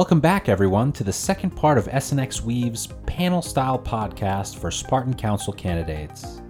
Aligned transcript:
Welcome 0.00 0.20
back, 0.20 0.48
everyone, 0.48 0.92
to 0.92 1.04
the 1.04 1.12
second 1.12 1.50
part 1.50 1.76
of 1.76 1.84
SNX 1.88 2.40
Weave's 2.40 2.86
panel 3.04 3.42
style 3.42 3.78
podcast 3.78 4.56
for 4.56 4.70
Spartan 4.70 5.12
Council 5.12 5.52
candidates. 5.52 6.40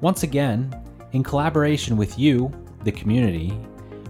Once 0.00 0.24
again, 0.24 0.74
in 1.12 1.22
collaboration 1.22 1.96
with 1.96 2.18
you, 2.18 2.50
the 2.82 2.90
community, 2.90 3.56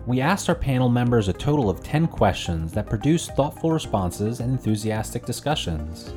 we 0.06 0.22
asked 0.22 0.48
our 0.48 0.54
panel 0.54 0.88
members 0.88 1.28
a 1.28 1.34
total 1.34 1.68
of 1.68 1.82
10 1.82 2.06
questions 2.06 2.72
that 2.72 2.88
produced 2.88 3.36
thoughtful 3.36 3.70
responses 3.70 4.40
and 4.40 4.50
enthusiastic 4.50 5.26
discussions. 5.26 6.14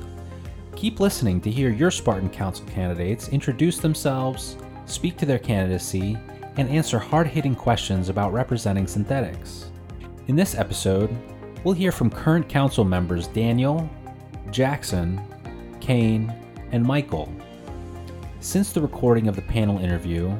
Keep 0.77 1.01
listening 1.01 1.41
to 1.41 1.51
hear 1.51 1.69
your 1.69 1.91
Spartan 1.91 2.29
Council 2.29 2.65
candidates 2.67 3.27
introduce 3.27 3.79
themselves, 3.79 4.55
speak 4.85 5.17
to 5.17 5.25
their 5.25 5.39
candidacy, 5.39 6.17
and 6.55 6.69
answer 6.69 6.99
hard 6.99 7.27
hitting 7.27 7.53
questions 7.53 8.07
about 8.07 8.31
representing 8.31 8.85
Synthetix. 8.85 9.65
In 10.27 10.37
this 10.37 10.55
episode, 10.55 11.13
we'll 11.65 11.73
hear 11.73 11.91
from 11.91 12.11
current 12.11 12.47
council 12.47 12.85
members 12.85 13.27
Danijel, 13.29 13.89
Jackson, 14.51 15.19
Kain, 15.81 16.31
and 16.71 16.85
Michael. 16.85 17.33
Since 18.39 18.71
the 18.71 18.81
recording 18.81 19.27
of 19.27 19.35
the 19.35 19.41
panel 19.41 19.79
interview, 19.79 20.33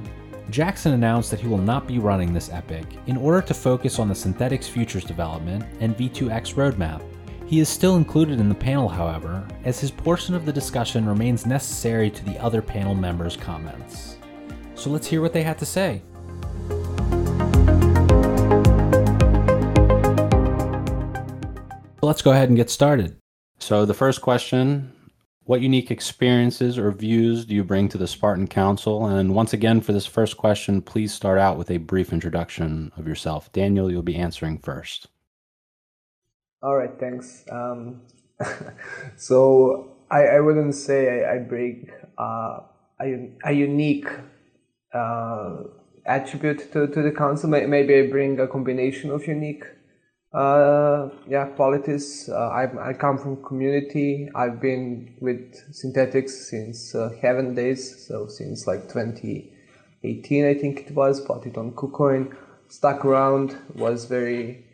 Jackson 0.52 0.94
announced 0.94 1.32
that 1.32 1.40
he 1.40 1.48
will 1.48 1.58
not 1.58 1.88
be 1.88 1.98
running 1.98 2.32
this 2.32 2.52
epoch 2.52 2.86
in 3.08 3.18
order 3.18 3.42
to 3.42 3.54
focus 3.56 3.98
on 3.98 4.08
the 4.08 4.14
Synthetix 4.14 4.66
futures 4.70 5.04
development 5.04 5.66
and 5.80 5.98
V2X 5.98 6.54
roadmap. 6.54 7.02
He 7.48 7.60
is 7.60 7.70
still 7.70 7.96
included 7.96 8.40
in 8.40 8.48
the 8.48 8.56
panel, 8.56 8.88
however, 8.88 9.48
as 9.64 9.80
his 9.80 9.90
portion 9.90 10.36
of 10.36 10.46
the 10.46 10.54
discussion 10.54 11.08
remains 11.08 11.48
necessary 11.48 12.12
to 12.12 12.26
the 12.26 12.38
other 12.38 12.62
panel 12.62 12.94
members' 12.94 13.36
comments. 13.36 14.18
So 14.76 14.92
let's 14.92 15.08
hear 15.08 15.22
what 15.22 15.34
they 15.34 15.44
had 15.44 15.58
to 15.58 15.66
say. 15.66 16.04
Let's 22.06 22.22
go 22.22 22.32
ahead 22.32 22.50
and 22.50 22.58
get 22.58 22.70
started. 22.70 23.18
So, 23.58 23.84
the 23.84 23.96
first 23.96 24.22
question 24.22 24.94
What 25.46 25.62
unique 25.62 25.90
experiences 25.90 26.78
or 26.78 26.92
views 26.92 27.46
do 27.46 27.56
you 27.56 27.64
bring 27.64 27.90
to 27.90 27.98
the 27.98 28.06
Spartan 28.06 28.48
Council? 28.48 29.08
And 29.08 29.34
once 29.34 29.54
again, 29.54 29.82
for 29.82 29.92
this 29.92 30.06
first 30.06 30.38
question, 30.38 30.84
please 30.84 31.12
start 31.12 31.40
out 31.40 31.58
with 31.58 31.72
a 31.72 31.78
brief 31.78 32.14
introduction 32.14 32.92
of 32.96 33.08
yourself. 33.08 33.52
Danijel, 33.54 33.90
you'll 33.90 34.04
be 34.04 34.18
answering 34.18 34.60
first. 34.60 35.08
All 36.62 36.76
right, 36.76 36.92
thanks. 37.00 37.44
Um, 37.52 38.02
so 39.16 39.96
I, 40.12 40.26
I 40.26 40.40
wouldn't 40.42 40.76
say 40.76 41.26
I, 41.26 41.36
I 41.36 41.38
bring 41.40 41.90
uh, 42.20 42.60
a, 43.02 43.32
a 43.46 43.52
unique 43.52 44.10
uh, 44.94 45.58
attribute 46.06 46.72
to, 46.74 46.86
to 46.86 47.02
the 47.02 47.12
council. 47.12 47.50
Maybe 47.50 47.98
I 47.98 48.08
bring 48.08 48.40
a 48.40 48.48
combination 48.48 49.10
of 49.10 49.26
unique 49.26 49.64
uh, 50.36 51.10
yeah 51.28 51.46
politics. 51.46 52.30
Uh, 52.30 52.50
I, 52.50 52.90
I 52.90 52.94
come 52.94 53.18
from 53.18 53.42
community. 53.44 54.30
I've 54.36 54.60
been 54.60 55.16
with 55.22 55.56
Synthetix 55.72 56.30
since 56.30 56.94
uh, 56.94 57.12
Havven 57.22 57.56
days, 57.56 58.06
so 58.08 58.28
since 58.28 58.68
like 58.68 58.84
2018, 58.84 60.46
I 60.46 60.54
think 60.54 60.88
it 60.88 60.92
was. 60.96 61.22
Bought 61.22 61.46
it 61.46 61.58
on 61.58 61.72
KuCoin, 61.72 62.36
stuck 62.68 63.06
around, 63.06 63.58
was 63.76 64.06
very 64.06 64.66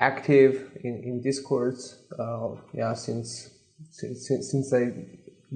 active 0.00 0.70
in, 0.84 1.02
in 1.02 1.20
discords 1.20 2.04
uh, 2.18 2.50
yeah 2.72 2.94
since, 2.94 3.50
since 3.90 4.28
since 4.50 4.72
i 4.72 4.92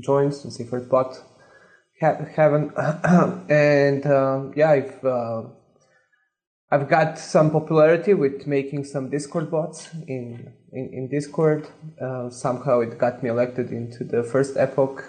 joined 0.00 0.34
since 0.34 0.60
i 0.60 0.64
first 0.64 0.88
bought 0.88 1.16
Havven 2.00 2.72
and 3.50 4.04
uh, 4.04 4.50
yeah 4.56 4.70
i've 4.70 5.04
uh, 5.04 5.42
i've 6.72 6.88
got 6.88 7.18
some 7.18 7.50
popularity 7.50 8.14
with 8.14 8.46
making 8.46 8.82
some 8.84 9.10
discord 9.10 9.50
bots 9.50 9.90
in 10.08 10.52
in, 10.72 10.88
in 10.92 11.08
discord. 11.08 11.68
Uh, 12.00 12.30
somehow 12.30 12.80
it 12.80 12.98
got 12.98 13.22
me 13.22 13.28
elected 13.28 13.70
into 13.70 14.04
the 14.04 14.22
first 14.22 14.56
epoch 14.56 15.04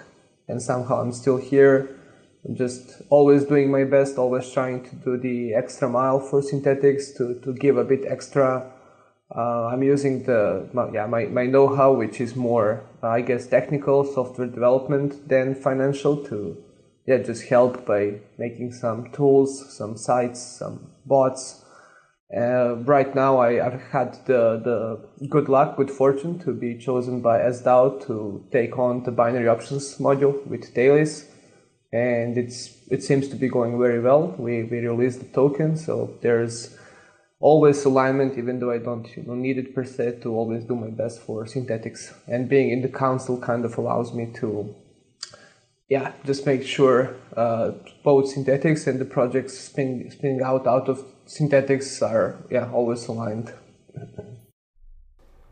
and 0.48 0.60
somehow 0.60 1.00
i'm 1.00 1.12
still 1.12 1.38
here. 1.38 1.88
I'm 2.46 2.54
just 2.54 3.00
always 3.08 3.44
doing 3.44 3.70
my 3.70 3.84
best 3.84 4.18
always 4.18 4.50
trying 4.50 4.84
to 4.88 4.94
do 4.96 5.16
the 5.16 5.54
extra 5.54 5.88
mile 5.88 6.20
for 6.20 6.42
Synthetix 6.42 7.16
to, 7.16 7.40
to 7.40 7.54
give 7.54 7.78
a 7.78 7.84
bit 7.84 8.04
extra. 8.06 8.70
Uh, 9.34 9.68
I'm 9.68 9.82
using 9.82 10.24
the 10.24 10.68
my, 10.74 10.90
yeah 10.92 11.06
my, 11.06 11.24
my 11.24 11.46
know-how, 11.46 11.94
which 11.94 12.20
is 12.20 12.36
more 12.36 12.84
uh, 13.02 13.08
I 13.08 13.22
guess 13.22 13.46
technical 13.46 14.04
software 14.04 14.46
development 14.46 15.26
than 15.26 15.54
financial, 15.54 16.22
to 16.26 16.62
yeah 17.06 17.18
just 17.18 17.44
help 17.44 17.84
by 17.86 18.20
making 18.38 18.72
some 18.72 19.10
tools, 19.12 19.76
some 19.76 19.96
sites, 19.96 20.40
some 20.40 20.90
bots. 21.06 21.64
Uh, 22.34 22.76
right 22.84 23.14
now, 23.14 23.38
I, 23.38 23.52
have 23.54 23.80
had 23.92 24.14
the, 24.26 24.60
the 24.64 25.26
good 25.28 25.48
luck, 25.48 25.76
good 25.76 25.90
fortune 25.90 26.38
to 26.40 26.52
be 26.52 26.76
chosen 26.76 27.20
by 27.20 27.38
SDAO 27.38 28.04
to 28.06 28.44
take 28.50 28.76
on 28.78 29.04
the 29.04 29.12
binary 29.12 29.46
options 29.46 29.98
module 29.98 30.44
with 30.46 30.64
Thales, 30.74 31.26
and 31.92 32.36
it's 32.36 32.76
it 32.90 33.04
seems 33.04 33.28
to 33.28 33.36
be 33.36 33.48
going 33.48 33.78
very 33.78 34.00
well. 34.00 34.34
We 34.38 34.64
we 34.64 34.78
released 34.78 35.20
the 35.20 35.26
token, 35.26 35.76
so 35.76 36.18
there's 36.22 36.76
always 37.44 37.84
alignment, 37.84 38.38
even 38.38 38.58
though 38.58 38.70
I 38.70 38.78
don't 38.78 39.06
you 39.16 39.22
know, 39.22 39.34
need 39.34 39.58
it 39.58 39.74
per 39.74 39.84
se, 39.84 40.20
to 40.22 40.34
always 40.34 40.64
do 40.64 40.74
my 40.74 40.88
best 40.88 41.20
for 41.20 41.44
Synthetix. 41.44 42.14
And 42.26 42.48
being 42.48 42.70
in 42.70 42.80
the 42.80 42.88
council 42.88 43.38
kind 43.38 43.66
of 43.66 43.76
allows 43.76 44.14
me 44.14 44.30
to, 44.36 44.74
yeah, 45.88 46.12
just 46.24 46.46
make 46.46 46.64
sure 46.64 47.14
uh, 47.36 47.72
both 48.02 48.34
Synthetix 48.34 48.86
and 48.86 48.98
the 48.98 49.04
projects 49.04 49.58
spinning, 49.58 50.10
spinning 50.10 50.42
out 50.42 50.66
out 50.66 50.88
of 50.88 51.04
Synthetix 51.26 52.02
are, 52.02 52.42
yeah, 52.50 52.70
always 52.72 53.06
aligned. 53.06 53.52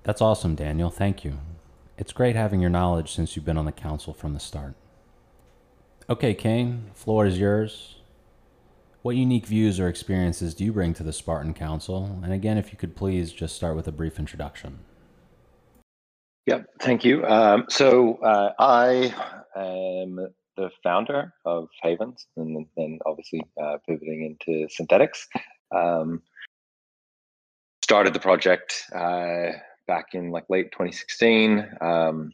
That's 0.04 0.20
awesome, 0.20 0.56
Danijel. 0.56 0.92
Thank 0.92 1.24
you. 1.24 1.38
It's 1.98 2.12
great 2.12 2.34
having 2.34 2.60
your 2.60 2.70
knowledge 2.70 3.12
since 3.12 3.36
you've 3.36 3.44
been 3.44 3.58
on 3.58 3.66
the 3.66 3.72
council 3.72 4.12
from 4.12 4.32
the 4.32 4.40
start. 4.40 4.74
Okay, 6.08 6.34
Kain, 6.34 6.90
floor 6.94 7.26
is 7.26 7.38
yours. 7.38 7.96
What 9.02 9.16
unique 9.16 9.46
views 9.46 9.78
or 9.78 9.88
experiences 9.88 10.54
do 10.54 10.64
you 10.64 10.72
bring 10.72 10.94
to 10.94 11.02
the 11.02 11.12
Spartan 11.12 11.54
Council? 11.54 12.20
And 12.22 12.32
again, 12.32 12.56
if 12.56 12.72
you 12.72 12.78
could 12.78 12.96
please 12.96 13.32
just 13.32 13.54
start 13.54 13.76
with 13.76 13.86
a 13.86 13.92
brief 13.92 14.18
introduction. 14.18 14.78
Yep, 16.46 16.66
thank 16.80 17.04
you. 17.04 17.24
Um, 17.24 17.66
so 17.68 18.16
uh, 18.16 18.52
I 18.58 19.14
am 19.56 20.28
the 20.56 20.70
founder 20.82 21.32
of 21.44 21.68
Havvens, 21.84 22.26
and 22.36 22.66
then 22.76 22.98
obviously 23.06 23.42
uh, 23.62 23.78
pivoting 23.86 24.24
into 24.24 24.68
Synthetix. 24.68 25.26
Um, 25.74 26.22
started 27.82 28.14
the 28.14 28.20
project 28.20 28.84
uh, 28.94 29.52
back 29.86 30.14
in 30.14 30.30
like 30.30 30.44
late 30.48 30.70
2016 30.72 31.68
um, 31.80 32.32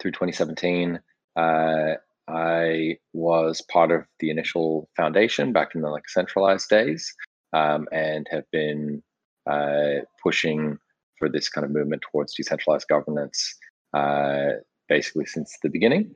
through 0.00 0.12
2017. 0.12 1.00
Uh, 1.36 1.94
I 2.28 2.98
was 3.12 3.62
part 3.62 3.90
of 3.90 4.04
the 4.20 4.30
initial 4.30 4.88
foundation 4.96 5.52
back 5.52 5.74
in 5.74 5.80
the 5.80 5.88
like 5.88 6.08
centralized 6.08 6.68
days, 6.68 7.14
um, 7.52 7.88
and 7.92 8.26
have 8.30 8.44
been 8.52 9.02
uh, 9.48 10.04
pushing 10.22 10.78
for 11.18 11.28
this 11.28 11.48
kind 11.48 11.64
of 11.64 11.70
movement 11.70 12.02
towards 12.12 12.34
decentralized 12.34 12.86
governance 12.88 13.56
uh, 13.94 14.50
basically 14.88 15.26
since 15.26 15.56
the 15.62 15.68
beginning. 15.68 16.12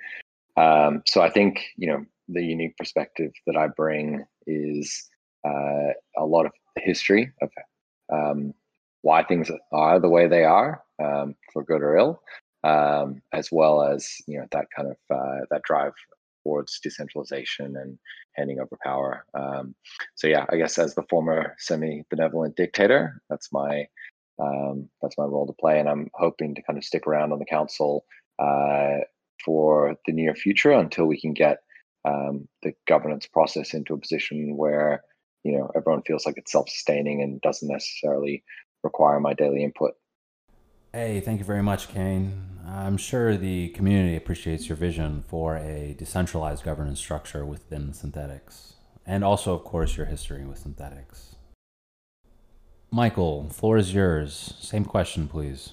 Um, 0.56 1.02
so 1.06 1.22
I 1.22 1.30
think 1.30 1.64
you 1.76 1.88
know 1.88 2.04
the 2.28 2.42
unique 2.42 2.76
perspective 2.76 3.32
that 3.46 3.56
I 3.56 3.68
bring 3.68 4.24
is 4.46 5.08
uh, 5.46 5.92
a 6.16 6.24
lot 6.24 6.46
of 6.46 6.52
history 6.76 7.32
of 7.40 7.50
um, 8.12 8.54
why 9.02 9.24
things 9.24 9.50
are 9.72 9.98
the 9.98 10.08
way 10.08 10.28
they 10.28 10.44
are, 10.44 10.82
um, 11.02 11.34
for 11.52 11.64
good 11.64 11.82
or 11.82 11.96
ill, 11.96 12.22
um, 12.64 13.20
as 13.32 13.50
well 13.50 13.82
as 13.82 14.08
you 14.26 14.38
know 14.38 14.46
that 14.52 14.66
kind 14.74 14.88
of 14.88 14.96
uh, 15.16 15.44
that 15.50 15.62
drive 15.62 15.92
towards 16.44 16.80
decentralization 16.80 17.76
and 17.76 17.98
handing 18.34 18.58
over 18.58 18.76
power. 18.82 19.24
Um, 19.34 19.74
so 20.14 20.26
yeah, 20.26 20.46
I 20.50 20.56
guess 20.56 20.78
as 20.78 20.94
the 20.94 21.04
former 21.08 21.54
semi-benevolent 21.58 22.56
dictator, 22.56 23.20
that's 23.28 23.52
my 23.52 23.86
um, 24.40 24.88
that's 25.00 25.18
my 25.18 25.24
role 25.24 25.46
to 25.46 25.52
play, 25.52 25.78
and 25.78 25.88
I'm 25.88 26.08
hoping 26.14 26.54
to 26.54 26.62
kind 26.62 26.78
of 26.78 26.84
stick 26.84 27.06
around 27.06 27.32
on 27.32 27.38
the 27.38 27.44
council 27.44 28.04
uh, 28.42 29.04
for 29.44 29.96
the 30.06 30.12
near 30.12 30.34
future 30.34 30.72
until 30.72 31.06
we 31.06 31.20
can 31.20 31.32
get 31.32 31.58
um, 32.04 32.48
the 32.62 32.72
governance 32.86 33.26
process 33.26 33.74
into 33.74 33.94
a 33.94 33.98
position 33.98 34.56
where 34.56 35.02
you 35.44 35.56
know 35.56 35.70
everyone 35.76 36.02
feels 36.02 36.26
like 36.26 36.36
it's 36.36 36.52
self-sustaining 36.52 37.22
and 37.22 37.40
doesn't 37.40 37.68
necessarily 37.68 38.42
require 38.82 39.20
my 39.20 39.34
daily 39.34 39.62
input. 39.62 39.92
Hey, 40.92 41.20
thank 41.20 41.38
you 41.38 41.44
very 41.44 41.62
much, 41.62 41.88
Kain. 41.88 42.48
I'm 42.66 42.96
sure 42.96 43.36
the 43.36 43.68
community 43.70 44.16
appreciates 44.16 44.68
your 44.68 44.76
vision 44.76 45.24
for 45.26 45.56
a 45.56 45.94
decentralized 45.98 46.64
governance 46.64 47.00
structure 47.00 47.44
within 47.44 47.92
Synthetix, 47.92 48.74
and 49.06 49.24
also, 49.24 49.54
of 49.54 49.64
course, 49.64 49.96
your 49.96 50.06
history 50.06 50.44
with 50.44 50.64
Synthetix. 50.64 51.34
Michael, 52.90 53.48
floor 53.48 53.78
is 53.78 53.94
yours. 53.94 54.54
Same 54.60 54.84
question, 54.84 55.26
please. 55.28 55.72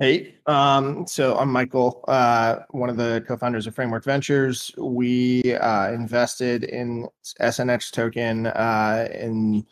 Hey, 0.00 0.36
um, 0.46 1.08
so 1.08 1.36
I'm 1.36 1.50
Michael, 1.50 2.04
uh, 2.06 2.60
one 2.70 2.88
of 2.88 2.96
the 2.96 3.24
co-founders 3.26 3.66
of 3.66 3.74
Framework 3.74 4.04
Ventures. 4.04 4.70
We 4.78 5.56
uh, 5.56 5.90
invested 5.90 6.62
in 6.62 7.08
SNX 7.40 7.90
token 7.90 8.46
uh, 8.46 9.08
in 9.12 9.66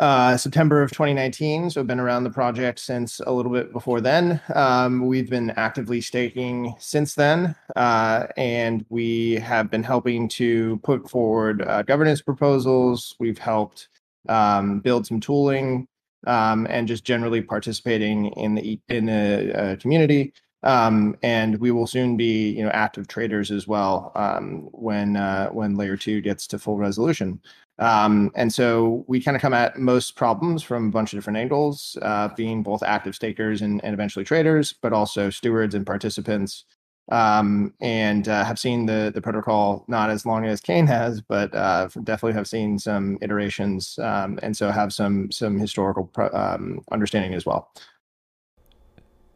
uh, 0.00 0.36
September 0.36 0.82
of 0.82 0.90
2019. 0.90 1.70
So 1.70 1.84
been 1.84 2.00
around 2.00 2.24
the 2.24 2.30
project 2.30 2.80
since 2.80 3.20
a 3.20 3.30
little 3.30 3.52
bit 3.52 3.72
before 3.72 4.00
then. 4.00 4.40
Um, 4.56 5.06
we've 5.06 5.30
been 5.30 5.50
actively 5.50 6.00
staking 6.00 6.74
since 6.80 7.14
then, 7.14 7.54
uh, 7.76 8.26
and 8.36 8.84
we 8.88 9.34
have 9.34 9.70
been 9.70 9.84
helping 9.84 10.26
to 10.30 10.80
put 10.82 11.08
forward 11.08 11.62
uh, 11.62 11.82
governance 11.82 12.22
proposals. 12.22 13.14
We've 13.20 13.38
helped 13.38 13.86
um, 14.28 14.80
build 14.80 15.06
some 15.06 15.20
tooling 15.20 15.86
um, 16.26 16.66
and 16.70 16.88
just 16.88 17.04
generally 17.04 17.42
participating 17.42 18.26
in 18.32 18.54
the 18.54 18.80
in 18.88 19.06
the 19.06 19.52
uh, 19.58 19.76
community. 19.76 20.32
Um, 20.62 21.16
and 21.22 21.58
we 21.60 21.70
will 21.72 21.86
soon 21.86 22.16
be, 22.16 22.50
you 22.50 22.64
know, 22.64 22.70
active 22.70 23.06
traders 23.06 23.50
as 23.50 23.68
well 23.68 24.12
um, 24.14 24.68
when 24.72 25.16
uh, 25.16 25.50
when 25.50 25.76
layer 25.76 25.96
two 25.96 26.22
gets 26.22 26.46
to 26.48 26.58
full 26.58 26.78
resolution. 26.78 27.40
Um, 27.78 28.30
and 28.34 28.52
so 28.52 29.04
we 29.08 29.20
kind 29.20 29.36
of 29.36 29.42
come 29.42 29.52
at 29.52 29.78
most 29.78 30.16
problems 30.16 30.62
from 30.62 30.88
a 30.88 30.90
bunch 30.90 31.12
of 31.12 31.18
different 31.18 31.38
angles, 31.38 31.98
uh, 32.02 32.28
being 32.36 32.62
both 32.62 32.82
active 32.82 33.14
stakers 33.14 33.62
and, 33.62 33.84
and 33.84 33.92
eventually 33.92 34.24
traders, 34.24 34.72
but 34.80 34.92
also 34.92 35.28
stewards 35.28 35.74
and 35.74 35.84
participants. 35.84 36.64
Um, 37.10 37.74
and 37.82 38.28
uh, 38.28 38.44
have 38.44 38.58
seen 38.58 38.86
the 38.86 39.10
the 39.14 39.20
protocol 39.20 39.84
not 39.88 40.08
as 40.08 40.24
long 40.24 40.46
as 40.46 40.60
Kain 40.60 40.86
has, 40.86 41.20
but 41.20 41.54
uh, 41.54 41.88
definitely 42.02 42.32
have 42.32 42.46
seen 42.46 42.78
some 42.78 43.18
iterations, 43.20 43.98
um, 43.98 44.38
and 44.42 44.56
so 44.56 44.70
have 44.70 44.90
some 44.90 45.30
some 45.30 45.58
historical 45.58 46.10
um, 46.32 46.80
understanding 46.90 47.34
as 47.34 47.44
well. 47.44 47.70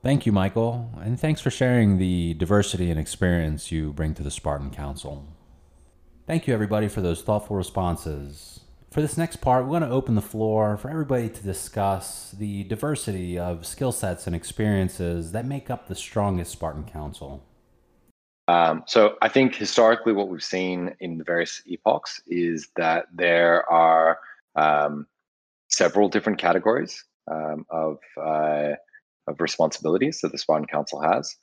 Thank 0.03 0.25
you, 0.25 0.33
Michael, 0.33 0.91
and 1.03 1.21
thanks 1.21 1.41
for 1.43 1.51
sharing 1.51 1.99
the 1.99 2.35
diversity 2.35 2.91
and 2.91 2.99
experience 2.99 3.71
you 3.71 3.93
bring 3.93 4.15
to 4.15 4.23
the 4.23 4.31
Spartan 4.31 4.71
Council. 4.71 5.27
Thank 6.27 6.47
you, 6.47 6.55
everybody, 6.55 6.89
for 6.89 7.01
those 7.01 7.21
thoughtful 7.23 7.57
responses. 7.57 8.61
For 8.91 9.03
this 9.03 9.19
next 9.19 9.37
part, 9.37 9.65
we're 9.65 9.79
going 9.79 9.83
to 9.83 9.91
open 9.91 10.15
the 10.15 10.23
floor 10.23 10.77
for 10.77 10.89
everybody 10.89 11.29
to 11.29 11.43
discuss 11.43 12.31
the 12.31 12.65
diversity 12.65 13.39
of 13.39 13.67
skill 13.67 13.93
sets 13.93 14.27
and 14.27 14.37
experiences 14.37 15.33
that 15.33 15.45
make 15.45 15.69
up 15.69 15.89
the 15.89 15.95
strongest 15.95 16.53
Spartan 16.53 16.85
Council. 16.85 17.45
Um, 18.49 18.83
so, 18.87 19.17
I 19.21 19.29
think 19.29 19.55
historically, 19.55 20.15
what 20.15 20.29
we've 20.29 20.43
seen 20.43 20.97
in 21.01 21.19
the 21.19 21.25
various 21.25 21.61
epochs 21.67 22.23
is 22.27 22.69
that 22.77 23.05
there 23.13 23.71
are 23.71 24.19
um, 24.57 25.07
several 25.69 26.09
different 26.09 26.39
categories 26.39 27.05
um, 27.31 27.67
of 27.71 27.99
uh, 28.21 28.73
of 29.27 29.41
responsibilities 29.41 30.21
that 30.23 30.33
the 30.33 30.39
Spartan 30.39 30.67
Council 30.67 31.01
has. 31.01 31.37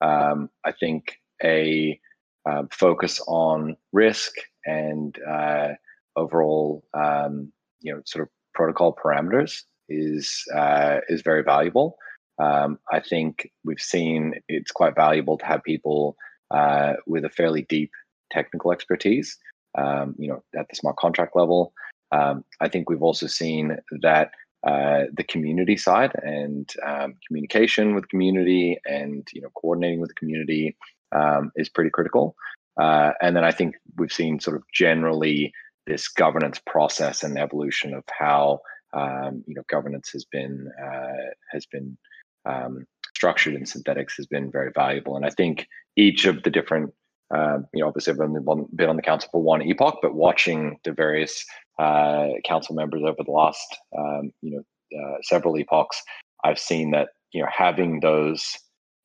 Um, 0.00 0.50
I 0.64 0.72
think 0.72 1.20
a 1.44 2.00
uh, 2.44 2.64
focus 2.72 3.20
on 3.28 3.76
risk 3.92 4.32
and 4.66 5.16
uh, 5.28 5.68
overall, 6.16 6.84
um, 6.92 7.52
you 7.80 7.94
know, 7.94 8.02
sort 8.04 8.22
of 8.22 8.30
protocol 8.54 8.96
parameters 8.96 9.62
is 9.88 10.42
uh, 10.56 10.98
is 11.08 11.22
very 11.22 11.44
valuable. 11.44 11.96
I 12.40 13.00
think 13.00 13.50
we've 13.64 13.80
seen 13.80 14.34
it's 14.48 14.70
quite 14.70 14.94
valuable 14.94 15.38
to 15.38 15.44
have 15.44 15.62
people 15.62 16.16
uh, 16.50 16.94
with 17.06 17.24
a 17.24 17.30
fairly 17.30 17.62
deep 17.68 17.90
technical 18.30 18.72
expertise. 18.72 19.36
Um, 19.76 20.14
you 20.18 20.28
know, 20.28 20.42
at 20.58 20.68
the 20.68 20.76
smart 20.76 20.96
contract 20.96 21.36
level. 21.36 21.72
Um, 22.10 22.44
I 22.60 22.68
think 22.68 22.88
we've 22.88 23.02
also 23.02 23.26
seen 23.26 23.76
that 24.00 24.30
uh, 24.66 25.04
the 25.12 25.22
community 25.22 25.76
side 25.76 26.12
and 26.22 26.68
um, 26.84 27.14
communication 27.26 27.94
with 27.94 28.08
community 28.08 28.78
and 28.86 29.28
you 29.32 29.40
know 29.40 29.50
coordinating 29.54 30.00
with 30.00 30.08
the 30.08 30.14
community 30.14 30.76
um, 31.12 31.52
is 31.54 31.68
pretty 31.68 31.90
critical. 31.90 32.34
Uh, 32.80 33.12
and 33.20 33.36
then 33.36 33.44
I 33.44 33.52
think 33.52 33.76
we've 33.96 34.12
seen 34.12 34.40
sort 34.40 34.56
of 34.56 34.62
generally 34.72 35.52
this 35.86 36.08
governance 36.08 36.60
process 36.66 37.22
and 37.22 37.38
evolution 37.38 37.94
of 37.94 38.04
how 38.08 38.60
um, 38.94 39.44
you 39.46 39.54
know 39.54 39.62
governance 39.68 40.10
has 40.12 40.24
been 40.24 40.68
uh, 40.82 41.30
has 41.52 41.66
been 41.66 41.96
um, 42.44 42.84
structured 43.18 43.54
in 43.54 43.64
Synthetix 43.64 44.16
has 44.16 44.26
been 44.26 44.50
very 44.50 44.70
valuable. 44.74 45.16
And 45.16 45.26
I 45.26 45.30
think 45.30 45.66
each 45.96 46.24
of 46.24 46.42
the 46.44 46.50
different 46.50 46.94
uh, 47.34 47.58
you 47.74 47.80
know, 47.80 47.88
obviously 47.88 48.12
I've 48.12 48.20
only 48.20 48.40
been 48.74 48.88
on 48.88 48.96
the 48.96 49.02
council 49.02 49.28
for 49.30 49.42
one 49.42 49.60
epoch, 49.62 49.98
but 50.00 50.14
watching 50.14 50.78
the 50.84 50.92
various 50.92 51.44
uh, 51.78 52.28
council 52.46 52.74
members 52.74 53.02
over 53.02 53.22
the 53.24 53.30
last, 53.30 53.68
um, 53.98 54.32
you 54.40 54.56
know, 54.56 54.62
uh, 54.98 55.18
several 55.22 55.58
epochs, 55.58 56.02
I've 56.44 56.58
seen 56.58 56.92
that 56.92 57.08
you 57.32 57.42
know 57.42 57.48
having 57.54 58.00
those 58.00 58.56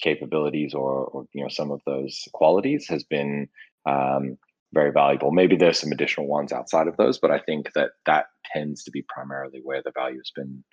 capabilities 0.01 0.73
or, 0.73 1.05
or 1.05 1.25
you 1.33 1.43
know 1.43 1.49
some 1.49 1.71
of 1.71 1.81
those 1.85 2.23
qualities 2.33 2.87
has 2.87 3.03
been 3.03 3.49
um, 3.85 4.37
very 4.73 4.91
valuable. 4.91 5.31
Maybe 5.31 5.57
there's 5.57 5.79
some 5.79 5.91
additional 5.91 6.27
ones 6.27 6.53
outside 6.53 6.87
of 6.87 6.95
those, 6.95 7.19
but 7.19 7.31
I 7.31 7.39
think 7.39 7.73
that 7.73 7.91
that 8.05 8.27
tends 8.53 8.83
to 8.85 8.91
be 8.91 9.03
primarily 9.13 9.59
where 9.63 9.81
the 9.83 9.91
value 9.93 10.19
has 10.19 10.31
been 10.33 10.63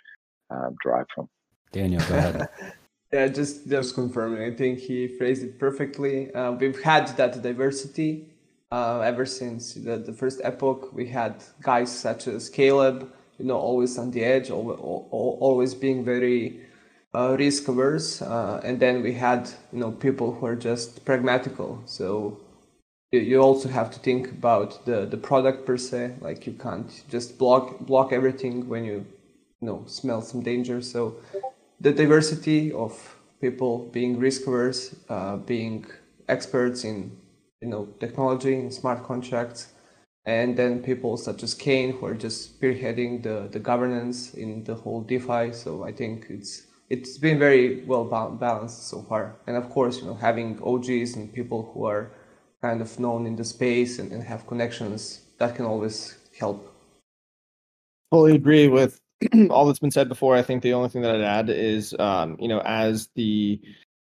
um, 0.51 0.77
derived 0.83 1.11
from. 1.15 1.29
Danijel, 1.73 2.09
go 2.09 2.15
ahead. 2.17 2.49
Yeah, 3.13 3.27
just 3.27 3.69
just 3.69 3.95
confirming. 3.95 4.43
I 4.43 4.55
think 4.55 4.79
he 4.79 5.09
phrased 5.09 5.43
it 5.43 5.59
perfectly. 5.59 6.33
Uh, 6.33 6.53
we've 6.53 6.81
had 6.83 7.09
that 7.17 7.43
diversity 7.43 8.27
uh, 8.71 9.01
ever 9.01 9.27
since 9.27 9.75
the, 9.75 9.97
the 9.99 10.13
first 10.13 10.41
epoch. 10.45 10.93
We 10.93 11.09
had 11.09 11.43
guys 11.61 11.91
such 11.91 12.29
as 12.29 12.49
Caleb, 12.49 13.13
you 13.39 13.47
know, 13.47 13.59
always 13.59 13.99
on 13.99 14.13
the 14.13 14.23
edge, 14.23 14.51
always, 14.51 15.75
being 15.75 16.05
very 16.05 16.61
uh, 17.13 17.35
risk 17.37 17.67
averse, 17.67 18.23
uh, 18.23 18.61
and 18.63 18.79
then 18.79 19.03
we 19.03 19.13
had 19.15 19.51
you 19.73 19.81
know 19.81 19.91
people 19.91 20.33
who 20.35 20.47
are 20.47 20.55
just 20.57 21.05
pragmatical. 21.05 21.83
So 21.87 22.39
you 23.13 23.41
also 23.41 23.69
have 23.69 23.91
to 23.93 23.99
think 24.01 24.31
about 24.31 24.85
the 24.87 25.07
the 25.07 25.17
product 25.17 25.67
per 25.67 25.77
se. 25.77 26.15
Like 26.21 26.47
you 26.47 26.53
can't 26.55 26.91
just 27.11 27.39
block 27.39 27.81
block 27.81 28.13
everything 28.13 28.69
when 28.69 28.85
you 28.85 29.05
you 29.61 29.67
know 29.69 29.85
smell 29.87 30.23
some 30.23 30.43
danger. 30.43 30.81
So 30.83 31.17
the 31.81 31.93
diversity 31.93 32.73
of 32.73 33.17
people 33.41 33.89
being 33.93 34.19
risk 34.19 34.47
averse, 34.47 34.95
uh, 35.09 35.37
being 35.37 35.87
experts 36.29 36.85
in 36.85 37.17
you 37.61 37.69
know 37.69 37.87
technology 37.99 38.55
and 38.55 38.73
smart 38.73 39.03
contracts, 39.03 39.73
and 40.27 40.57
then 40.57 40.83
people 40.83 41.17
such 41.17 41.43
as 41.43 41.55
Kain 41.55 41.93
who 41.93 42.07
are 42.07 42.15
just 42.15 42.61
spearheading 42.61 43.23
the, 43.23 43.49
the 43.51 43.59
governance 43.59 44.35
in 44.35 44.65
the 44.65 44.75
whole 44.75 45.01
DeFi. 45.03 45.53
So 45.53 45.85
I 45.85 45.93
think 45.93 46.27
it's 46.29 46.67
it's 46.91 47.17
been 47.19 47.39
very 47.39 47.83
well 47.85 48.05
balanced 48.05 48.89
so 48.89 49.03
far. 49.03 49.37
And 49.47 49.57
of 49.57 49.71
course, 49.71 50.01
you 50.01 50.07
know, 50.07 50.15
having 50.15 50.61
OGs 50.63 51.17
and 51.17 51.33
people 51.33 51.71
who 51.73 51.85
are 51.85 52.11
kind 52.61 52.83
of 52.83 52.99
known 53.01 53.27
in 53.27 53.37
the 53.37 53.45
space 53.45 53.99
and, 53.99 54.13
and 54.13 54.23
have 54.23 54.47
connections 54.47 55.21
that 55.39 55.55
can 55.55 55.65
always 55.65 56.17
help. 56.39 56.67
Fully 58.11 58.35
agree 58.35 58.69
with 58.69 59.01
all 59.51 59.67
that's 59.67 59.79
been 59.79 59.91
said 59.91 60.09
before, 60.09 60.37
I 60.37 60.43
think 60.43 60.63
the 60.63 60.73
only 60.73 60.89
thing 60.89 61.03
that 61.03 61.15
I'd 61.15 61.21
add 61.21 61.51
is, 61.51 61.95
um, 61.99 62.37
you 62.39 62.49
know, 62.49 62.61
as 62.61 63.09
the 63.15 63.61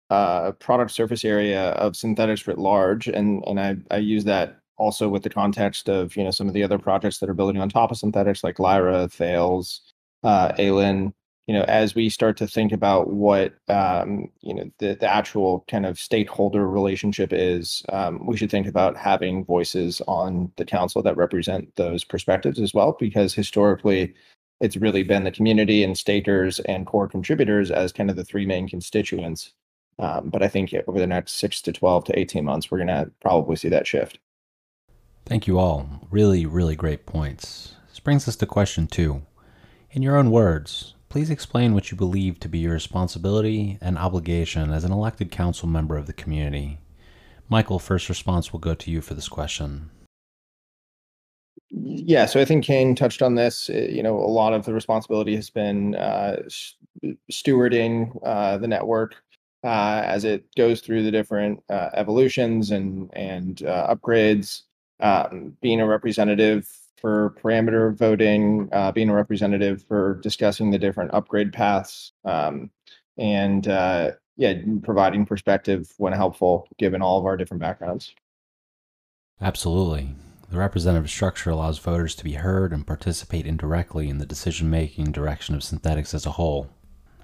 uh, 0.10 0.52
product 0.54 0.92
surface 0.92 1.24
area 1.26 1.72
of 1.72 1.94
Synthetix 1.94 2.48
writ 2.48 2.58
large, 2.58 3.08
and 3.08 3.44
and 3.46 3.60
I 3.60 3.78
I 3.92 3.98
use 3.98 4.24
that 4.26 4.60
also 4.78 5.10
with 5.10 5.24
the 5.24 5.30
context 5.30 5.90
of 5.90 6.16
you 6.16 6.24
know 6.24 6.32
some 6.32 6.48
of 6.48 6.54
the 6.54 6.64
other 6.64 6.80
projects 6.80 7.20
that 7.20 7.30
are 7.30 7.34
building 7.34 7.62
on 7.62 7.70
top 7.70 7.92
of 7.92 7.98
Synthetix 7.98 8.44
like 8.44 8.60
Lyra, 8.60 9.08
Thales, 9.08 9.82
uh, 10.24 10.54
Aelin. 10.54 11.14
You 11.48 11.56
know, 11.56 11.64
as 11.64 11.96
we 11.96 12.10
start 12.10 12.38
to 12.38 12.48
think 12.48 12.72
about 12.72 13.10
what 13.10 13.56
um, 13.70 14.30
you 14.42 14.54
know 14.54 14.72
the, 14.80 14.96
the 14.96 15.08
actual 15.08 15.66
kind 15.70 15.86
of 15.86 16.00
stakeholder 16.00 16.68
relationship 16.68 17.34
is, 17.34 17.84
um, 17.90 18.26
we 18.26 18.38
should 18.38 18.52
think 18.52 18.68
about 18.68 18.96
having 18.96 19.46
voices 19.46 20.02
on 20.08 20.52
the 20.58 20.66
council 20.66 21.02
that 21.04 21.18
represent 21.18 21.76
those 21.76 22.04
perspectives 22.04 22.60
as 22.60 22.74
well, 22.74 22.96
because 23.00 23.34
historically 23.34 24.14
it's 24.60 24.78
really 24.78 25.04
been 25.04 25.24
the 25.24 25.32
community 25.32 25.84
and 25.84 25.98
stakers 25.98 26.60
and 26.62 26.86
core 26.86 27.08
contributors 27.08 27.72
as 27.72 27.92
kind 27.92 28.10
of 28.10 28.16
the 28.16 28.26
three 28.26 28.46
main 28.46 28.68
constituents. 28.68 29.54
Um, 29.98 30.30
but 30.30 30.44
I 30.44 30.48
think 30.48 30.74
over 30.88 31.00
the 31.00 31.08
next 31.08 31.34
six 31.34 31.62
to 31.64 31.72
12 31.72 32.06
to 32.06 32.20
18 32.20 32.44
months, 32.46 32.70
we're 32.70 32.78
going 32.78 32.88
to 32.88 33.12
probably 33.22 33.56
see 33.56 33.70
that 33.70 33.88
shift. 33.88 34.20
Thank 35.26 35.46
you 35.48 35.60
all. 35.60 36.08
Really, 36.10 36.46
really 36.46 36.76
great 36.76 37.06
points. 37.06 37.76
This 37.90 38.00
brings 38.00 38.28
us 38.28 38.36
to 38.38 38.46
question 38.46 38.88
two. 38.88 39.24
In 39.92 40.02
your 40.02 40.16
own 40.16 40.32
words, 40.32 40.96
please 41.10 41.30
explain 41.30 41.74
what 41.74 41.92
you 41.92 41.98
believe 41.98 42.40
to 42.40 42.50
be 42.50 42.60
your 42.60 42.74
responsibility 42.74 43.78
and 43.82 43.98
obligation 43.98 44.72
as 44.72 44.84
an 44.84 44.92
elected 44.92 45.32
council 45.32 45.68
member 45.68 45.98
of 45.98 46.06
the 46.06 46.14
community. 46.14 46.80
Michael, 47.50 47.80
first 47.80 48.10
response 48.10 48.54
will 48.54 48.60
go 48.60 48.76
to 48.76 48.92
you 48.92 49.02
for 49.02 49.16
this 49.16 49.28
question. 49.28 49.90
Yeah, 51.72 52.26
so 52.26 52.40
I 52.40 52.46
think 52.46 52.66
Kain 52.66 52.96
touched 52.96 53.22
on 53.22 53.36
this. 53.36 53.70
Uh, 53.70 53.88
you 53.90 54.02
know, 54.02 54.18
a 54.18 54.26
lot 54.26 54.54
of 54.54 54.66
the 54.66 54.74
responsibility 54.74 55.36
has 55.36 55.50
been 55.50 55.96
uh, 55.96 56.42
stewarding 57.32 58.20
uh, 58.26 58.58
the 58.58 58.68
network 58.68 59.16
uh, 59.64 60.02
as 60.04 60.24
it 60.24 60.46
goes 60.56 60.82
through 60.82 61.04
the 61.04 61.12
different 61.12 61.62
uh, 61.70 61.90
evolutions 61.94 62.72
and 62.72 63.10
and 63.14 63.64
uh, 63.64 63.96
upgrades. 63.96 64.64
Um, 65.02 65.56
being 65.62 65.80
a 65.80 65.88
representative 65.88 66.68
for 66.98 67.34
parameter 67.42 67.96
voting, 67.96 68.70
being 68.94 69.10
a 69.10 69.14
representative 69.14 69.86
for 69.88 70.16
discussing 70.16 70.72
the 70.72 70.78
different 70.78 71.14
upgrade 71.14 71.54
paths, 71.54 72.12
um, 72.26 72.70
and 73.18 73.66
yeah, 74.36 74.54
providing 74.84 75.26
perspective 75.26 75.94
when 75.98 76.14
helpful, 76.14 76.68
given 76.78 77.02
all 77.02 77.18
of 77.18 77.26
our 77.26 77.38
different 77.38 77.62
backgrounds. 77.62 78.14
Absolutely. 79.40 80.16
The 80.50 80.58
representative 80.58 81.12
structure 81.12 81.52
allows 81.52 81.78
voters 81.78 82.16
to 82.16 82.24
be 82.24 82.34
heard 82.34 82.74
and 82.74 82.86
participate 82.86 83.46
indirectly 83.46 84.10
in 84.10 84.18
the 84.18 84.26
decision 84.26 84.70
making 84.70 85.12
direction 85.12 85.54
of 85.54 85.62
Synthetix 85.62 86.16
as 86.16 86.26
a 86.26 86.32
whole. 86.32 86.70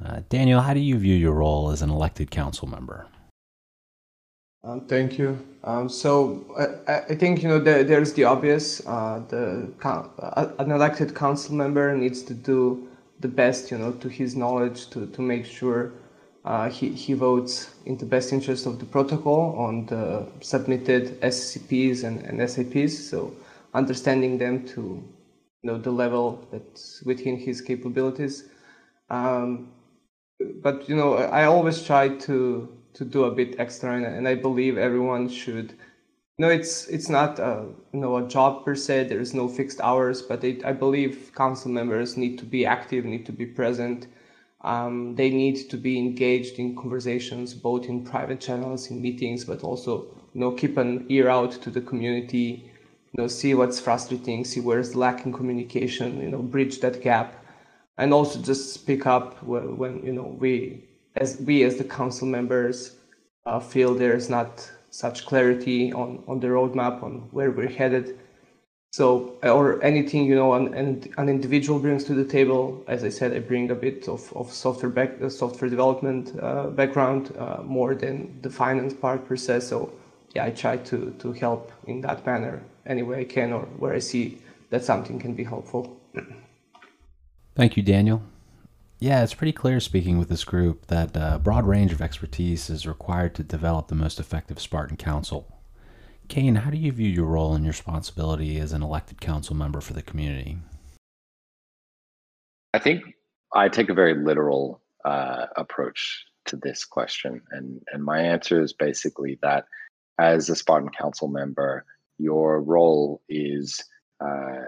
Uh, 0.03 0.21
Danijel, 0.29 0.63
how 0.63 0.75
do 0.75 0.79
you 0.79 0.97
view 0.99 1.15
your 1.15 1.33
role 1.33 1.71
as 1.71 1.81
an 1.81 1.89
elected 1.89 2.29
council 2.29 2.67
member? 2.67 3.07
Um, 4.63 4.81
thank 4.81 5.17
you. 5.17 5.39
Um, 5.63 5.89
so 5.89 6.45
I, 6.87 7.13
I, 7.13 7.15
think 7.15 7.41
you 7.41 7.49
know 7.49 7.59
the, 7.59 7.83
there's 7.83 8.13
the 8.13 8.23
obvious. 8.23 8.85
Uh, 8.85 9.23
the 9.29 9.71
uh, 9.83 10.49
an 10.59 10.71
elected 10.71 11.15
council 11.15 11.55
member 11.55 11.95
needs 11.95 12.21
to 12.23 12.33
do 12.33 12.87
the 13.19 13.27
best, 13.27 13.71
you 13.71 13.77
know, 13.77 13.91
to 13.93 14.09
his 14.09 14.35
knowledge 14.35 14.89
to, 14.89 15.07
to 15.07 15.21
make 15.21 15.45
sure 15.45 15.93
uh, 16.45 16.69
he, 16.69 16.89
he 16.89 17.13
votes 17.13 17.73
in 17.85 17.97
the 17.97 18.05
best 18.05 18.31
interest 18.31 18.67
of 18.67 18.79
the 18.79 18.85
protocol 18.85 19.55
on 19.57 19.87
the 19.87 20.27
submitted 20.41 21.19
SCPs 21.21 22.03
and, 22.03 22.23
and 22.23 22.49
SAPs. 22.49 23.09
So 23.09 23.33
understanding 23.73 24.37
them 24.37 24.65
to 24.67 24.81
you 24.81 25.71
know 25.71 25.77
the 25.79 25.91
level 25.91 26.47
that's 26.51 27.01
within 27.03 27.37
his 27.37 27.61
capabilities. 27.61 28.47
Um, 29.09 29.69
but 30.61 30.87
you 30.87 30.95
know, 30.95 31.15
I 31.15 31.45
always 31.45 31.83
try 31.83 32.09
to 32.09 32.69
to 32.93 33.05
do 33.05 33.23
a 33.25 33.31
bit 33.31 33.59
extra, 33.59 33.95
and, 33.95 34.05
and 34.05 34.27
I 34.27 34.35
believe 34.35 34.77
everyone 34.77 35.27
should. 35.27 35.71
You 36.37 36.45
know, 36.45 36.49
it's 36.49 36.87
it's 36.87 37.09
not 37.09 37.39
a, 37.39 37.65
you 37.91 37.99
know 37.99 38.17
a 38.17 38.27
job 38.27 38.65
per 38.65 38.75
se. 38.75 39.05
There 39.05 39.19
is 39.19 39.33
no 39.33 39.47
fixed 39.47 39.81
hours, 39.81 40.21
but 40.21 40.43
it, 40.43 40.63
I 40.63 40.73
believe 40.73 41.31
council 41.35 41.71
members 41.71 42.17
need 42.17 42.37
to 42.39 42.45
be 42.45 42.67
active, 42.67 43.03
need 43.03 43.25
to 43.25 43.31
be 43.31 43.47
present. 43.47 44.07
Um, 44.65 45.15
they 45.15 45.29
need 45.29 45.69
to 45.69 45.77
be 45.77 45.97
engaged 45.99 46.59
in 46.59 46.75
conversations, 46.75 47.53
both 47.53 47.85
in 47.85 48.03
private 48.03 48.41
channels, 48.41 48.89
in 48.91 49.01
meetings, 49.01 49.45
but 49.45 49.63
also 49.63 50.05
you 50.33 50.41
know 50.41 50.51
keep 50.51 50.77
an 50.77 51.05
ear 51.09 51.29
out 51.29 51.53
to 51.63 51.69
the 51.69 51.81
community. 51.81 52.71
You 53.13 53.23
know, 53.23 53.27
see 53.27 53.53
what's 53.53 53.79
frustrating, 53.79 54.43
see 54.43 54.59
where's 54.59 54.95
lacking 54.95 55.33
communication. 55.33 56.19
You 56.21 56.29
know, 56.29 56.41
bridge 56.41 56.81
that 56.81 57.01
gap 57.01 57.45
and 57.97 58.13
also 58.13 58.41
just 58.41 58.73
speak 58.73 59.05
up 59.05 59.41
when, 59.43 59.77
when 59.77 60.05
you 60.05 60.13
know 60.13 60.35
we 60.39 60.83
as 61.15 61.37
we 61.41 61.63
as 61.63 61.77
the 61.77 61.83
council 61.83 62.27
members 62.27 62.97
uh, 63.45 63.59
feel 63.59 63.93
there's 63.93 64.29
not 64.29 64.69
such 64.89 65.25
clarity 65.25 65.93
on 65.93 66.23
on 66.27 66.39
the 66.39 66.47
roadmap 66.47 67.03
on 67.03 67.27
where 67.31 67.51
we're 67.51 67.69
headed 67.69 68.19
so 68.95 69.05
or 69.43 69.83
anything 69.83 70.25
you 70.25 70.35
know 70.35 70.53
an, 70.53 70.65
an 71.17 71.27
individual 71.27 71.79
brings 71.79 72.03
to 72.05 72.13
the 72.13 72.27
table 72.37 72.61
as 72.87 73.03
i 73.03 73.09
said 73.09 73.33
i 73.33 73.39
bring 73.39 73.69
a 73.71 73.75
bit 73.75 74.07
of, 74.07 74.21
of 74.39 74.45
software 74.51 74.93
back 74.99 75.11
uh, 75.21 75.27
software 75.27 75.69
development 75.69 76.23
uh, 76.41 76.67
background 76.67 77.23
uh, 77.37 77.61
more 77.77 77.93
than 77.93 78.15
the 78.41 78.49
finance 78.49 78.93
part 78.93 79.27
per 79.27 79.35
se 79.35 79.59
so 79.59 79.77
yeah 80.33 80.45
i 80.45 80.49
try 80.49 80.77
to 80.77 80.97
to 81.19 81.33
help 81.33 81.71
in 81.87 81.99
that 81.99 82.25
manner 82.25 82.61
any 82.85 83.03
way 83.03 83.19
i 83.19 83.27
can 83.35 83.51
or 83.51 83.63
where 83.81 83.93
i 83.93 83.99
see 83.99 84.37
that 84.69 84.81
something 84.83 85.19
can 85.19 85.33
be 85.33 85.43
helpful 85.43 85.83
Thank 87.55 87.77
you, 87.77 87.83
Danijel. 87.83 88.21
Yeah, 88.99 89.23
it's 89.23 89.33
pretty 89.33 89.53
clear 89.53 89.79
speaking 89.79 90.17
with 90.19 90.27
this 90.27 90.43
group 90.43 90.87
that 90.87 91.15
a 91.15 91.39
broad 91.41 91.65
range 91.65 91.93
of 91.93 92.01
expertise 92.01 92.69
is 92.69 92.85
required 92.85 93.33
to 93.35 93.43
develop 93.43 93.87
the 93.87 93.95
most 93.95 94.19
effective 94.19 94.59
Spartan 94.59 94.97
Council. 94.97 95.54
Kain, 96.27 96.55
how 96.55 96.69
do 96.69 96.77
you 96.77 96.91
view 96.91 97.09
your 97.09 97.25
role 97.25 97.53
and 97.53 97.63
your 97.63 97.71
responsibility 97.71 98.59
as 98.59 98.73
an 98.73 98.81
elected 98.81 99.21
council 99.21 99.55
member 99.55 99.81
for 99.81 99.93
the 99.93 100.01
community? 100.01 100.57
I 102.73 102.79
think 102.79 103.03
I 103.53 103.69
take 103.69 103.89
a 103.89 103.93
very 103.93 104.15
literal 104.15 104.81
uh, 105.05 105.45
approach 105.55 106.25
to 106.47 106.57
this 106.57 106.83
question, 106.83 107.41
and 107.51 107.81
and 107.91 108.03
my 108.03 108.19
answer 108.19 108.61
is 108.61 108.73
basically 108.73 109.39
that 109.41 109.65
as 110.19 110.49
a 110.49 110.55
Spartan 110.55 110.89
Council 110.89 111.27
member, 111.27 111.85
your 112.17 112.61
role 112.61 113.21
is 113.29 113.83
uh, 114.23 114.65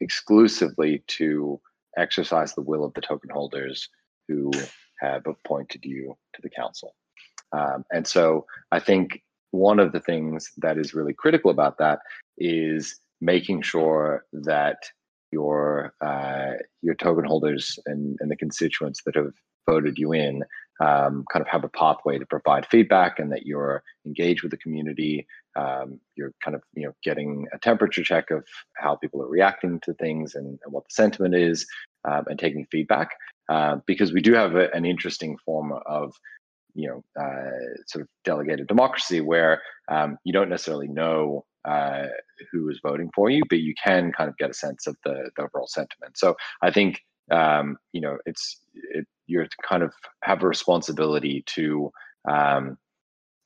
exclusively 0.00 1.02
to 1.06 1.60
exercise 1.96 2.54
the 2.54 2.62
will 2.62 2.84
of 2.84 2.94
the 2.94 3.00
token 3.00 3.30
holders 3.30 3.88
who 4.28 4.50
have 5.00 5.26
appointed 5.26 5.84
you 5.84 6.16
to 6.34 6.42
the 6.42 6.50
council. 6.50 6.94
Um, 7.52 7.84
and 7.92 8.06
so 8.06 8.46
I 8.70 8.80
think 8.80 9.22
one 9.52 9.78
of 9.78 9.92
the 9.92 10.00
things 10.00 10.50
that 10.58 10.76
is 10.76 10.94
really 10.94 11.12
critical 11.12 11.50
about 11.50 11.78
that 11.78 12.00
is 12.36 12.98
making 13.20 13.62
sure 13.62 14.24
that 14.32 14.78
your 15.30 15.94
uh, 16.00 16.52
your 16.82 16.94
token 16.94 17.24
holders 17.24 17.78
and, 17.86 18.18
and 18.20 18.30
the 18.30 18.36
constituents 18.36 19.02
that 19.06 19.14
have 19.14 19.32
voted 19.68 19.96
you 19.96 20.12
in 20.12 20.42
um, 20.80 21.24
kind 21.32 21.42
of 21.42 21.46
have 21.46 21.64
a 21.64 21.68
pathway 21.68 22.18
to 22.18 22.26
provide 22.26 22.66
feedback 22.66 23.18
and 23.18 23.30
that 23.30 23.46
you're 23.46 23.82
engaged 24.04 24.42
with 24.42 24.50
the 24.50 24.56
community 24.56 25.26
um, 25.54 26.00
you're 26.16 26.32
kind 26.42 26.54
of 26.54 26.62
you 26.74 26.84
know 26.84 26.92
getting 27.04 27.46
a 27.52 27.58
temperature 27.58 28.02
check 28.02 28.30
of 28.30 28.44
how 28.76 28.96
people 28.96 29.22
are 29.22 29.28
reacting 29.28 29.78
to 29.80 29.94
things 29.94 30.34
and, 30.34 30.58
and 30.64 30.72
what 30.72 30.84
the 30.84 30.92
sentiment 30.92 31.34
is 31.34 31.66
um, 32.04 32.24
and 32.28 32.38
taking 32.38 32.66
feedback 32.70 33.10
uh, 33.48 33.76
because 33.86 34.12
we 34.12 34.20
do 34.20 34.32
have 34.32 34.54
a, 34.54 34.70
an 34.72 34.84
interesting 34.84 35.36
form 35.44 35.72
of 35.86 36.14
you 36.74 36.88
know 36.88 37.22
uh, 37.22 37.82
sort 37.86 38.02
of 38.02 38.08
delegated 38.24 38.66
democracy 38.66 39.20
where 39.20 39.62
um, 39.90 40.18
you 40.24 40.32
don't 40.32 40.48
necessarily 40.48 40.88
know 40.88 41.44
uh, 41.64 42.06
who 42.50 42.68
is 42.68 42.80
voting 42.82 43.10
for 43.14 43.30
you 43.30 43.42
but 43.48 43.60
you 43.60 43.74
can 43.82 44.12
kind 44.12 44.28
of 44.28 44.36
get 44.36 44.50
a 44.50 44.54
sense 44.54 44.86
of 44.86 44.96
the, 45.04 45.30
the 45.36 45.42
overall 45.42 45.68
sentiment. 45.68 46.16
So 46.16 46.36
i 46.62 46.70
think 46.70 47.00
um, 47.30 47.76
you 47.92 48.00
know 48.00 48.18
it's 48.26 48.60
it, 48.74 49.06
you're 49.26 49.48
kind 49.66 49.82
of 49.82 49.92
have 50.22 50.42
a 50.42 50.48
responsibility 50.48 51.42
to 51.46 51.90
um, 52.28 52.76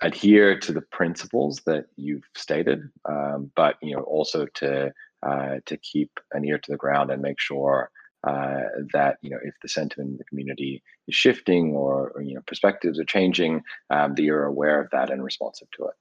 adhere 0.02 0.58
to 0.60 0.72
the 0.72 0.82
principles 0.92 1.60
that 1.66 1.86
you've 1.96 2.24
stated, 2.36 2.80
um, 3.08 3.50
but 3.56 3.76
you 3.82 3.94
know 3.94 4.02
also 4.02 4.46
to 4.54 4.92
uh, 5.26 5.56
to 5.66 5.76
keep 5.78 6.10
an 6.32 6.44
ear 6.44 6.58
to 6.58 6.70
the 6.70 6.76
ground 6.76 7.10
and 7.10 7.22
make 7.22 7.40
sure 7.40 7.90
uh, 8.26 8.62
that 8.92 9.18
you 9.22 9.30
know 9.30 9.38
if 9.42 9.54
the 9.62 9.68
sentiment 9.68 10.10
in 10.10 10.16
the 10.18 10.24
community 10.24 10.82
is 11.06 11.14
shifting 11.14 11.72
or, 11.72 12.10
or 12.14 12.22
you 12.22 12.34
know 12.34 12.42
perspectives 12.46 12.98
are 12.98 13.04
changing, 13.04 13.62
um, 13.90 14.14
that 14.14 14.22
you're 14.22 14.44
aware 14.44 14.80
of 14.80 14.90
that 14.90 15.10
and 15.10 15.22
responsive 15.22 15.68
to 15.76 15.84
it. 15.84 15.94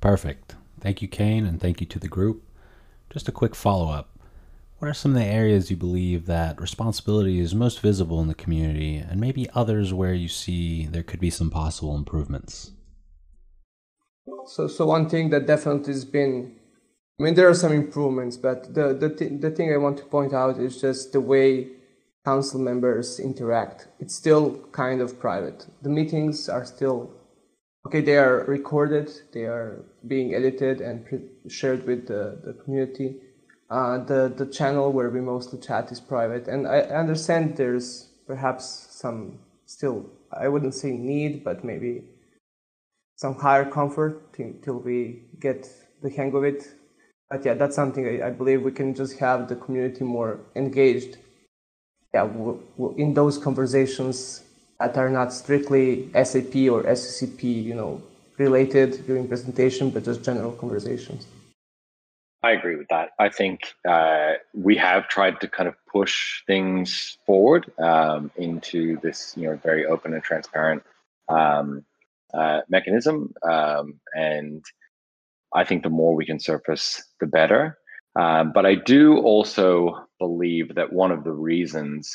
Perfect. 0.00 0.56
Thank 0.80 1.02
you, 1.02 1.08
Kain, 1.08 1.46
and 1.46 1.60
thank 1.60 1.80
you 1.80 1.86
to 1.86 1.98
the 1.98 2.08
group. 2.08 2.42
Just 3.10 3.28
a 3.28 3.32
quick 3.32 3.54
follow 3.54 3.90
up. 3.90 4.18
What 4.78 4.88
are 4.88 4.94
some 4.94 5.12
of 5.12 5.18
the 5.18 5.24
areas 5.24 5.70
you 5.70 5.76
believe 5.76 6.26
that 6.26 6.60
responsibility 6.60 7.38
is 7.38 7.54
most 7.54 7.78
visible 7.78 8.20
in 8.20 8.26
the 8.26 8.34
community, 8.34 8.96
and 8.96 9.20
maybe 9.20 9.48
others 9.54 9.94
where 9.94 10.12
you 10.12 10.26
see 10.26 10.86
there 10.86 11.04
could 11.04 11.20
be 11.20 11.30
some 11.30 11.50
possible 11.50 11.94
improvements? 11.94 12.72
So, 14.46 14.66
so 14.66 14.86
one 14.86 15.08
thing 15.08 15.30
that 15.30 15.46
definitely 15.46 15.92
has 15.92 16.04
been, 16.04 16.56
I 17.22 17.24
mean, 17.24 17.34
there 17.34 17.48
are 17.48 17.54
some 17.54 17.72
improvements, 17.72 18.36
but 18.36 18.74
the 18.74 18.94
the 18.94 19.08
th- 19.08 19.40
the 19.40 19.50
thing 19.50 19.72
I 19.72 19.76
want 19.76 19.96
to 19.98 20.04
point 20.04 20.34
out 20.34 20.58
is 20.58 20.80
just 20.80 21.12
the 21.12 21.20
way 21.20 21.68
council 22.24 22.58
members 22.60 23.20
interact. 23.20 23.86
It's 24.00 24.14
still 24.14 24.58
kind 24.72 25.00
of 25.00 25.20
private. 25.20 25.66
The 25.82 25.88
meetings 25.88 26.48
are 26.48 26.64
still 26.64 27.12
okay. 27.86 28.00
They 28.00 28.18
are 28.18 28.44
recorded. 28.48 29.08
They 29.32 29.44
are 29.44 29.84
being 30.08 30.34
edited 30.34 30.80
and 30.80 31.06
pre- 31.06 31.28
shared 31.48 31.86
with 31.86 32.08
the, 32.08 32.40
the 32.44 32.54
community 32.54 33.20
uh, 33.70 33.98
the 34.04 34.32
the 34.36 34.46
channel 34.46 34.92
where 34.92 35.08
we 35.08 35.20
mostly 35.20 35.60
chat 35.60 35.92
is 35.92 36.00
private, 36.00 36.48
and 36.48 36.66
I 36.66 36.80
understand 36.80 37.56
there's 37.56 38.08
perhaps 38.26 38.64
some 38.90 39.38
still 39.66 40.10
I 40.32 40.48
wouldn't 40.48 40.74
say 40.74 40.90
need, 40.90 41.44
but 41.44 41.64
maybe 41.64 42.02
some 43.14 43.36
higher 43.36 43.64
comfort 43.64 44.34
till 44.62 44.78
we 44.78 45.22
get 45.40 45.68
the 46.02 46.10
hang 46.10 46.34
of 46.34 46.44
it. 46.44 46.66
But 47.32 47.46
yeah, 47.46 47.54
that's 47.54 47.74
something 47.74 48.04
I, 48.06 48.26
I 48.26 48.30
believe 48.30 48.60
we 48.60 48.72
can 48.72 48.94
just 48.94 49.18
have 49.18 49.48
the 49.48 49.56
community 49.56 50.04
more 50.04 50.38
engaged. 50.54 51.16
Yeah, 52.12 52.28
in 52.98 53.14
those 53.14 53.38
conversations 53.38 54.44
that 54.78 54.98
are 54.98 55.08
not 55.08 55.32
strictly 55.32 56.10
SAP 56.12 56.54
or 56.70 56.82
SCP, 56.82 57.42
you 57.64 57.72
know, 57.74 58.02
related 58.36 59.06
during 59.06 59.28
presentation, 59.28 59.88
but 59.88 60.04
just 60.04 60.22
general 60.22 60.52
conversations. 60.52 61.26
I 62.42 62.50
agree 62.50 62.76
with 62.76 62.88
that. 62.88 63.12
I 63.18 63.30
think 63.30 63.60
uh, 63.88 64.32
we 64.52 64.76
have 64.76 65.08
tried 65.08 65.40
to 65.40 65.48
kind 65.48 65.70
of 65.70 65.76
push 65.90 66.42
things 66.46 67.16
forward 67.24 67.72
um, 67.78 68.30
into 68.36 68.98
this, 69.00 69.34
you 69.38 69.48
know, 69.48 69.56
very 69.56 69.86
open 69.86 70.12
and 70.12 70.22
transparent 70.22 70.82
um, 71.30 71.82
uh, 72.34 72.60
mechanism, 72.68 73.32
um, 73.42 74.00
and 74.14 74.62
I 75.54 75.64
think 75.64 75.82
the 75.82 75.90
more 75.90 76.14
we 76.14 76.26
can 76.26 76.40
surface, 76.40 77.02
the 77.20 77.26
better. 77.26 77.78
Um, 78.18 78.52
but 78.52 78.66
I 78.66 78.74
do 78.74 79.18
also 79.18 80.06
believe 80.18 80.74
that 80.74 80.92
one 80.92 81.10
of 81.10 81.24
the 81.24 81.32
reasons, 81.32 82.14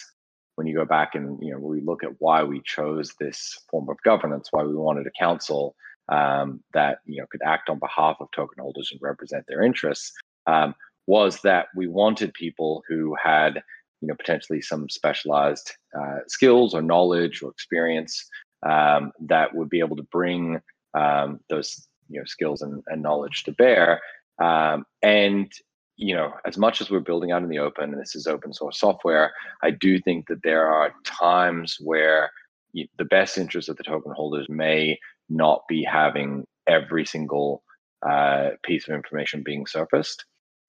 when 0.55 0.67
you 0.67 0.75
go 0.75 0.85
back 0.85 1.15
and 1.15 1.39
you 1.41 1.51
know 1.51 1.59
we 1.59 1.81
look 1.81 2.03
at 2.03 2.19
why 2.19 2.43
we 2.43 2.61
chose 2.65 3.13
this 3.19 3.57
form 3.69 3.89
of 3.89 3.97
governance, 4.03 4.49
why 4.51 4.63
we 4.63 4.75
wanted 4.75 5.07
a 5.07 5.19
council, 5.19 5.75
um, 6.09 6.61
that 6.73 6.99
you 7.05 7.19
know 7.19 7.27
could 7.31 7.41
act 7.45 7.69
on 7.69 7.79
behalf 7.79 8.17
of 8.19 8.27
token 8.35 8.61
holders 8.61 8.89
and 8.91 9.01
represent 9.01 9.45
their 9.47 9.63
interests 9.63 10.11
um, 10.45 10.75
was 11.07 11.41
that 11.41 11.67
we 11.75 11.87
wanted 11.87 12.33
people 12.33 12.83
who 12.87 13.15
had 13.21 13.61
you 14.01 14.07
know 14.07 14.15
potentially 14.15 14.61
some 14.61 14.89
specialized 14.89 15.71
uh, 15.97 16.19
skills 16.27 16.73
or 16.73 16.81
knowledge 16.81 17.41
or 17.41 17.49
experience 17.49 18.27
um, 18.65 19.11
that 19.19 19.53
would 19.55 19.69
be 19.69 19.79
able 19.79 19.95
to 19.95 20.07
bring 20.11 20.61
um, 20.93 21.39
those 21.49 21.87
you 22.09 22.19
know 22.19 22.25
skills 22.25 22.61
and, 22.61 22.83
and 22.87 23.01
knowledge 23.01 23.43
to 23.43 23.51
bear. 23.51 24.01
Um, 24.41 24.85
and 25.01 25.51
you 25.95 26.13
know, 26.13 26.33
as 26.45 26.57
much 26.57 26.79
as 26.79 26.91
we're 26.91 26.99
building 26.99 27.31
out 27.31 27.41
in 27.41 27.49
the 27.49 27.59
open, 27.59 27.91
and 27.91 28.01
this 28.01 28.15
is 28.15 28.27
open 28.27 28.53
source 28.53 28.79
software, 28.79 29.33
I 29.63 29.71
do 29.71 29.99
think 29.99 30.27
that 30.27 30.43
there 30.43 30.67
are 30.67 30.93
times 31.03 31.77
where 31.79 32.31
the 32.73 33.05
best 33.05 33.37
interest 33.37 33.69
of 33.69 33.77
the 33.77 33.83
token 33.83 34.11
holders 34.15 34.47
may 34.47 34.99
not 35.29 35.63
be 35.67 35.83
having 35.83 36.45
every 36.67 37.05
single 37.05 37.63
uh, 38.07 38.49
piece 38.63 38.87
of 38.87 38.93
information 38.93 39.41
being 39.43 39.65
surfaced. 39.65 40.25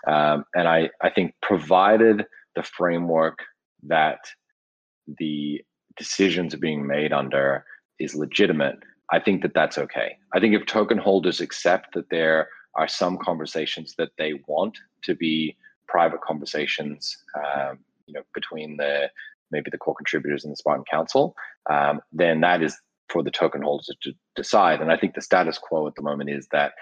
Um, 0.06 0.44
and 0.54 0.66
I, 0.66 0.90
I 1.02 1.10
think 1.10 1.34
provided 1.42 2.24
the 2.54 2.62
framework 2.62 3.40
that 3.82 4.20
the 5.18 5.62
decisions 5.96 6.54
are 6.54 6.58
being 6.58 6.86
made 6.86 7.12
under 7.12 7.64
is 7.98 8.14
legitimate, 8.14 8.78
I 9.10 9.20
think 9.20 9.42
that 9.42 9.54
that's 9.54 9.78
okay. 9.78 10.18
I 10.34 10.40
think 10.40 10.54
if 10.54 10.66
token 10.66 10.98
holders 10.98 11.40
accept 11.40 11.94
that 11.94 12.10
there 12.10 12.48
are 12.74 12.88
some 12.88 13.18
conversations 13.18 13.94
that 13.98 14.10
they 14.18 14.34
want 14.46 14.78
to 15.04 15.14
be 15.14 15.56
private 15.88 16.20
conversations, 16.20 17.16
um, 17.34 17.78
you 18.06 18.14
know, 18.14 18.22
between 18.34 18.76
the 18.76 19.10
maybe 19.50 19.70
the 19.70 19.78
core 19.78 19.94
contributors 19.94 20.44
and 20.44 20.52
the 20.52 20.56
Spartan 20.56 20.84
Council, 20.90 21.34
um, 21.70 22.00
then 22.12 22.40
that 22.42 22.62
is 22.62 22.78
for 23.08 23.22
the 23.22 23.30
token 23.30 23.62
holders 23.62 23.90
to 24.02 24.12
decide. 24.36 24.80
And 24.80 24.92
I 24.92 24.96
think 24.98 25.14
the 25.14 25.22
status 25.22 25.58
quo 25.58 25.86
at 25.86 25.94
the 25.94 26.02
moment 26.02 26.28
is 26.28 26.46
that 26.52 26.72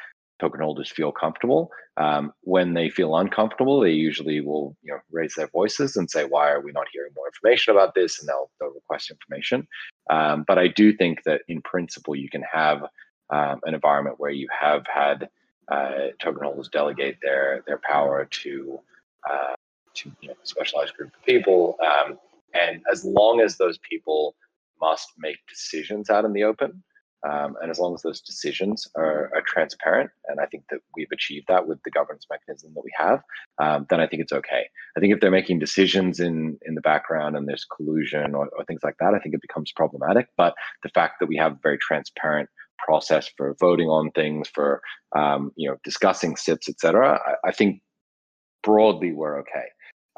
token 0.40 0.60
holders 0.60 0.90
feel 0.90 1.12
comfortable. 1.12 1.70
Um, 1.96 2.32
when 2.42 2.74
they 2.74 2.90
feel 2.90 3.16
uncomfortable, 3.16 3.80
they 3.80 3.92
usually 3.92 4.40
will 4.40 4.76
you 4.82 4.92
know 4.92 5.00
raise 5.10 5.34
their 5.34 5.48
voices 5.48 5.96
and 5.96 6.10
say, 6.10 6.24
"Why 6.24 6.50
are 6.50 6.60
we 6.60 6.72
not 6.72 6.86
hearing 6.92 7.12
more 7.16 7.26
information 7.26 7.72
about 7.72 7.94
this?" 7.94 8.20
And 8.20 8.28
they'll 8.28 8.50
they'll 8.60 8.74
request 8.74 9.10
information. 9.10 9.66
Um, 10.10 10.44
but 10.46 10.58
I 10.58 10.68
do 10.68 10.92
think 10.92 11.24
that 11.24 11.42
in 11.48 11.62
principle, 11.62 12.14
you 12.14 12.28
can 12.28 12.42
have 12.42 12.82
um, 13.30 13.60
an 13.64 13.74
environment 13.74 14.16
where 14.18 14.30
you 14.30 14.48
have 14.58 14.84
had 14.86 15.28
uh, 15.68 16.08
token 16.20 16.44
holders 16.44 16.68
delegate 16.68 17.18
their 17.22 17.62
their 17.66 17.78
power 17.78 18.26
to 18.42 18.80
uh, 19.28 19.54
to 19.94 20.12
you 20.20 20.28
know, 20.28 20.34
a 20.42 20.46
specialized 20.46 20.94
group 20.94 21.14
of 21.14 21.22
people, 21.24 21.76
um, 21.80 22.18
and 22.54 22.82
as 22.92 23.04
long 23.04 23.40
as 23.40 23.56
those 23.56 23.78
people 23.78 24.34
must 24.80 25.12
make 25.18 25.38
decisions 25.48 26.10
out 26.10 26.24
in 26.24 26.32
the 26.32 26.44
open, 26.44 26.82
um, 27.24 27.56
and 27.60 27.70
as 27.70 27.78
long 27.78 27.94
as 27.94 28.02
those 28.02 28.20
decisions 28.20 28.88
are, 28.96 29.30
are, 29.34 29.42
transparent, 29.46 30.10
and 30.28 30.38
I 30.40 30.46
think 30.46 30.64
that 30.70 30.80
we've 30.96 31.10
achieved 31.12 31.46
that 31.48 31.66
with 31.66 31.82
the 31.84 31.90
governance 31.90 32.26
mechanism 32.30 32.72
that 32.74 32.84
we 32.84 32.92
have, 32.96 33.22
um, 33.58 33.86
then 33.88 34.00
I 34.00 34.06
think 34.06 34.22
it's 34.22 34.32
okay. 34.32 34.66
I 34.96 35.00
think 35.00 35.14
if 35.14 35.20
they're 35.20 35.30
making 35.30 35.58
decisions 35.58 36.20
in 36.20 36.58
in 36.66 36.74
the 36.74 36.80
background 36.80 37.36
and 37.36 37.48
there's 37.48 37.64
collusion 37.64 38.34
or, 38.34 38.48
or, 38.56 38.64
things 38.64 38.80
like 38.84 38.96
that, 39.00 39.14
I 39.14 39.18
think 39.18 39.34
it 39.34 39.42
becomes 39.42 39.72
problematic. 39.72 40.28
But 40.36 40.54
the 40.82 40.90
fact 40.90 41.14
that 41.20 41.26
we 41.26 41.36
have 41.36 41.52
a 41.52 41.58
very 41.62 41.78
transparent 41.78 42.50
process 42.78 43.28
for 43.36 43.56
voting 43.58 43.88
on 43.88 44.10
things, 44.10 44.48
for 44.48 44.82
um, 45.16 45.52
you 45.56 45.68
know 45.68 45.76
discussing 45.84 46.36
SIPs, 46.36 46.68
etc., 46.68 47.18
I, 47.24 47.48
I 47.48 47.52
think 47.52 47.80
broadly 48.62 49.12
we're 49.12 49.38
okay. 49.40 49.66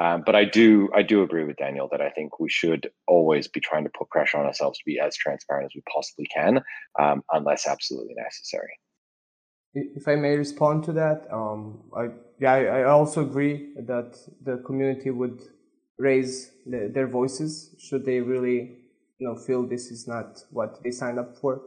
Um, 0.00 0.22
but 0.24 0.36
I 0.36 0.44
do 0.44 0.88
I 0.94 1.02
do 1.02 1.22
agree 1.22 1.44
with 1.44 1.56
Danijel 1.56 1.90
that 1.90 2.00
I 2.00 2.10
think 2.10 2.38
we 2.38 2.48
should 2.48 2.90
always 3.08 3.48
be 3.48 3.60
trying 3.60 3.84
to 3.84 3.90
put 3.90 4.08
pressure 4.10 4.38
on 4.38 4.46
ourselves 4.46 4.78
to 4.78 4.84
be 4.86 5.00
as 5.00 5.16
transparent 5.16 5.66
as 5.66 5.72
we 5.74 5.82
possibly 5.92 6.26
can, 6.26 6.62
um, 6.98 7.22
unless 7.32 7.66
absolutely 7.66 8.14
necessary. 8.16 8.78
If 9.74 10.06
I 10.06 10.14
may 10.14 10.36
respond 10.36 10.84
to 10.84 10.92
that, 10.92 11.26
um, 11.32 11.82
I 11.96 12.10
yeah 12.38 12.52
I, 12.52 12.84
also 12.84 13.22
agree 13.22 13.74
that 13.76 14.16
the 14.42 14.58
community 14.58 15.10
would 15.10 15.42
raise 15.98 16.52
the, 16.64 16.90
their 16.94 17.08
voices 17.08 17.74
should 17.80 18.04
they 18.04 18.20
really 18.20 18.76
you 19.18 19.26
know 19.26 19.34
feel 19.34 19.64
this 19.64 19.90
is 19.90 20.06
not 20.06 20.44
what 20.50 20.80
they 20.84 20.92
signed 20.92 21.18
up 21.18 21.36
for. 21.36 21.62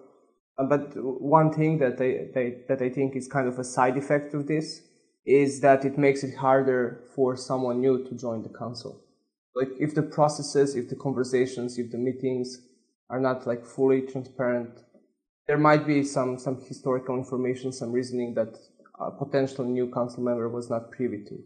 Uh, 0.57 0.63
but 0.63 0.93
one 0.95 1.51
thing 1.51 1.79
that 1.79 1.93
I, 1.93 2.31
they, 2.33 2.59
that 2.69 2.81
I 2.81 2.89
think 2.89 3.17
is 3.17 3.27
kind 3.27 3.47
of 3.47 3.59
a 3.59 3.63
side 3.63 3.97
effect 3.97 4.33
of 4.33 4.47
this 4.47 4.83
is 5.25 5.61
that 5.61 5.85
it 5.85 5.97
makes 5.97 6.23
it 6.23 6.35
harder 6.35 7.03
for 7.15 7.35
someone 7.35 7.79
new 7.79 8.03
to 8.07 8.15
join 8.15 8.41
the 8.41 8.49
council. 8.49 9.01
Like 9.55 9.69
if 9.79 9.93
the 9.93 10.01
processes, 10.01 10.75
if 10.75 10.89
the 10.89 10.95
conversations, 10.95 11.77
if 11.77 11.91
the 11.91 11.97
meetings 11.97 12.61
are 13.09 13.19
not 13.19 13.45
like 13.45 13.65
fully 13.65 14.01
transparent, 14.01 14.79
there 15.47 15.57
might 15.57 15.85
be 15.85 16.03
some 16.03 16.37
some 16.37 16.61
historical 16.61 17.15
information, 17.17 17.71
some 17.71 17.91
reasoning 17.91 18.33
that 18.35 18.57
a 18.99 19.11
potential 19.11 19.65
new 19.65 19.91
council 19.91 20.23
member 20.23 20.47
was 20.47 20.69
not 20.69 20.91
privy 20.91 21.23
to. 21.25 21.43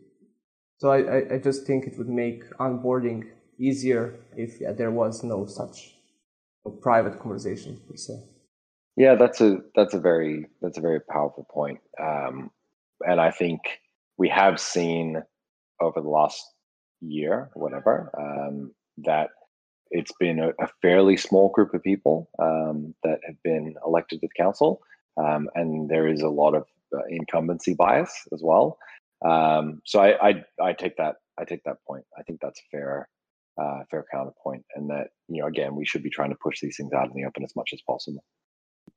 So 0.78 0.92
I, 0.92 1.36
I 1.36 1.38
just 1.40 1.66
think 1.66 1.86
it 1.86 1.98
would 1.98 2.10
make 2.10 2.44
onboarding 2.58 3.30
easier 3.58 4.20
if 4.36 4.60
yeah, 4.62 4.74
there 4.74 4.92
was 4.92 5.24
no 5.24 5.46
such 5.46 5.96
private 6.82 7.20
conversations 7.20 7.80
per 7.80 7.96
se. 7.96 8.14
Yeah, 8.98 9.16
that's 9.16 9.42
a 9.42 9.60
that's 9.76 9.94
a 9.94 10.00
very 10.00 10.48
that's 10.62 10.78
a 10.78 10.82
very 10.82 11.02
powerful 11.02 11.46
point. 11.50 11.80
Um, 12.00 12.52
and 13.02 13.20
I 13.20 13.32
think 13.32 13.62
we 14.18 14.30
have 14.30 14.60
seen 14.60 15.22
over 15.82 16.02
the 16.02 16.10
last 16.10 16.44
year, 17.02 17.50
whatever, 17.54 18.12
um, 18.18 18.74
that 19.00 19.30
it's 19.92 20.14
been 20.20 20.40
a, 20.40 20.50
a, 20.60 20.68
fairly 20.82 21.18
small 21.18 21.50
group 21.50 21.74
of 21.74 21.84
people 21.84 22.30
um, 22.40 22.96
that 23.04 23.20
have 23.26 23.42
been 23.44 23.76
elected 23.86 24.22
to 24.22 24.28
the 24.28 24.44
council, 24.44 24.82
um, 25.18 25.48
and 25.56 25.90
there 25.90 26.08
is 26.08 26.22
a 26.22 26.30
lot 26.30 26.56
of 26.56 26.64
uh, 26.96 27.02
incumbency 27.10 27.74
bias 27.74 28.12
as 28.34 28.42
well. 28.44 28.78
Um, 29.24 29.82
so 29.86 30.00
I, 30.00 30.30
I, 30.30 30.44
I 30.62 30.74
take 30.74 30.98
that 30.98 31.16
I 31.38 31.46
take 31.46 31.64
that 31.66 31.78
point. 31.88 32.06
I 32.18 32.24
think 32.24 32.40
that's 32.42 32.60
a 32.60 32.70
fair 32.72 33.10
uh, 33.62 33.82
fair 33.90 34.06
counterpoint, 34.12 34.66
and 34.76 34.90
that 34.90 35.10
you 35.28 35.42
know 35.42 35.48
again 35.48 35.76
we 35.76 35.86
should 35.86 36.04
be 36.04 36.10
trying 36.10 36.32
to 36.32 36.38
push 36.42 36.62
these 36.62 36.78
things 36.78 36.94
out 36.94 37.08
in 37.08 37.14
the 37.14 37.26
open 37.26 37.44
as 37.44 37.56
much 37.56 37.72
as 37.74 37.82
possible. 37.88 38.24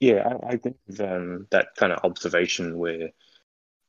Yeah, 0.00 0.28
I, 0.42 0.54
I 0.54 0.56
think 0.56 0.76
um, 1.00 1.46
that 1.50 1.68
kind 1.76 1.92
of 1.92 2.04
observation 2.04 2.78
where 2.78 3.10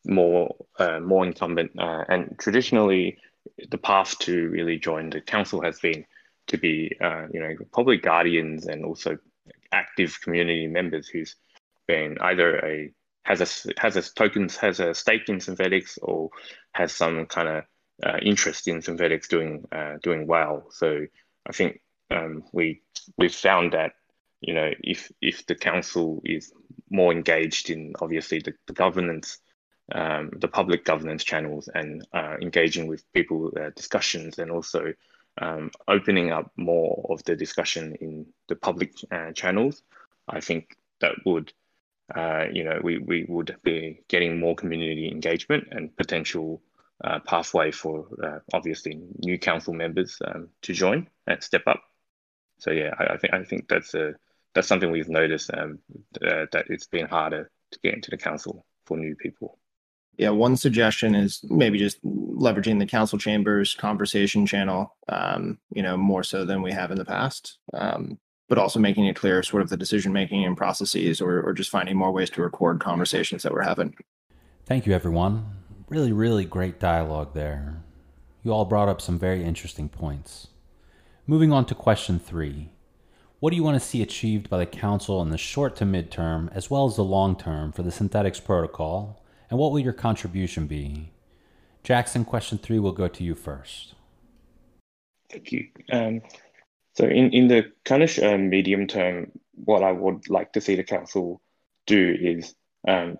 more 0.06 0.56
uh, 0.78 1.00
more 1.00 1.26
incumbent. 1.26 1.72
Uh, 1.78 2.04
and 2.08 2.36
traditionally, 2.40 3.18
the 3.70 3.78
path 3.78 4.18
to 4.20 4.50
really 4.50 4.78
join 4.78 5.10
the 5.10 5.22
council 5.22 5.62
has 5.62 5.80
been 5.80 6.06
to 6.48 6.58
be, 6.58 6.96
uh, 7.02 7.28
you 7.32 7.40
know, 7.40 7.56
probably 7.72 7.98
guardians 7.98 8.68
and 8.68 8.84
also 8.84 9.18
active 9.72 10.20
community 10.22 10.68
members 10.68 11.08
who's 11.08 11.36
been 11.88 12.18
either 12.22 12.58
a 12.58 12.92
has 13.24 13.42
a 13.42 13.74
has 13.80 13.96
a 13.96 14.02
tokens 14.02 14.58
has 14.58 14.80
a 14.80 14.94
stake 14.94 15.30
in 15.30 15.38
Synthetix 15.38 16.00
or 16.02 16.30
has 16.74 16.92
some 16.92 17.26
kind 17.28 17.48
of 17.48 17.64
uh, 18.04 18.18
interest 18.22 18.68
in 18.68 18.82
Synthetix 18.82 19.28
doing 19.28 19.66
uh, 19.72 19.98
doing 20.02 20.26
well. 20.26 20.66
So 20.72 21.06
I 21.48 21.52
think 21.52 21.82
um, 22.10 22.44
we 22.52 22.82
we've 23.18 23.34
found 23.34 23.74
that 23.74 23.94
you 24.42 24.54
know 24.54 24.72
if 24.82 25.12
if 25.22 25.46
the 25.46 25.56
council 25.56 26.22
is 26.26 26.52
more 26.90 27.12
engaged 27.12 27.70
in 27.70 27.94
obviously 28.02 28.40
the, 28.40 28.54
the 28.68 28.74
governance 28.74 29.38
um, 29.91 30.32
the 30.38 30.47
public 30.47 30.86
governance 30.86 31.23
channels 31.23 31.69
and 31.73 32.06
uh, 32.13 32.36
engaging 32.41 32.88
with 32.88 33.12
people 33.13 33.52
uh, 33.60 33.69
discussions 33.75 34.38
and 34.39 34.52
also 34.52 34.93
um, 35.41 35.71
opening 35.88 36.32
up 36.32 36.52
more 36.58 37.06
of 37.10 37.23
the 37.23 37.36
discussion 37.36 37.95
in 38.02 38.25
the 38.47 38.56
public 38.56 38.93
uh, 39.12 39.32
channels, 39.32 39.84
I 40.28 40.41
think 40.41 40.75
that 41.02 41.15
would, 41.25 41.54
uh, 42.13 42.45
you 42.52 42.63
know, 42.63 42.80
we, 42.84 42.97
we 42.97 43.25
would 43.28 43.56
be 43.63 44.02
getting 44.08 44.39
more 44.39 44.56
community 44.56 45.10
engagement 45.10 45.67
and 45.71 45.95
potential 45.95 46.62
uh, 47.04 47.19
pathway 47.19 47.71
for 47.71 48.08
uh, 48.21 48.39
obviously 48.54 48.99
new 49.19 49.39
council 49.39 49.73
members 49.73 50.21
um, 50.25 50.49
to 50.63 50.73
join 50.73 51.08
and 51.28 51.41
step 51.41 51.63
up. 51.67 51.82
So 52.58 52.71
yeah, 52.71 52.93
I, 52.99 53.13
I, 53.13 53.17
think 53.17 53.34
I 53.34 53.43
think 53.43 53.69
that's 53.69 53.93
a 53.93 54.15
that's 54.54 54.67
something 54.67 54.91
we've 54.91 55.08
noticed 55.08 55.52
um, 55.54 55.80
that 56.19 56.65
it's 56.67 56.88
been 56.88 57.08
harder 57.08 57.49
to 57.71 57.80
get 57.84 57.93
into 57.93 58.10
the 58.10 58.17
council 58.17 58.65
for 58.86 58.97
new 58.97 59.15
people 59.15 59.59
yeah, 60.19 60.32
one 60.32 60.58
suggestion 60.58 61.15
is 61.15 61.39
maybe 61.45 61.79
just 61.79 62.03
leveraging 62.03 62.77
the 62.77 62.86
council 62.86 63.17
chambers 63.17 63.73
conversation 63.73 64.45
channel, 64.45 64.93
um, 65.08 65.58
you 65.73 65.82
know, 65.82 65.95
more 65.95 66.23
so 66.23 66.43
than 66.43 66.62
we 66.62 66.73
have 66.73 66.91
in 66.91 66.97
the 66.97 67.05
past. 67.05 67.58
Um, 67.73 68.19
but 68.49 68.58
also 68.58 68.79
making 68.79 69.05
it 69.05 69.15
clear 69.15 69.41
sort 69.43 69.62
of 69.62 69.69
the 69.69 69.77
decision 69.77 70.12
making 70.12 70.43
and 70.43 70.58
processes 70.58 71.21
or, 71.21 71.41
or 71.41 71.53
just 71.53 71.69
finding 71.69 71.95
more 71.95 72.12
ways 72.12 72.29
to 72.32 72.41
record 72.41 72.82
conversations 72.82 73.43
that 73.43 73.53
we're 73.53 73.62
having. 73.62 73.95
Thank 74.65 74.86
you, 74.86 74.93
everyone. 74.93 75.45
Really, 75.88 76.12
really 76.12 76.43
great 76.43 76.79
dialogue 76.79 77.34
there. 77.34 77.82
You 78.43 78.51
all 78.51 78.65
brought 78.65 78.89
up 78.89 78.99
some 78.99 79.17
very 79.17 79.43
interesting 79.43 79.88
points. 79.88 80.47
Moving 81.27 81.53
on 81.53 81.65
to 81.67 81.75
question 81.75 82.19
three. 82.19 82.71
What 83.39 83.51
do 83.51 83.55
you 83.55 83.63
want 83.63 83.82
to 83.82 83.88
see 83.88 84.01
achieved 84.01 84.49
by 84.49 84.58
the 84.58 84.65
Council 84.65 85.21
in 85.21 85.29
the 85.29 85.38
short 85.38 85.77
to 85.77 85.86
midterm, 85.86 86.49
as 86.53 86.69
well 86.69 86.86
as 86.86 86.97
the 86.97 87.05
long 87.05 87.38
term, 87.38 87.71
for 87.71 87.84
the 87.84 87.91
Synthetix 87.91 88.43
protocol, 88.43 89.18
and 89.50 89.60
what 89.60 89.72
will 89.72 89.80
your 89.80 89.94
contribution 89.94 90.68
be? 90.68 91.12
Jackson, 91.84 92.26
question 92.26 92.58
three 92.58 92.80
will 92.80 92.92
go 92.92 93.08
to 93.08 93.24
you 93.24 93.36
first. 93.36 93.96
Thank 95.32 95.52
you. 95.52 95.68
Um, 95.92 96.22
so, 96.96 97.06
in, 97.06 97.32
in 97.32 97.48
the 97.48 97.72
kind 97.86 98.04
of 98.04 98.18
uh, 98.20 98.38
medium 98.38 98.88
term, 98.88 99.32
what 99.54 99.84
I 99.84 99.92
would 99.92 100.30
like 100.30 100.54
to 100.54 100.62
see 100.62 100.76
the 100.76 100.84
council 100.84 101.42
do 101.86 102.16
is 102.20 102.54
um, 102.88 103.18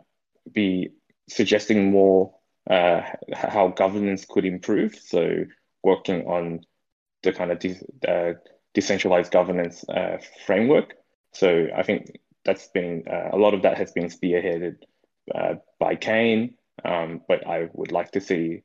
be 0.52 0.90
suggesting 1.30 1.92
more 1.92 2.36
uh, 2.70 3.02
how 3.34 3.70
governance 3.70 4.26
could 4.28 4.46
improve. 4.46 4.96
So, 4.96 5.46
working 5.84 6.28
on 6.28 6.62
the 7.24 7.32
kind 7.32 7.52
of 7.52 7.60
de- 7.60 7.80
uh, 8.08 8.34
decentralized 8.74 9.32
governance 9.32 9.88
uh, 9.88 10.18
framework. 10.46 10.96
So, 11.34 11.68
I 11.76 11.84
think 11.84 12.20
that's 12.44 12.68
been 12.68 13.04
uh, 13.08 13.30
a 13.32 13.38
lot 13.38 13.54
of 13.54 13.62
that 13.62 13.78
has 13.78 13.92
been 13.92 14.06
spearheaded 14.06 14.78
uh, 15.34 15.56
by 15.80 15.96
Kain, 15.96 16.56
um, 16.86 17.22
but 17.28 17.46
I 17.48 17.70
would 17.74 17.92
like 17.92 18.12
to 18.12 18.22
see 18.22 18.64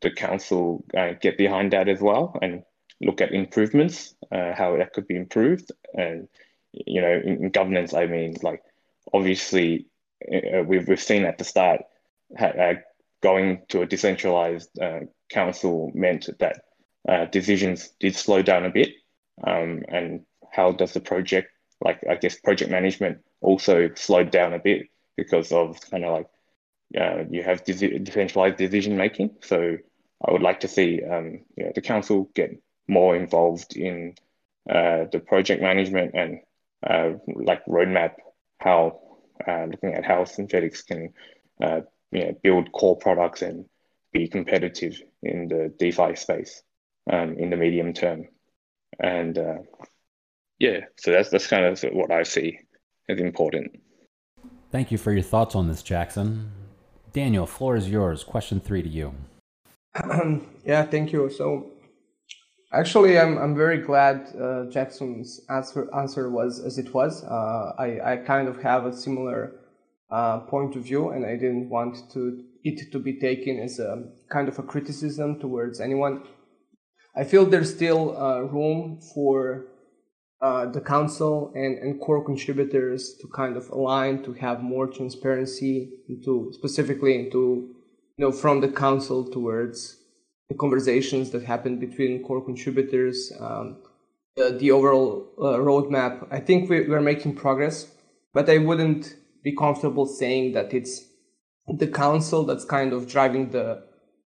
the 0.00 0.10
council 0.10 0.84
uh, 0.96 1.12
get 1.20 1.38
behind 1.38 1.72
that 1.72 1.88
as 1.88 2.00
well 2.00 2.36
and 2.42 2.62
look 3.00 3.20
at 3.20 3.32
improvements, 3.32 4.14
uh, 4.32 4.52
how 4.54 4.76
that 4.76 4.92
could 4.92 5.06
be 5.06 5.16
improved. 5.16 5.70
And, 5.94 6.28
you 6.72 7.00
know, 7.00 7.20
in, 7.24 7.44
in 7.44 7.50
governance, 7.50 7.94
I 7.94 8.06
mean, 8.06 8.36
like, 8.42 8.62
obviously, 9.12 9.86
uh, 10.32 10.62
we've, 10.62 10.88
we've 10.88 11.00
seen 11.00 11.24
at 11.24 11.38
the 11.38 11.44
start, 11.44 11.82
uh, 12.38 12.74
going 13.22 13.62
to 13.68 13.82
a 13.82 13.86
decentralized 13.86 14.70
uh, 14.80 15.00
council 15.30 15.90
meant 15.94 16.28
that 16.38 16.62
decisions 17.30 17.90
did 18.00 18.14
slow 18.16 18.42
down 18.42 18.64
a 18.64 18.70
bit. 18.70 18.90
Um, 19.46 19.82
and 19.88 20.22
how 20.52 20.72
does 20.72 20.92
the 20.92 21.00
project, 21.00 21.48
like, 21.80 22.00
I 22.08 22.16
guess, 22.16 22.40
project 22.40 22.70
management 22.70 23.18
also 23.40 23.90
slowed 23.94 24.30
down 24.30 24.54
a 24.54 24.58
bit 24.58 24.88
because 25.16 25.52
of 25.52 25.78
kind 25.90 26.04
of 26.04 26.12
like 26.12 26.28
uh, 26.98 27.24
you 27.30 27.42
have 27.42 27.64
decentralized 27.64 28.56
decision 28.56 28.96
making. 28.96 29.36
So 29.42 29.76
I 30.26 30.32
would 30.32 30.42
like 30.42 30.60
to 30.60 30.68
see 30.68 31.02
um, 31.02 31.40
you 31.56 31.64
know, 31.64 31.72
the 31.74 31.80
council 31.80 32.30
get 32.34 32.50
more 32.88 33.16
involved 33.16 33.76
in 33.76 34.14
uh, 34.68 35.04
the 35.10 35.20
project 35.20 35.62
management 35.62 36.14
and 36.14 36.40
uh, 36.86 37.18
like 37.26 37.64
roadmap 37.66 38.14
how 38.58 39.00
uh, 39.46 39.64
looking 39.64 39.94
at 39.94 40.04
how 40.04 40.24
Synthetix 40.24 40.86
can 40.86 41.12
uh, 41.62 41.80
you 42.10 42.24
know, 42.24 42.32
build 42.42 42.72
core 42.72 42.96
products 42.96 43.42
and 43.42 43.66
be 44.12 44.28
competitive 44.28 45.00
in 45.22 45.48
the 45.48 45.72
DeFi 45.78 46.16
space 46.16 46.62
um, 47.10 47.36
in 47.38 47.50
the 47.50 47.56
medium 47.56 47.92
term. 47.92 48.28
And 48.98 49.36
uh, 49.36 49.58
yeah, 50.58 50.80
so 50.96 51.10
that's 51.10 51.30
that's 51.30 51.46
kind 51.46 51.64
of 51.64 51.80
what 51.92 52.10
I 52.10 52.22
see 52.22 52.60
as 53.08 53.18
important. 53.18 53.80
Thank 54.76 54.92
you 54.92 54.98
for 54.98 55.10
your 55.10 55.22
thoughts 55.22 55.54
on 55.54 55.68
this, 55.68 55.82
Jackson. 55.82 56.52
Danijel, 57.14 57.48
floor 57.48 57.76
is 57.76 57.88
yours. 57.88 58.22
Question 58.22 58.60
three 58.60 58.82
to 58.82 58.88
you. 58.90 59.14
yeah, 60.66 60.82
thank 60.82 61.12
you. 61.12 61.30
So, 61.30 61.70
actually, 62.74 63.18
I'm 63.18 63.38
I'm 63.38 63.54
very 63.56 63.78
glad 63.78 64.28
uh, 64.38 64.66
Jackson's 64.66 65.40
answer 65.48 65.88
answer 65.96 66.28
was 66.28 66.60
as 66.60 66.76
it 66.76 66.92
was. 66.92 67.24
Uh, 67.24 67.72
I 67.78 67.88
I 68.12 68.16
kind 68.18 68.48
of 68.48 68.60
have 68.60 68.84
a 68.84 68.94
similar 68.94 69.52
uh, 70.10 70.40
point 70.40 70.76
of 70.76 70.82
view, 70.82 71.08
and 71.08 71.24
I 71.24 71.36
didn't 71.36 71.70
want 71.70 71.96
to 72.12 72.44
it 72.62 72.92
to 72.92 72.98
be 72.98 73.18
taken 73.18 73.58
as 73.58 73.78
a 73.78 74.04
kind 74.30 74.46
of 74.46 74.58
a 74.58 74.62
criticism 74.62 75.40
towards 75.40 75.80
anyone. 75.80 76.24
I 77.16 77.24
feel 77.24 77.46
there's 77.46 77.74
still 77.74 78.14
uh, 78.14 78.40
room 78.40 79.00
for 79.14 79.68
uh, 80.46 80.64
the 80.76 80.80
council 80.80 81.50
and, 81.56 81.76
and 81.78 82.00
core 82.00 82.24
contributors 82.24 83.14
to 83.20 83.26
kind 83.40 83.56
of 83.56 83.68
align 83.70 84.22
to 84.22 84.32
have 84.34 84.62
more 84.62 84.86
transparency 84.86 85.74
into 86.08 86.52
specifically 86.52 87.12
into 87.20 87.40
you 88.16 88.22
know 88.24 88.30
from 88.30 88.60
the 88.60 88.68
council 88.84 89.18
towards 89.36 89.76
the 90.48 90.54
conversations 90.54 91.30
that 91.32 91.42
happen 91.42 91.80
between 91.86 92.22
core 92.22 92.44
contributors 92.50 93.32
um, 93.40 93.66
the, 94.36 94.70
overall 94.70 95.08
uh, 95.38 95.58
roadmap. 95.68 96.14
I 96.30 96.38
think 96.38 96.70
we, 96.70 96.76
we're 96.90 97.08
making 97.12 97.34
progress 97.34 97.76
but 98.32 98.48
i 98.48 98.58
wouldn't 98.58 99.16
be 99.42 99.52
comfortable 99.64 100.06
saying 100.06 100.52
that 100.52 100.68
it's 100.78 100.94
the 101.82 101.90
council 102.04 102.44
that's 102.44 102.66
kind 102.76 102.92
of 102.92 103.08
driving 103.14 103.50
the 103.50 103.66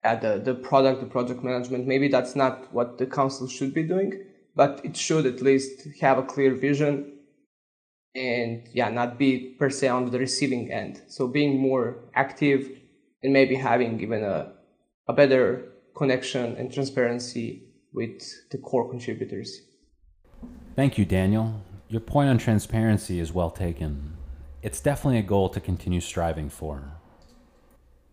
uh, 0.05 0.15
the, 0.25 0.33
the 0.49 0.55
product 0.55 1.01
the 1.01 1.11
project 1.17 1.43
management. 1.43 1.87
Maybe 1.87 2.09
that's 2.09 2.35
not 2.37 2.73
what 2.73 2.99
the 2.99 3.07
council 3.19 3.47
should 3.49 3.75
be 3.75 3.83
doing 3.83 4.13
but 4.59 4.81
it 4.83 4.97
should 4.97 5.25
at 5.25 5.41
least 5.41 5.87
have 6.01 6.19
a 6.19 6.23
clear 6.25 6.53
vision 6.53 7.13
and 8.17 8.69
yeah 8.73 8.91
not 8.91 9.17
be 9.17 9.55
per 9.57 9.71
se 9.71 9.87
on 9.87 10.11
the 10.11 10.19
receiving 10.19 10.73
end. 10.73 11.01
So 11.07 11.29
being 11.29 11.61
more 11.61 11.85
active 12.15 12.69
and 13.23 13.33
maybe 13.33 13.55
having 13.55 14.01
even 14.01 14.25
a, 14.25 14.53
a 15.07 15.13
better 15.13 15.45
connection 15.97 16.57
and 16.57 16.73
transparency 16.73 17.63
with 17.93 18.21
the 18.51 18.59
core 18.59 18.91
contributors. 18.91 19.63
Thank 20.75 20.99
you 20.99 21.07
Danijel. 21.07 21.61
Your 21.89 22.01
point 22.01 22.29
on 22.29 22.39
transparency 22.39 23.21
is 23.21 23.33
well 23.33 23.53
taken. 23.53 24.17
It's 24.61 24.81
definitely 24.81 25.21
a 25.21 25.29
goal 25.35 25.49
to 25.51 25.61
continue 25.61 26.01
striving 26.01 26.51
for. 26.51 26.83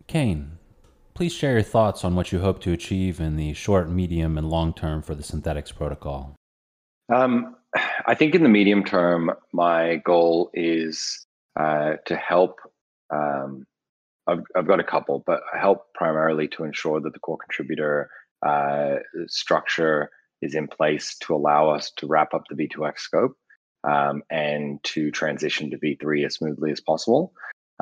Kain 0.06 0.58
please 1.16 1.32
share 1.32 1.52
your 1.52 1.62
thoughts 1.62 2.04
on 2.04 2.14
what 2.14 2.30
you 2.30 2.40
hope 2.40 2.60
to 2.60 2.72
achieve 2.72 3.20
in 3.20 3.36
the 3.36 3.54
short, 3.54 3.88
medium, 3.88 4.36
and 4.36 4.50
long 4.50 4.74
term 4.74 5.00
for 5.00 5.14
the 5.14 5.22
Synthetix 5.22 5.74
protocol. 5.74 6.35
Um, 7.12 7.56
I 8.06 8.14
think 8.14 8.34
in 8.34 8.42
the 8.42 8.48
medium 8.48 8.84
term, 8.84 9.30
my 9.52 9.96
goal 9.96 10.50
is 10.54 11.26
uh, 11.58 11.94
to 12.06 12.16
help. 12.16 12.58
Um, 13.10 13.66
I've, 14.26 14.42
I've, 14.56 14.66
got 14.66 14.80
a 14.80 14.84
couple, 14.84 15.22
but 15.24 15.40
help 15.58 15.92
primarily 15.94 16.48
to 16.48 16.64
ensure 16.64 17.00
that 17.00 17.12
the 17.12 17.20
core 17.20 17.38
contributor 17.38 18.10
uh, 18.44 18.96
structure 19.28 20.10
is 20.42 20.54
in 20.54 20.66
place 20.68 21.16
to 21.20 21.34
allow 21.34 21.70
us 21.70 21.92
to 21.96 22.06
wrap 22.06 22.34
up 22.34 22.44
the 22.50 22.56
V2X 22.56 22.98
scope 22.98 23.36
um, 23.84 24.22
and 24.30 24.82
to 24.84 25.10
transition 25.10 25.70
to 25.70 25.78
V3 25.78 26.26
as 26.26 26.34
smoothly 26.34 26.72
as 26.72 26.80
possible. 26.80 27.32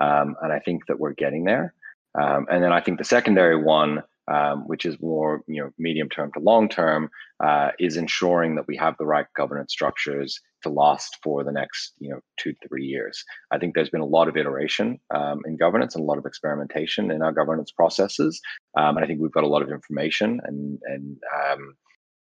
Um, 0.00 0.36
and 0.42 0.52
I 0.52 0.58
think 0.58 0.86
that 0.86 1.00
we're 1.00 1.14
getting 1.14 1.44
there. 1.44 1.74
Um, 2.20 2.46
and 2.50 2.62
then 2.62 2.72
I 2.72 2.80
think 2.80 2.98
the 2.98 3.04
secondary 3.04 3.60
one, 3.60 4.02
um, 4.28 4.66
which 4.66 4.86
is 4.86 5.00
more 5.00 5.42
you 5.46 5.62
know 5.62 5.70
medium 5.78 6.08
term 6.08 6.32
to 6.32 6.40
long 6.40 6.68
term, 6.68 7.10
uh, 7.42 7.70
is 7.78 7.96
ensuring 7.96 8.54
that 8.54 8.66
we 8.66 8.76
have 8.76 8.96
the 8.98 9.06
right 9.06 9.26
governance 9.36 9.72
structures 9.72 10.40
to 10.62 10.68
last 10.68 11.18
for 11.22 11.44
the 11.44 11.52
next 11.52 11.92
you 11.98 12.10
know 12.10 12.20
two 12.38 12.54
three 12.68 12.84
years. 12.84 13.24
I 13.50 13.58
think 13.58 13.74
there's 13.74 13.90
been 13.90 14.00
a 14.00 14.06
lot 14.06 14.28
of 14.28 14.36
iteration 14.36 14.98
um, 15.14 15.40
in 15.46 15.56
governance 15.56 15.94
and 15.94 16.02
a 16.02 16.06
lot 16.06 16.18
of 16.18 16.26
experimentation 16.26 17.10
in 17.10 17.22
our 17.22 17.32
governance 17.32 17.70
processes, 17.70 18.40
um, 18.76 18.96
and 18.96 19.04
I 19.04 19.06
think 19.06 19.20
we've 19.20 19.32
got 19.32 19.44
a 19.44 19.48
lot 19.48 19.62
of 19.62 19.70
information 19.70 20.40
and 20.44 20.78
and 20.84 21.16
um, 21.36 21.74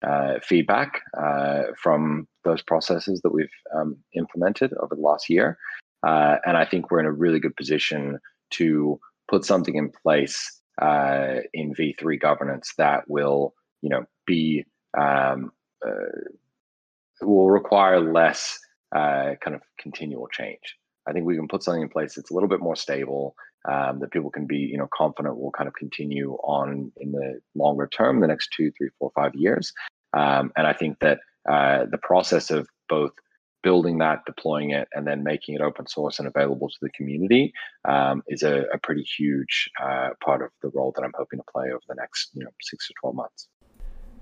uh, 0.04 0.40
feedback 0.44 1.02
uh, 1.20 1.64
from 1.82 2.28
those 2.44 2.62
processes 2.62 3.22
that 3.22 3.32
we've 3.32 3.48
um, 3.76 3.98
implemented 4.16 4.74
over 4.82 4.96
the 4.96 5.02
last 5.02 5.30
year. 5.30 5.58
Uh, 6.04 6.38
and 6.46 6.58
I 6.58 6.66
think 6.66 6.90
we're 6.90 7.00
in 7.00 7.06
a 7.06 7.12
really 7.12 7.40
good 7.40 7.56
position 7.56 8.18
to 8.52 9.00
put 9.30 9.46
something 9.46 9.76
in 9.76 9.92
place 10.04 10.61
uh, 10.80 11.36
in 11.54 11.74
V3 11.74 12.20
governance 12.20 12.74
that 12.78 13.04
will, 13.08 13.54
you 13.82 13.90
know, 13.90 14.06
be 14.26 14.66
um, 14.98 15.52
uh, 15.86 16.32
will 17.22 17.50
require 17.50 18.00
less 18.00 18.60
uh, 18.96 19.36
kind 19.44 19.56
of 19.56 19.62
continual 19.80 20.28
change. 20.28 20.78
I 21.08 21.14
think 21.14 21.26
we 21.26 21.36
can 21.36 21.48
put 21.48 21.64
something 21.64 21.82
in 21.82 21.90
place 21.90 22.16
that's 22.16 22.30
a 22.30 22.34
little 22.34 22.50
bit 22.50 22.60
more 22.60 22.76
stable, 22.76 23.36
um, 23.70 24.00
that 24.00 24.12
people 24.12 24.30
can 24.30 24.46
be, 24.48 24.58
you 24.58 24.78
know, 24.78 24.88
confident 24.96 25.38
will 25.38 25.52
kind 25.52 25.68
of 25.68 25.74
continue 25.76 26.34
on 26.44 26.92
in 26.98 27.12
the 27.12 27.40
longer 27.56 27.88
term, 27.88 28.20
the 28.20 28.28
next 28.28 28.50
two, 28.56 28.72
three, 28.78 28.90
four, 29.00 29.12
five 29.16 29.34
years. 29.36 29.74
Um, 30.14 30.52
and 30.56 30.68
I 30.68 30.74
think 30.74 31.00
that 31.00 31.20
uh, 31.50 31.86
the 31.90 32.00
process 32.02 32.52
of 32.52 32.68
both 32.90 33.12
building 33.64 34.00
that, 34.00 34.26
deploying 34.26 34.72
it, 34.72 34.88
and 34.94 35.08
then 35.08 35.24
making 35.24 35.56
it 35.56 35.62
open 35.62 35.88
source 35.88 36.20
and 36.20 36.28
available 36.28 36.70
to 36.70 36.78
the 36.82 36.90
community 36.90 37.54
um, 37.86 38.24
is 38.28 38.44
a, 38.44 38.66
a, 38.74 38.78
pretty 38.78 39.04
huge 39.04 39.70
uh, 39.82 40.10
part 40.24 40.42
of 40.42 40.50
the 40.62 40.70
role 40.70 40.92
that 40.96 41.04
I'm 41.04 41.14
hoping 41.16 41.40
to 41.40 41.46
play 41.52 41.68
over 41.68 41.82
the 41.88 41.96
next 41.96 42.32
you 42.34 42.44
know 42.44 42.52
six 42.62 42.88
to 42.88 42.94
twelve 43.00 43.16
months. 43.16 43.48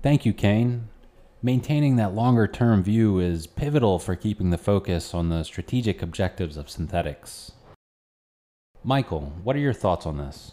Thank 0.02 0.24
you, 0.24 0.32
Kain. 0.32 0.88
Maintaining 1.42 1.96
that 1.96 2.14
longer 2.14 2.46
term 2.46 2.82
view 2.82 3.18
is 3.18 3.46
pivotal 3.46 3.98
for 3.98 4.14
keeping 4.14 4.50
the 4.50 4.58
focus 4.58 5.14
on 5.14 5.30
the 5.30 5.42
strategic 5.42 6.02
objectives 6.02 6.56
of 6.56 6.66
Synthetix. 6.66 7.52
Michael, 8.82 9.32
what 9.42 9.56
are 9.56 9.60
your 9.60 9.72
thoughts 9.72 10.06
on 10.06 10.18
this? 10.18 10.52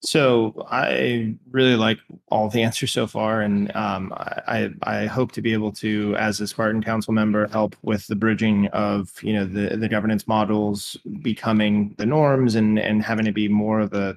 So 0.00 0.64
I 0.70 1.34
really 1.50 1.74
like 1.74 1.98
all 2.28 2.48
the 2.48 2.62
answers 2.62 2.92
so 2.92 3.08
far, 3.08 3.40
and 3.40 3.74
um, 3.74 4.12
I 4.16 4.70
I 4.84 5.06
hope 5.06 5.32
to 5.32 5.42
be 5.42 5.52
able 5.52 5.72
to, 5.72 6.14
as 6.16 6.40
a 6.40 6.46
Spartan 6.46 6.84
Council 6.84 7.12
member, 7.12 7.48
help 7.48 7.74
with 7.82 8.06
the 8.06 8.14
bridging 8.14 8.68
of 8.68 9.10
you 9.22 9.32
know 9.32 9.44
the 9.44 9.76
the 9.76 9.88
governance 9.88 10.28
models 10.28 10.96
becoming 11.20 11.96
the 11.98 12.06
norms 12.06 12.54
and 12.54 12.78
and 12.78 13.02
having 13.02 13.24
to 13.24 13.32
be 13.32 13.48
more 13.48 13.80
of 13.80 13.92
a 13.92 14.16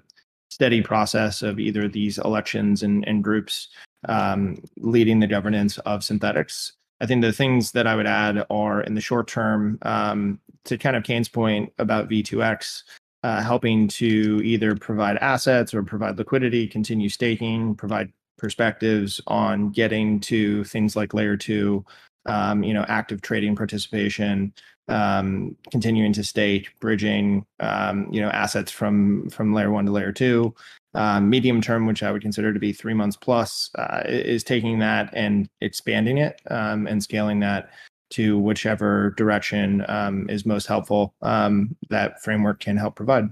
steady 0.51 0.81
process 0.83 1.41
of 1.41 1.59
either 1.59 1.87
these 1.87 2.19
elections 2.19 2.83
and, 2.83 3.07
and 3.07 3.23
groups 3.23 3.69
um, 4.07 4.61
leading 4.77 5.19
the 5.19 5.27
governance 5.27 5.77
of 5.79 6.01
Synthetix. 6.01 6.73
I 6.99 7.07
think 7.07 7.21
the 7.21 7.33
things 7.33 7.71
that 7.71 7.87
I 7.87 7.95
would 7.95 8.05
add 8.05 8.45
are 8.51 8.81
in 8.81 8.93
the 8.93 9.01
short 9.01 9.27
term 9.27 9.79
um, 9.81 10.39
to 10.65 10.77
kind 10.77 10.95
of 10.95 11.03
Kain's 11.03 11.29
point 11.29 11.73
about 11.79 12.09
V2X 12.09 12.83
uh, 12.83 13.00
helping 13.23 13.87
to 13.87 14.41
either 14.43 14.75
provide 14.75 15.17
assets 15.17 15.73
or 15.73 15.83
provide 15.83 16.17
liquidity, 16.17 16.67
continue 16.67 17.09
staking, 17.09 17.75
provide 17.75 18.11
perspectives 18.41 19.21
on 19.27 19.69
getting 19.69 20.19
to 20.19 20.63
things 20.63 20.95
like 20.95 21.13
layer 21.13 21.37
two, 21.37 21.85
um, 22.25 22.63
you 22.63 22.73
know, 22.73 22.83
active 22.87 23.21
trading 23.21 23.55
participation, 23.55 24.51
um, 24.87 25.55
continuing 25.71 26.11
to 26.11 26.23
stake, 26.23 26.69
bridging, 26.79 27.45
um, 27.59 28.07
you 28.11 28.19
know, 28.19 28.29
assets 28.29 28.71
from 28.71 29.29
from 29.29 29.53
layer 29.53 29.71
one 29.71 29.85
to 29.85 29.91
layer 29.91 30.11
two. 30.11 30.53
Um, 30.93 31.29
medium 31.29 31.61
term, 31.61 31.85
which 31.85 32.03
I 32.03 32.11
would 32.11 32.21
consider 32.21 32.51
to 32.51 32.59
be 32.59 32.73
three 32.73 32.93
months 32.93 33.15
plus, 33.15 33.69
uh, 33.75 34.01
is 34.05 34.43
taking 34.43 34.79
that 34.79 35.09
and 35.13 35.47
expanding 35.61 36.17
it 36.17 36.41
um, 36.49 36.85
and 36.85 37.01
scaling 37.01 37.39
that 37.39 37.69
to 38.11 38.37
whichever 38.37 39.11
direction 39.17 39.83
um, 39.87 40.29
is 40.29 40.45
most 40.45 40.67
helpful 40.67 41.13
um, 41.21 41.75
that 41.89 42.21
framework 42.23 42.59
can 42.59 42.77
help 42.77 42.95
provide. 42.95 43.29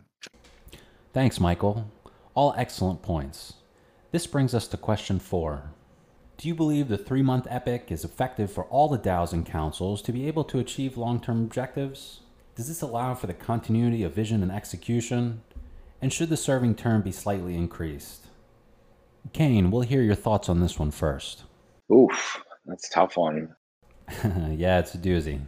Thanks, 1.13 1.39
Michael. 1.39 1.89
All 2.34 2.54
excellent 2.58 3.02
points. 3.02 3.54
This 4.12 4.28
brings 4.28 4.54
us 4.54 4.68
to 4.68 4.78
question 4.78 5.20
four. 5.20 5.72
Do 6.38 6.48
you 6.48 6.56
believe 6.56 6.88
the 6.88 6.98
three 6.98 7.22
month 7.22 7.48
epoch 7.50 7.92
is 7.92 8.06
effective 8.06 8.52
for 8.52 8.63
all 8.65 8.88
the 8.88 8.98
DAOs 8.98 9.34
and 9.34 9.46
councils 9.46 10.02
to 10.04 10.13
be 10.13 10.28
able 10.28 10.46
to 10.46 10.60
achieve 10.60 10.98
long 10.98 11.20
term 11.20 11.44
objectives? 11.44 12.22
Does 12.56 12.68
this 12.68 12.82
allow 12.82 13.13
for 13.13 13.28
the 13.28 13.34
continuity 13.34 14.04
of 14.04 14.13
vision 14.13 14.42
and 14.42 14.52
execution? 14.52 15.42
And 16.02 16.13
should 16.13 16.30
the 16.30 16.38
serving 16.38 16.76
term 16.76 17.02
be 17.02 17.12
slightly 17.12 17.56
increased? 17.56 18.28
Kain, 19.34 19.70
we'll 19.70 19.82
hear 19.82 20.02
your 20.02 20.15
thoughts 20.15 20.48
on 20.48 20.62
this 20.62 20.80
one 20.80 20.92
first. 20.92 21.44
Oof, 21.92 22.42
that's 22.65 22.88
a 22.88 22.92
tough 22.92 23.18
one. 23.18 23.56
yeah, 24.52 24.80
it's 24.80 24.95
a 24.95 24.98
doozy. 24.98 25.41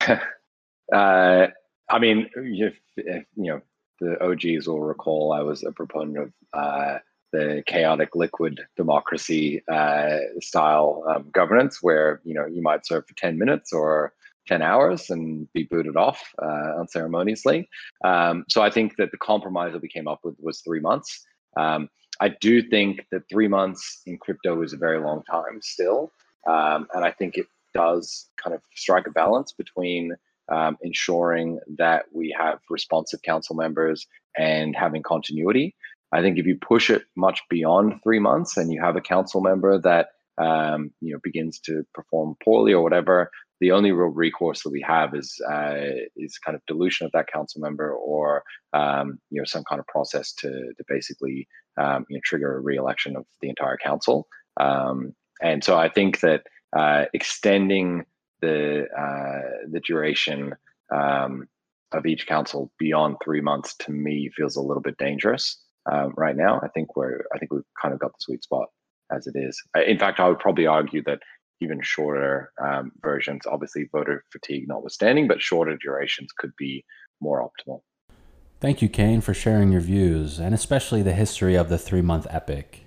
uh, 0.08 1.46
I 1.90 1.98
mean, 1.98 2.28
if, 2.34 2.74
if, 2.96 3.24
you 3.36 3.52
know, 3.52 3.60
the 4.00 4.22
OGs 4.22 4.66
will 4.66 4.80
recall 4.80 5.32
I 5.32 5.40
was 5.40 5.62
a 5.62 5.72
proponent 5.72 6.18
of 6.18 6.32
uh, 6.52 6.98
the 7.32 7.62
chaotic 7.66 8.14
liquid 8.14 8.60
democracy 8.76 9.62
uh, 9.70 10.18
style 10.40 11.04
um, 11.08 11.30
governance, 11.32 11.82
where 11.82 12.20
you 12.24 12.34
know 12.34 12.46
you 12.46 12.62
might 12.62 12.86
serve 12.86 13.06
for 13.06 13.14
ten 13.14 13.38
minutes 13.38 13.72
or 13.72 14.12
ten 14.46 14.62
hours 14.62 15.10
and 15.10 15.52
be 15.52 15.64
booted 15.64 15.96
off 15.96 16.32
uh, 16.42 16.78
unceremoniously. 16.78 17.68
Um, 18.04 18.44
so 18.48 18.62
I 18.62 18.70
think 18.70 18.96
that 18.96 19.10
the 19.10 19.18
compromise 19.18 19.72
that 19.72 19.82
we 19.82 19.88
came 19.88 20.08
up 20.08 20.20
with 20.22 20.36
was 20.40 20.60
three 20.60 20.80
months. 20.80 21.24
Um, 21.56 21.88
I 22.20 22.28
do 22.28 22.62
think 22.62 23.06
that 23.10 23.22
three 23.28 23.48
months 23.48 24.02
in 24.06 24.18
crypto 24.18 24.62
is 24.62 24.72
a 24.72 24.76
very 24.76 25.00
long 25.00 25.22
time 25.24 25.60
still, 25.60 26.12
um, 26.46 26.86
and 26.94 27.04
I 27.04 27.10
think 27.10 27.36
it 27.36 27.46
does 27.74 28.28
kind 28.42 28.54
of 28.54 28.62
strike 28.74 29.06
a 29.06 29.10
balance 29.10 29.52
between 29.52 30.12
um, 30.50 30.76
ensuring 30.82 31.60
that 31.78 32.04
we 32.12 32.34
have 32.38 32.58
responsive 32.70 33.22
council 33.22 33.56
members 33.56 34.06
and 34.36 34.76
having 34.76 35.02
continuity. 35.02 35.74
I 36.12 36.22
think 36.22 36.38
if 36.38 36.46
you 36.46 36.56
push 36.56 36.90
it 36.90 37.04
much 37.16 37.40
beyond 37.50 38.00
three 38.02 38.20
months 38.20 38.56
and 38.56 38.72
you 38.72 38.80
have 38.82 38.96
a 38.96 39.00
council 39.00 39.40
member 39.40 39.80
that 39.80 40.08
um, 40.36 40.90
you 41.00 41.12
know 41.12 41.20
begins 41.22 41.60
to 41.60 41.84
perform 41.94 42.36
poorly 42.42 42.72
or 42.72 42.82
whatever, 42.82 43.30
the 43.60 43.72
only 43.72 43.92
real 43.92 44.08
recourse 44.08 44.62
that 44.62 44.70
we 44.70 44.84
have 44.86 45.14
is 45.14 45.40
uh, 45.50 45.74
is 46.16 46.38
kind 46.38 46.54
of 46.54 46.62
dilution 46.66 47.06
of 47.06 47.12
that 47.12 47.28
council 47.32 47.60
member 47.60 47.92
or 47.92 48.42
um, 48.72 49.18
you 49.30 49.40
know 49.40 49.44
some 49.44 49.64
kind 49.64 49.80
of 49.80 49.86
process 49.86 50.32
to 50.34 50.48
to 50.48 50.84
basically 50.88 51.48
um, 51.80 52.04
you 52.08 52.16
know 52.16 52.20
trigger 52.24 52.56
a 52.56 52.60
re-election 52.60 53.16
of 53.16 53.24
the 53.40 53.48
entire 53.48 53.78
council. 53.82 54.26
Um, 54.60 55.14
and 55.42 55.64
so 55.64 55.76
I 55.76 55.88
think 55.88 56.20
that 56.20 56.42
uh, 56.76 57.04
extending 57.14 58.04
the 58.40 58.86
uh, 58.96 59.66
the 59.70 59.80
duration 59.80 60.54
um, 60.94 61.46
of 61.92 62.06
each 62.06 62.26
council 62.26 62.70
beyond 62.78 63.16
three 63.24 63.40
months 63.40 63.74
to 63.76 63.92
me 63.92 64.30
feels 64.36 64.56
a 64.56 64.60
little 64.60 64.82
bit 64.82 64.96
dangerous 64.98 65.62
um, 65.90 66.12
right 66.16 66.36
now. 66.36 66.60
I 66.62 66.68
think 66.68 66.96
we're 66.96 67.22
I 67.34 67.38
think 67.38 67.52
we've 67.52 67.62
kind 67.80 67.94
of 67.94 68.00
got 68.00 68.12
the 68.12 68.20
sweet 68.20 68.42
spot 68.42 68.68
as 69.12 69.26
it 69.26 69.34
is. 69.36 69.60
In 69.86 69.98
fact, 69.98 70.20
I 70.20 70.28
would 70.28 70.38
probably 70.38 70.66
argue 70.66 71.02
that 71.04 71.20
even 71.60 71.80
shorter 71.82 72.50
um, 72.62 72.92
versions, 73.00 73.42
obviously 73.46 73.88
voter 73.92 74.24
fatigue 74.32 74.66
notwithstanding, 74.66 75.28
but 75.28 75.40
shorter 75.40 75.76
durations 75.80 76.30
could 76.36 76.52
be 76.58 76.84
more 77.20 77.40
optimal. 77.40 77.80
Thank 78.60 78.82
you, 78.82 78.88
Kain, 78.88 79.20
for 79.20 79.34
sharing 79.34 79.72
your 79.72 79.80
views 79.80 80.38
and 80.38 80.54
especially 80.54 81.02
the 81.02 81.12
history 81.12 81.54
of 81.54 81.68
the 81.68 81.78
three 81.78 82.02
month 82.02 82.26
epoch. 82.30 82.78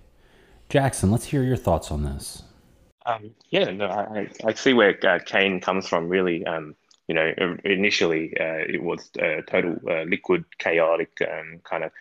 Jackson, 0.70 1.12
let's 1.12 1.26
hear 1.26 1.44
your 1.44 1.56
thoughts 1.56 1.92
on 1.92 2.04
this. 2.04 2.44
Um, 3.08 3.32
yeah, 3.50 3.72
no, 3.72 3.88
I, 3.88 4.30
I 4.46 4.54
see 4.54 4.74
where 4.74 4.98
uh, 5.08 5.20
Kain 5.26 5.62
comes 5.62 5.88
from. 5.88 6.10
Really, 6.10 6.46
um, 6.46 6.76
you 7.08 7.16
know, 7.16 7.34
initially 7.64 8.34
uh, 8.38 8.68
it 8.68 8.84
was 8.84 9.10
a 9.18 9.42
total 9.50 9.78
uh, 9.90 10.04
liquid, 10.04 10.44
chaotic 10.60 11.18
um, 11.22 11.62
kind 11.64 11.86
of 11.86 11.92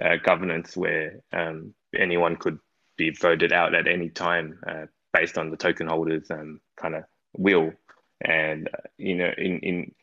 uh, 0.00 0.16
governance 0.22 0.76
where 0.76 1.20
um, 1.32 1.72
anyone 1.98 2.36
could 2.36 2.58
be 2.98 3.10
voted 3.10 3.54
out 3.54 3.74
at 3.74 3.88
any 3.88 4.10
time 4.10 4.60
uh, 4.68 4.84
based 5.14 5.38
on 5.38 5.50
the 5.50 5.56
token 5.56 5.86
holders 5.86 6.30
um, 6.30 6.60
kind 6.76 6.94
of 6.94 7.04
will. 7.38 7.72
And 8.20 8.68
uh, 8.68 8.82
you 8.98 9.16
know, 9.16 9.30
in 9.38 9.60
in 9.60 9.94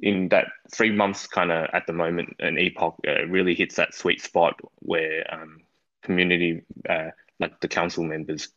in 0.00 0.28
that 0.28 0.46
three 0.72 0.92
months 0.92 1.26
kind 1.26 1.50
of 1.50 1.70
at 1.72 1.88
the 1.88 1.92
moment, 1.92 2.36
an 2.38 2.56
epoch 2.56 3.00
really 3.28 3.56
hits 3.56 3.74
that 3.76 3.94
sweet 3.94 4.22
spot 4.22 4.54
where 4.76 5.24
um, 5.34 5.58
community, 6.02 6.62
like 7.40 7.60
the 7.60 7.68
council 7.68 8.04
members, 8.04 8.48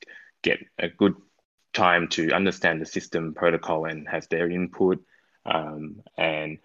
get 0.44 0.60
a 0.78 0.90
good 0.90 1.16
time 1.74 2.08
to 2.10 2.32
understand 2.32 2.82
the 2.82 2.86
system 2.86 3.34
protocol 3.34 3.86
and 3.86 4.08
have 4.08 4.28
their 4.30 4.50
input. 4.50 5.04
Um, 5.46 6.02
and 6.18 6.58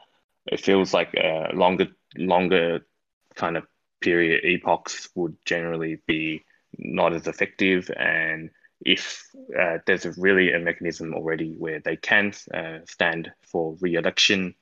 it 0.46 0.60
feels 0.60 0.92
like 0.92 1.14
a 1.14 1.50
longer, 1.54 1.88
longer 2.16 2.86
kind 3.34 3.56
of 3.56 3.66
period 4.00 4.44
epochs 4.44 5.08
would 5.14 5.36
generally 5.44 6.00
be 6.06 6.44
not 6.76 7.12
as 7.12 7.26
effective. 7.26 7.90
And 7.96 8.50
if 8.84 9.24
uh, 9.58 9.78
there's 9.86 10.06
a 10.06 10.12
really 10.16 10.52
a 10.52 10.58
mechanism 10.58 11.14
already 11.14 11.52
where 11.52 11.80
they 11.80 11.96
can 11.96 12.32
uh, 12.52 12.78
stand 12.86 13.30
for 13.42 13.76
re-election 13.80 14.54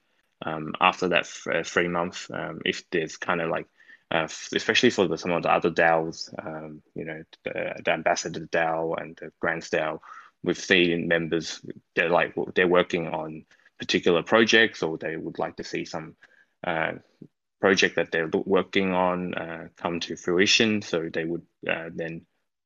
um, 0.44 0.74
after 0.80 1.08
that 1.08 1.30
uh, 1.52 1.62
three 1.62 1.88
months, 1.88 2.28
um, 2.32 2.60
if 2.64 2.88
there's 2.90 3.16
kind 3.16 3.40
of 3.40 3.50
like 3.50 3.66
uh, 4.10 4.26
especially 4.52 4.90
for 4.90 5.06
the, 5.06 5.16
some 5.16 5.30
of 5.30 5.42
the 5.44 5.52
other 5.52 5.70
DAOs, 5.70 6.34
um, 6.44 6.82
you 6.94 7.04
know, 7.04 7.22
the, 7.44 7.80
the 7.84 7.92
ambassador 7.92 8.40
DAO 8.40 9.00
and 9.00 9.16
the 9.16 9.30
grants 9.38 9.70
DAO, 9.70 10.00
we've 10.42 10.58
seen 10.58 11.08
members 11.08 11.60
they're 11.94 12.08
like 12.08 12.34
they're 12.54 12.68
working 12.68 13.08
on 13.08 13.44
particular 13.78 14.22
projects 14.22 14.82
or 14.82 14.98
they 14.98 15.16
would 15.16 15.38
like 15.38 15.56
to 15.56 15.64
see 15.64 15.84
some 15.84 16.14
uh, 16.66 16.92
project 17.60 17.96
that 17.96 18.10
they're 18.10 18.28
working 18.28 18.92
on 18.92 19.34
uh, 19.34 19.68
come 19.76 20.00
to 20.00 20.16
fruition. 20.16 20.82
So 20.82 21.08
they 21.12 21.24
would 21.24 21.42
uh, 21.68 21.90
then 21.94 22.22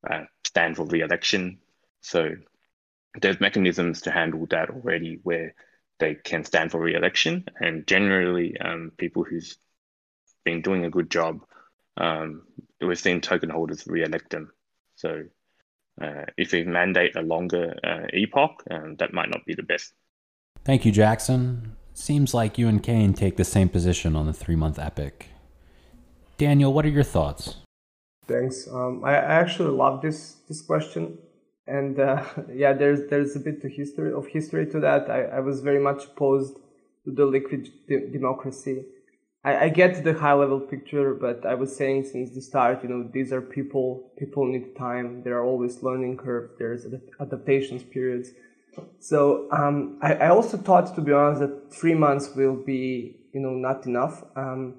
uh, 0.09 0.25
stand 0.45 0.77
for 0.77 0.87
re-election. 0.87 1.59
So 2.01 2.31
there's 3.21 3.41
mechanisms 3.41 4.03
to 4.03 4.11
handle 4.11 4.47
that 4.47 4.71
already 4.71 5.21
where 5.23 5.55
they 6.01 6.15
can 6.15 6.45
stand 6.45 6.73
for 6.73 6.81
re-election. 6.81 7.45
And 7.61 7.87
generally 7.87 8.57
um, 8.61 8.93
people 8.97 9.25
who's 9.25 9.57
been 10.45 10.63
doing 10.63 10.85
a 10.85 10.91
good 10.91 11.11
job 11.11 11.41
um, 11.97 12.43
we've 12.81 12.99
seen 12.99 13.21
token 13.21 13.51
holders 13.51 13.87
re-elect 13.87 14.31
them. 14.31 14.53
So 14.97 15.25
uh, 16.01 16.25
if 16.37 16.53
we 16.53 16.65
mandate 16.65 17.17
a 17.17 17.23
longer 17.23 17.75
uh, 17.85 18.07
epoch, 18.13 18.63
um, 18.71 18.97
that 18.97 19.13
might 19.13 19.31
not 19.31 19.45
be 19.45 19.55
the 19.55 19.63
best. 19.63 19.93
Thank 20.65 20.85
you, 20.85 20.93
Jackson. 20.93 21.77
Seems 21.93 22.35
like 22.35 22.59
you 22.59 22.69
and 22.69 22.83
Kain 22.83 23.15
take 23.15 23.37
the 23.37 23.45
same 23.45 23.69
position 23.69 24.17
on 24.17 24.27
the 24.27 24.33
three 24.33 24.57
month 24.57 24.79
epoch. 24.79 25.27
Danijel, 26.39 26.73
what 26.73 26.85
are 26.85 26.89
your 26.89 27.05
thoughts? 27.05 27.57
Thanks. 28.27 28.67
Um, 28.67 29.05
I, 29.05 29.13
I 29.13 29.35
actually 29.35 29.71
love 29.71 30.03
this 30.03 30.37
this 30.49 30.63
question, 30.63 31.19
and 31.67 32.01
uh, 32.01 32.25
yeah, 32.53 32.73
there's 32.73 33.09
there's 33.11 33.37
a 33.37 33.41
bit 33.41 33.63
of 33.63 33.71
history 33.71 34.13
of 34.13 34.27
history 34.27 34.67
to 34.67 34.81
that. 34.81 35.11
I, 35.11 35.25
I 35.25 35.41
was 35.41 35.61
very 35.61 35.79
much 35.79 36.05
opposed 36.05 36.57
to 37.05 37.13
the 37.13 37.27
liquid 37.27 37.71
de- 37.87 38.09
democracy 38.09 38.85
I, 39.45 39.65
I 39.65 39.69
get 39.69 40.03
the 40.03 40.15
high 40.15 40.33
level 40.33 40.59
picture, 40.59 41.15
but 41.15 41.45
I 41.45 41.55
was 41.55 41.77
saying 41.77 42.05
since 42.05 42.31
the 42.35 42.41
start, 42.41 42.83
you 42.83 42.89
know, 42.89 43.09
these 43.13 43.33
are 43.33 43.43
people. 43.43 44.11
People 44.19 44.47
need 44.47 44.77
time. 44.77 45.23
There 45.23 45.37
are 45.37 45.45
always 45.45 45.83
learning 45.83 46.17
curves. 46.17 46.53
There's 46.59 46.87
adaptations 47.21 47.83
periods. 47.83 48.31
So 48.99 49.49
um, 49.53 49.99
I, 50.03 50.15
I 50.15 50.29
also 50.31 50.57
thought, 50.57 50.95
to 50.95 51.01
be 51.01 51.13
honest, 51.13 51.41
that 51.41 51.73
three 51.73 51.95
months 51.95 52.35
will 52.35 52.57
be, 52.57 53.17
you 53.33 53.41
know, 53.41 53.51
not 53.51 53.87
enough. 53.87 54.25
Um, 54.35 54.77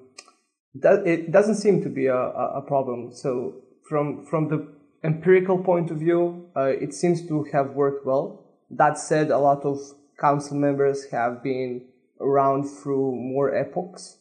that 0.74 1.06
it 1.06 1.32
doesn't 1.32 1.54
seem 1.54 1.82
to 1.82 1.88
be 1.88 2.06
a, 2.06 2.16
a 2.16 2.60
problem. 2.60 3.12
So 3.14 3.62
from 3.88 4.26
from 4.26 4.48
the 4.48 4.68
empirical 5.04 5.62
point 5.62 5.90
of 5.90 5.98
view, 5.98 6.50
uh, 6.56 6.72
it 6.80 6.92
seems 6.92 7.26
to 7.28 7.44
have 7.52 7.70
worked 7.70 8.04
well. 8.04 8.44
That 8.68 8.98
said, 8.98 9.30
a 9.30 9.38
lot 9.38 9.64
of 9.64 9.78
council 10.20 10.56
members 10.56 11.06
have 11.10 11.42
been 11.42 11.86
around 12.20 12.64
through 12.64 13.14
more 13.14 13.54
epochs 13.54 14.18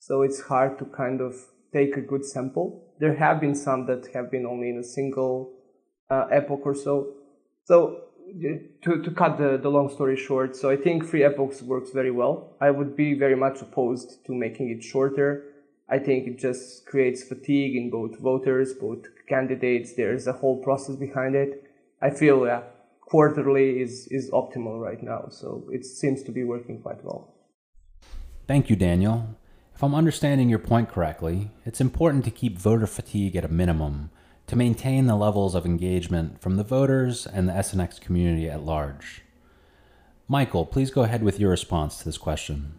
so 0.00 0.22
it's 0.22 0.40
hard 0.40 0.78
to 0.78 0.86
kind 0.86 1.20
of 1.20 1.34
take 1.72 1.96
a 1.96 2.00
good 2.00 2.24
sample. 2.24 2.82
There 2.98 3.14
have 3.14 3.40
been 3.40 3.54
some 3.54 3.86
that 3.86 4.08
have 4.14 4.30
been 4.30 4.46
only 4.46 4.70
in 4.70 4.78
a 4.78 4.82
single 4.82 5.52
uh, 6.10 6.26
epoch 6.32 6.62
or 6.64 6.74
so. 6.74 7.14
So 7.64 8.04
to, 8.82 9.02
to 9.02 9.10
cut 9.10 9.38
the, 9.38 9.58
the 9.62 9.68
long 9.68 9.88
story 9.88 10.16
short, 10.16 10.56
so 10.56 10.70
I 10.70 10.76
think 10.76 11.04
free 11.04 11.22
epochs 11.22 11.62
works 11.62 11.90
very 11.90 12.10
well. 12.10 12.56
I 12.60 12.70
would 12.70 12.96
be 12.96 13.14
very 13.14 13.36
much 13.36 13.60
opposed 13.60 14.24
to 14.26 14.32
making 14.34 14.70
it 14.70 14.82
shorter. 14.82 15.44
I 15.88 15.98
think 15.98 16.26
it 16.26 16.38
just 16.38 16.86
creates 16.86 17.22
fatigue 17.22 17.76
in 17.76 17.90
both 17.90 18.18
voters, 18.18 18.72
both 18.72 19.04
candidates. 19.28 19.94
There's 19.94 20.26
a 20.26 20.32
whole 20.32 20.62
process 20.62 20.96
behind 20.96 21.34
it. 21.34 21.64
I 22.00 22.10
feel 22.10 22.46
yeah, 22.46 22.62
quarterly 23.02 23.82
is, 23.82 24.06
is 24.10 24.30
optimal 24.30 24.80
right 24.80 25.02
now. 25.02 25.28
So 25.30 25.68
it 25.70 25.84
seems 25.84 26.22
to 26.22 26.32
be 26.32 26.44
working 26.44 26.80
quite 26.80 27.04
well. 27.04 27.34
Thank 28.46 28.70
you, 28.70 28.76
Danijel. 28.76 29.34
If 29.80 29.84
I'm 29.84 29.94
understanding 29.94 30.50
your 30.50 30.58
point 30.58 30.90
correctly, 30.90 31.52
it's 31.64 31.80
important 31.80 32.26
to 32.26 32.30
keep 32.30 32.58
voter 32.58 32.86
fatigue 32.86 33.34
at 33.34 33.46
a 33.46 33.48
minimum 33.48 34.10
to 34.46 34.54
maintain 34.54 35.06
the 35.06 35.16
levels 35.16 35.54
of 35.54 35.64
engagement 35.64 36.42
from 36.42 36.56
the 36.56 36.62
voters 36.62 37.26
and 37.26 37.48
the 37.48 37.54
SNX 37.54 37.98
community 37.98 38.46
at 38.50 38.62
large. 38.62 39.22
Michael, 40.28 40.66
please 40.66 40.90
go 40.90 41.00
ahead 41.00 41.22
with 41.22 41.40
your 41.40 41.48
response 41.48 41.96
to 41.96 42.04
this 42.04 42.18
question. 42.18 42.78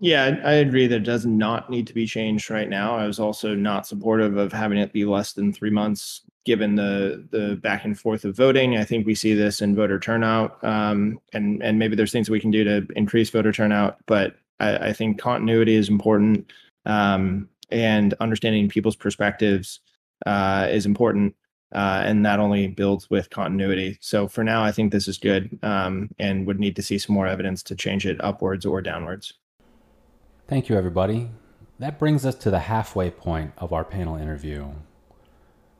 Yeah, 0.00 0.40
I 0.44 0.52
agree 0.52 0.86
that 0.86 0.98
it 0.98 1.02
does 1.02 1.26
not 1.26 1.70
need 1.70 1.88
to 1.88 1.92
be 1.92 2.06
changed 2.06 2.50
right 2.50 2.68
now. 2.68 2.94
I 2.94 3.08
was 3.08 3.18
also 3.18 3.56
not 3.56 3.84
supportive 3.84 4.36
of 4.36 4.52
having 4.52 4.78
it 4.78 4.92
be 4.92 5.04
less 5.04 5.32
than 5.32 5.52
three 5.52 5.70
months, 5.70 6.20
given 6.44 6.76
the 6.76 7.26
the 7.32 7.56
back 7.56 7.84
and 7.84 7.98
forth 7.98 8.24
of 8.24 8.36
voting. 8.36 8.76
I 8.76 8.84
think 8.84 9.06
we 9.08 9.16
see 9.16 9.34
this 9.34 9.60
in 9.60 9.74
voter 9.74 9.98
turnout, 9.98 10.62
um, 10.62 11.18
and 11.32 11.60
and 11.64 11.80
maybe 11.80 11.96
there's 11.96 12.12
things 12.12 12.30
we 12.30 12.38
can 12.38 12.52
do 12.52 12.62
to 12.62 12.86
increase 12.94 13.30
voter 13.30 13.50
turnout. 13.50 13.98
But 14.06 14.36
I, 14.60 14.88
I 14.88 14.92
think 14.92 15.18
continuity 15.18 15.74
is 15.74 15.88
important, 15.88 16.52
um, 16.86 17.48
and 17.70 18.14
understanding 18.20 18.68
people's 18.68 18.96
perspectives 18.96 19.80
uh, 20.26 20.68
is 20.70 20.86
important. 20.86 21.34
Uh, 21.72 22.02
and 22.04 22.26
that 22.26 22.40
only 22.40 22.66
builds 22.66 23.08
with 23.10 23.30
continuity. 23.30 23.96
So 24.00 24.26
for 24.26 24.42
now, 24.42 24.64
I 24.64 24.72
think 24.72 24.90
this 24.90 25.06
is 25.06 25.18
good 25.18 25.56
um, 25.62 26.10
and 26.18 26.44
would 26.44 26.58
need 26.58 26.74
to 26.76 26.82
see 26.82 26.98
some 26.98 27.14
more 27.14 27.28
evidence 27.28 27.62
to 27.64 27.76
change 27.76 28.06
it 28.06 28.22
upwards 28.24 28.66
or 28.66 28.82
downwards. 28.82 29.34
Thank 30.48 30.68
you, 30.68 30.76
everybody. 30.76 31.30
That 31.78 31.96
brings 31.96 32.26
us 32.26 32.34
to 32.36 32.50
the 32.50 32.58
halfway 32.58 33.08
point 33.08 33.52
of 33.56 33.72
our 33.72 33.84
panel 33.84 34.16
interview. 34.16 34.70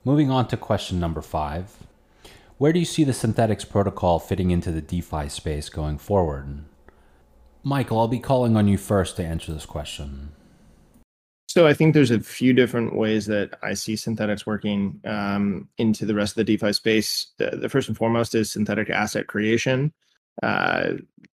Moving 0.04 0.30
on 0.30 0.46
to 0.48 0.56
question 0.56 1.00
number 1.00 1.20
five 1.20 1.76
Where 2.56 2.72
do 2.72 2.78
you 2.78 2.84
see 2.84 3.02
the 3.02 3.12
Synthetix 3.12 3.68
protocol 3.68 4.20
fitting 4.20 4.52
into 4.52 4.70
the 4.70 4.80
DeFi 4.80 5.28
space 5.28 5.68
going 5.68 5.98
forward? 5.98 6.64
Michael, 7.62 7.98
I'll 7.98 8.08
be 8.08 8.18
calling 8.18 8.56
on 8.56 8.68
you 8.68 8.78
first 8.78 9.16
to 9.16 9.24
answer 9.24 9.52
this 9.52 9.66
question. 9.66 10.32
So 11.50 11.66
I 11.66 11.74
think 11.74 11.94
there's 11.94 12.12
a 12.12 12.20
few 12.20 12.52
different 12.52 12.94
ways 12.94 13.26
that 13.26 13.58
I 13.62 13.74
see 13.74 13.94
Synthetix 13.94 14.46
working 14.46 15.00
um, 15.04 15.68
into 15.78 16.06
the 16.06 16.14
rest 16.14 16.32
of 16.32 16.36
the 16.36 16.56
DeFi 16.56 16.72
space. 16.72 17.32
The, 17.38 17.56
the, 17.56 17.68
first 17.68 17.88
and 17.88 17.96
foremost 17.96 18.36
is 18.36 18.52
synthetic 18.52 18.88
asset 18.88 19.26
creation. 19.26 19.92
Uh, 20.44 20.92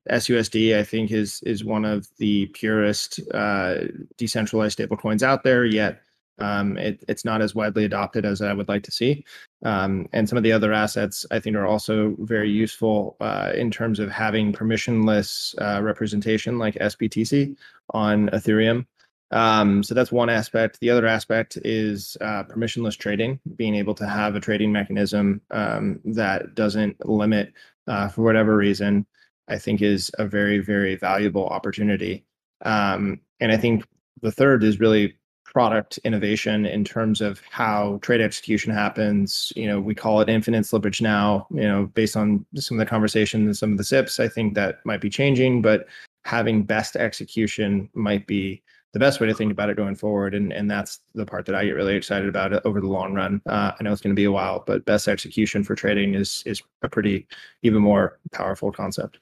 SUSD, 0.09 0.77
I 0.77 0.83
think, 0.83 1.11
is 1.11 1.41
is 1.43 1.63
one 1.63 1.83
of 1.83 2.07
the 2.17 2.45
purest 2.47 3.21
uh, 3.33 3.85
decentralized 4.17 4.77
stablecoins 4.77 5.23
out 5.23 5.43
there. 5.43 5.65
Yet 5.65 6.01
um, 6.43 6.77
it, 6.77 7.03
it's 7.07 7.23
not 7.23 7.41
as 7.41 7.55
widely 7.55 7.85
adopted 7.85 8.25
as 8.25 8.41
I 8.41 8.53
would 8.53 8.67
like 8.67 8.83
to 8.83 8.91
see. 8.91 9.23
Um, 9.63 10.09
and 10.11 10.27
some 10.27 10.37
of 10.37 10.43
the 10.43 10.51
other 10.51 10.73
assets 10.73 11.25
I 11.31 11.39
think 11.39 11.55
are 11.55 11.65
also 11.65 12.15
very 12.19 12.49
useful 12.49 13.15
uh, 13.21 13.53
in 13.55 13.71
terms 13.71 13.99
of 13.99 14.11
having 14.11 14.51
permissionless 14.51 15.55
uh, 15.61 15.81
representation 15.81 16.59
like 16.59 16.75
SBTC 16.75 17.55
on 17.93 18.29
Ethereum. 18.29 18.85
Um, 19.31 19.81
so 19.83 19.95
that's 19.95 20.11
one 20.11 20.29
aspect. 20.29 20.79
The 20.79 20.89
other 20.89 21.07
aspect 21.07 21.57
is 21.63 22.17
uh, 22.21 22.43
permissionless 22.43 22.97
trading, 22.97 23.39
being 23.55 23.73
able 23.73 23.95
to 23.95 24.05
have 24.05 24.35
a 24.35 24.39
trading 24.39 24.71
mechanism 24.71 25.41
um, 25.51 26.01
that 26.05 26.55
doesn't 26.55 27.03
limit, 27.07 27.53
uh, 27.87 28.09
for 28.09 28.21
whatever 28.21 28.55
reason, 28.55 29.05
I 29.47 29.57
think 29.57 29.81
is 29.81 30.11
a 30.19 30.27
very, 30.27 30.59
very 30.59 30.95
valuable 30.95 31.47
opportunity. 31.47 32.25
Um, 32.63 33.21
and 33.39 33.51
I 33.51 33.57
think 33.57 33.85
the 34.21 34.31
third 34.31 34.63
is 34.63 34.79
really 34.79 35.15
product 35.53 35.99
innovation 36.03 36.65
in 36.65 36.83
terms 36.83 37.21
of 37.21 37.41
how 37.51 37.99
trade 38.01 38.21
execution 38.21 38.73
happens. 38.73 39.53
You 39.55 39.67
know, 39.67 39.79
we 39.79 39.93
call 39.93 40.19
it 40.19 40.29
infinite 40.29 40.65
slippage 40.65 40.99
now, 40.99 41.47
you 41.51 41.61
know, 41.61 41.85
based 41.93 42.17
on 42.17 42.45
some 42.55 42.79
of 42.79 42.85
the 42.85 42.89
conversation 42.89 43.45
and 43.45 43.55
some 43.55 43.71
of 43.71 43.77
the 43.77 43.83
SIPs, 43.83 44.19
I 44.19 44.27
think 44.27 44.55
that 44.55 44.83
might 44.85 45.01
be 45.01 45.09
changing, 45.09 45.61
but 45.61 45.87
having 46.25 46.63
best 46.63 46.95
execution 46.95 47.89
might 47.93 48.25
be 48.25 48.63
the 48.93 48.99
best 48.99 49.19
way 49.19 49.27
to 49.27 49.33
think 49.33 49.51
about 49.51 49.69
it 49.69 49.77
going 49.77 49.95
forward. 49.95 50.33
And, 50.33 50.51
and 50.53 50.69
that's 50.69 50.99
the 51.13 51.25
part 51.25 51.45
that 51.45 51.55
I 51.55 51.65
get 51.65 51.71
really 51.71 51.95
excited 51.95 52.29
about 52.29 52.65
over 52.65 52.79
the 52.79 52.87
long 52.87 53.13
run. 53.13 53.41
Uh, 53.47 53.71
I 53.77 53.83
know 53.83 53.91
it's 53.91 54.01
going 54.01 54.15
to 54.15 54.19
be 54.19 54.25
a 54.25 54.31
while, 54.31 54.63
but 54.65 54.85
best 54.85 55.07
execution 55.07 55.63
for 55.63 55.75
trading 55.75 56.15
is, 56.15 56.43
is 56.45 56.61
a 56.81 56.89
pretty 56.89 57.27
even 57.63 57.81
more 57.81 58.19
powerful 58.31 58.71
concept. 58.71 59.19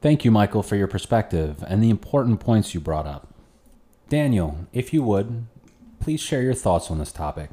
Thank 0.00 0.24
you, 0.24 0.30
Michael, 0.30 0.62
for 0.62 0.76
your 0.76 0.86
perspective 0.86 1.64
and 1.66 1.82
the 1.82 1.88
important 1.88 2.40
points 2.40 2.74
you 2.74 2.80
brought 2.80 3.06
up. 3.06 3.33
Danijel, 4.10 4.66
if 4.72 4.92
you 4.92 5.02
would, 5.02 5.46
please 6.00 6.20
share 6.20 6.42
your 6.42 6.54
thoughts 6.54 6.90
on 6.90 6.98
this 6.98 7.12
topic. 7.12 7.50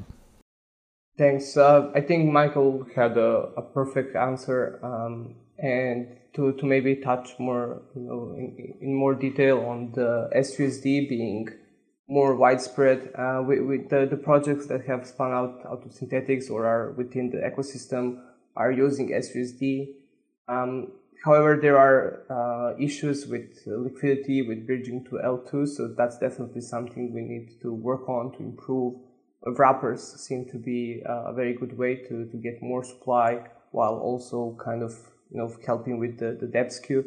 Thanks. 1.18 1.56
Uh, 1.56 1.90
I 1.94 2.00
think 2.00 2.32
Michael 2.32 2.86
had 2.94 3.16
a, 3.16 3.50
a 3.56 3.62
perfect 3.62 4.16
answer. 4.16 4.78
Um, 4.82 5.36
and 5.58 6.08
to, 6.34 6.52
to 6.52 6.66
maybe 6.66 6.96
touch 6.96 7.30
more, 7.38 7.82
you 7.94 8.02
know, 8.02 8.34
in, 8.36 8.74
in 8.80 8.94
more 8.94 9.14
detail 9.14 9.60
on 9.60 9.92
the 9.92 10.30
SUSD 10.34 11.08
being 11.08 11.48
more 12.08 12.34
widespread 12.34 13.12
uh, 13.16 13.42
with, 13.46 13.60
with 13.60 13.88
the, 13.90 14.06
the 14.10 14.16
projects 14.16 14.66
that 14.66 14.84
have 14.86 15.06
spun 15.06 15.32
out 15.32 15.60
out 15.66 15.84
of 15.84 15.92
Synthetix 15.92 16.50
or 16.50 16.66
are 16.66 16.92
within 16.92 17.30
the 17.30 17.38
ecosystem 17.38 18.20
are 18.56 18.72
using 18.72 19.10
SUSD. 19.10 19.88
Um, 20.48 20.92
however, 21.24 21.58
there 21.60 21.78
are 21.78 22.22
uh, 22.30 22.76
issues 22.78 23.26
with 23.26 23.62
liquidity, 23.66 24.42
with 24.42 24.66
bridging 24.66 25.04
to 25.04 25.20
L2, 25.24 25.68
so 25.68 25.88
that's 25.88 26.18
definitely 26.18 26.60
something 26.60 27.12
we 27.12 27.22
need 27.22 27.60
to 27.62 27.72
work 27.72 28.08
on 28.08 28.32
to 28.32 28.38
improve. 28.38 28.94
Wrappers 29.44 30.02
seem 30.20 30.44
to 30.50 30.56
be 30.56 31.02
uh, 31.08 31.30
a 31.30 31.32
very 31.32 31.54
good 31.54 31.76
way 31.76 31.96
to, 31.96 32.26
to 32.26 32.36
get 32.36 32.62
more 32.62 32.84
supply 32.84 33.44
while 33.72 33.94
also 33.94 34.56
kind 34.62 34.82
of 34.82 34.92
you 35.32 35.38
know, 35.38 35.52
helping 35.66 35.98
with 35.98 36.18
the, 36.18 36.36
the 36.40 36.46
depth 36.46 36.72
skew. 36.72 37.04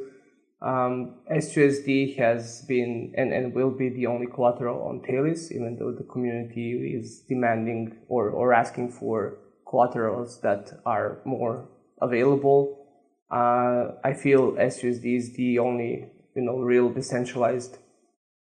Um, 0.62 1.16
SUSD 1.32 2.18
has 2.18 2.64
been 2.64 3.14
and, 3.16 3.32
and 3.32 3.54
will 3.54 3.70
be 3.70 3.90
the 3.90 4.08
only 4.08 4.26
collateral 4.26 4.82
on 4.88 5.02
Thales, 5.02 5.52
even 5.52 5.78
though 5.78 5.92
the 5.92 6.04
community 6.04 6.96
is 6.98 7.20
demanding 7.20 7.98
or, 8.08 8.30
or 8.30 8.54
asking 8.54 8.92
for 8.92 9.38
collaterals 9.68 10.42
that 10.42 10.80
are 10.86 11.20
more 11.24 11.68
available. 12.02 12.85
Uh, 13.32 13.92
I 14.04 14.14
feel 14.14 14.54
SUSD 14.54 15.18
is 15.18 15.34
the 15.36 15.60
only 15.60 16.10
you 16.36 16.42
know 16.42 16.58
real 16.58 16.90
decentralized 16.90 17.78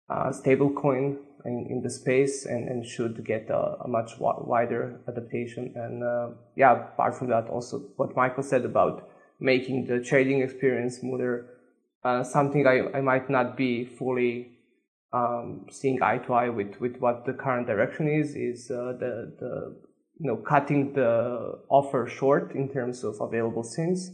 uh, 0.09 0.31
stablecoin 0.31 1.17
in, 1.45 1.67
in 1.69 1.81
the 1.81 1.89
space 1.89 2.45
and, 2.45 2.67
and 2.67 2.85
should 2.85 3.23
get 3.25 3.49
a, 3.49 3.77
a 3.83 3.87
much 3.87 4.11
wider 4.19 5.01
adaptation. 5.07 5.73
And 5.75 6.03
uh, 6.03 6.29
yeah, 6.55 6.73
apart 6.93 7.17
from 7.17 7.29
that, 7.29 7.47
also 7.49 7.79
what 7.95 8.15
Michael 8.15 8.43
said 8.43 8.65
about 8.65 9.07
making 9.39 9.87
the 9.87 9.99
trading 9.99 10.41
experience 10.41 10.97
smoother. 10.97 11.47
Uh, 12.03 12.23
something 12.23 12.67
I, 12.67 12.97
I 12.97 13.01
might 13.01 13.29
not 13.29 13.57
be 13.57 13.85
fully 13.85 14.55
um, 15.11 15.65
seeing 15.71 16.01
eye 16.03 16.19
to 16.19 16.33
eye 16.33 16.49
with, 16.49 16.79
with 16.79 16.97
what 16.97 17.25
the 17.25 17.33
current 17.33 17.67
direction 17.67 18.07
is, 18.07 18.35
is 18.35 18.69
uh, 18.69 18.93
the, 18.99 19.33
the 19.39 19.75
you 20.19 20.27
know 20.27 20.37
cutting 20.37 20.93
the 20.93 21.59
offer 21.69 22.07
short 22.07 22.53
in 22.53 22.69
terms 22.69 23.03
of 23.03 23.15
available 23.19 23.63
synths. 23.63 24.09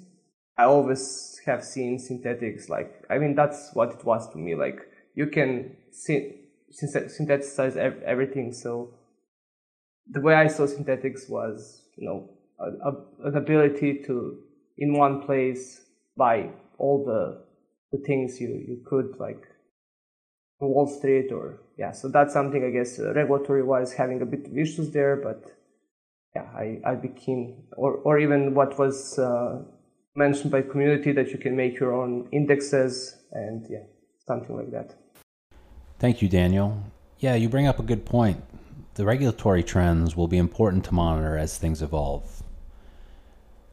I 0.62 0.66
always 0.66 1.40
have 1.46 1.64
seen 1.64 1.98
Synthetix 1.98 2.70
like 2.70 3.04
I 3.10 3.18
mean 3.18 3.34
that's 3.36 3.72
what 3.74 3.90
it 3.92 4.06
was 4.06 4.30
to 4.32 4.38
me 4.38 4.54
like 4.56 4.80
you 5.16 5.28
can 5.28 5.76
sy- 5.92 6.36
synthesize 6.72 7.76
everything 7.78 8.54
so 8.54 8.94
the 10.08 10.22
way 10.22 10.36
I 10.36 10.48
saw 10.48 10.66
Synthetix 10.68 11.30
was 11.30 11.84
you 11.98 12.06
know 12.08 12.30
a, 12.60 12.90
a, 12.90 13.28
an 13.30 13.38
ability 13.38 14.04
to 14.08 14.38
in 14.78 14.94
one 14.94 15.22
place 15.22 15.82
buy 16.16 16.50
all 16.78 17.04
the 17.06 17.22
the 17.92 18.04
things 18.06 18.40
you 18.40 18.50
you 18.70 18.78
could 18.86 19.20
like 19.20 19.44
Wall 20.60 20.88
Street 20.88 21.32
or 21.32 21.60
yeah. 21.78 21.92
So 21.92 22.08
that's 22.08 22.34
something 22.34 22.64
I 22.64 22.70
guess 22.70 23.00
uh, 23.00 23.14
regulatory 23.14 23.64
wise 23.64 23.94
having 23.94 24.22
a 24.22 24.26
bit 24.26 24.46
of 24.46 24.58
issues 24.58 24.92
there, 24.92 25.16
but 25.16 25.44
yeah, 26.36 26.48
I 26.56 26.80
I'd 26.86 27.02
be 27.02 27.10
keen 27.10 27.64
or 27.76 27.96
or 27.96 28.20
even 28.20 28.54
what 28.54 28.78
was 28.78 29.18
uh, 29.18 29.64
mentioned 30.16 30.52
by 30.52 30.62
community 30.62 31.12
that 31.14 31.30
you 31.32 31.38
can 31.38 31.56
make 31.56 31.80
your 31.80 31.94
own 31.94 32.28
indexes 32.32 33.18
and 33.32 33.66
yeah, 33.70 33.84
something 34.28 34.56
like 34.56 34.72
that. 34.72 34.96
Thank 36.00 36.22
you, 36.22 36.30
Danijel. 36.30 36.82
Yeah, 37.20 37.36
you 37.36 37.50
bring 37.50 37.68
up 37.68 37.80
a 37.80 37.84
good 37.84 38.06
point. 38.06 38.44
The 38.96 39.06
regulatory 39.06 39.64
trends 39.64 40.16
will 40.16 40.28
be 40.28 40.38
important 40.38 40.84
to 40.86 40.94
monitor 40.94 41.38
as 41.38 41.58
things 41.58 41.82
evolve. 41.82 42.44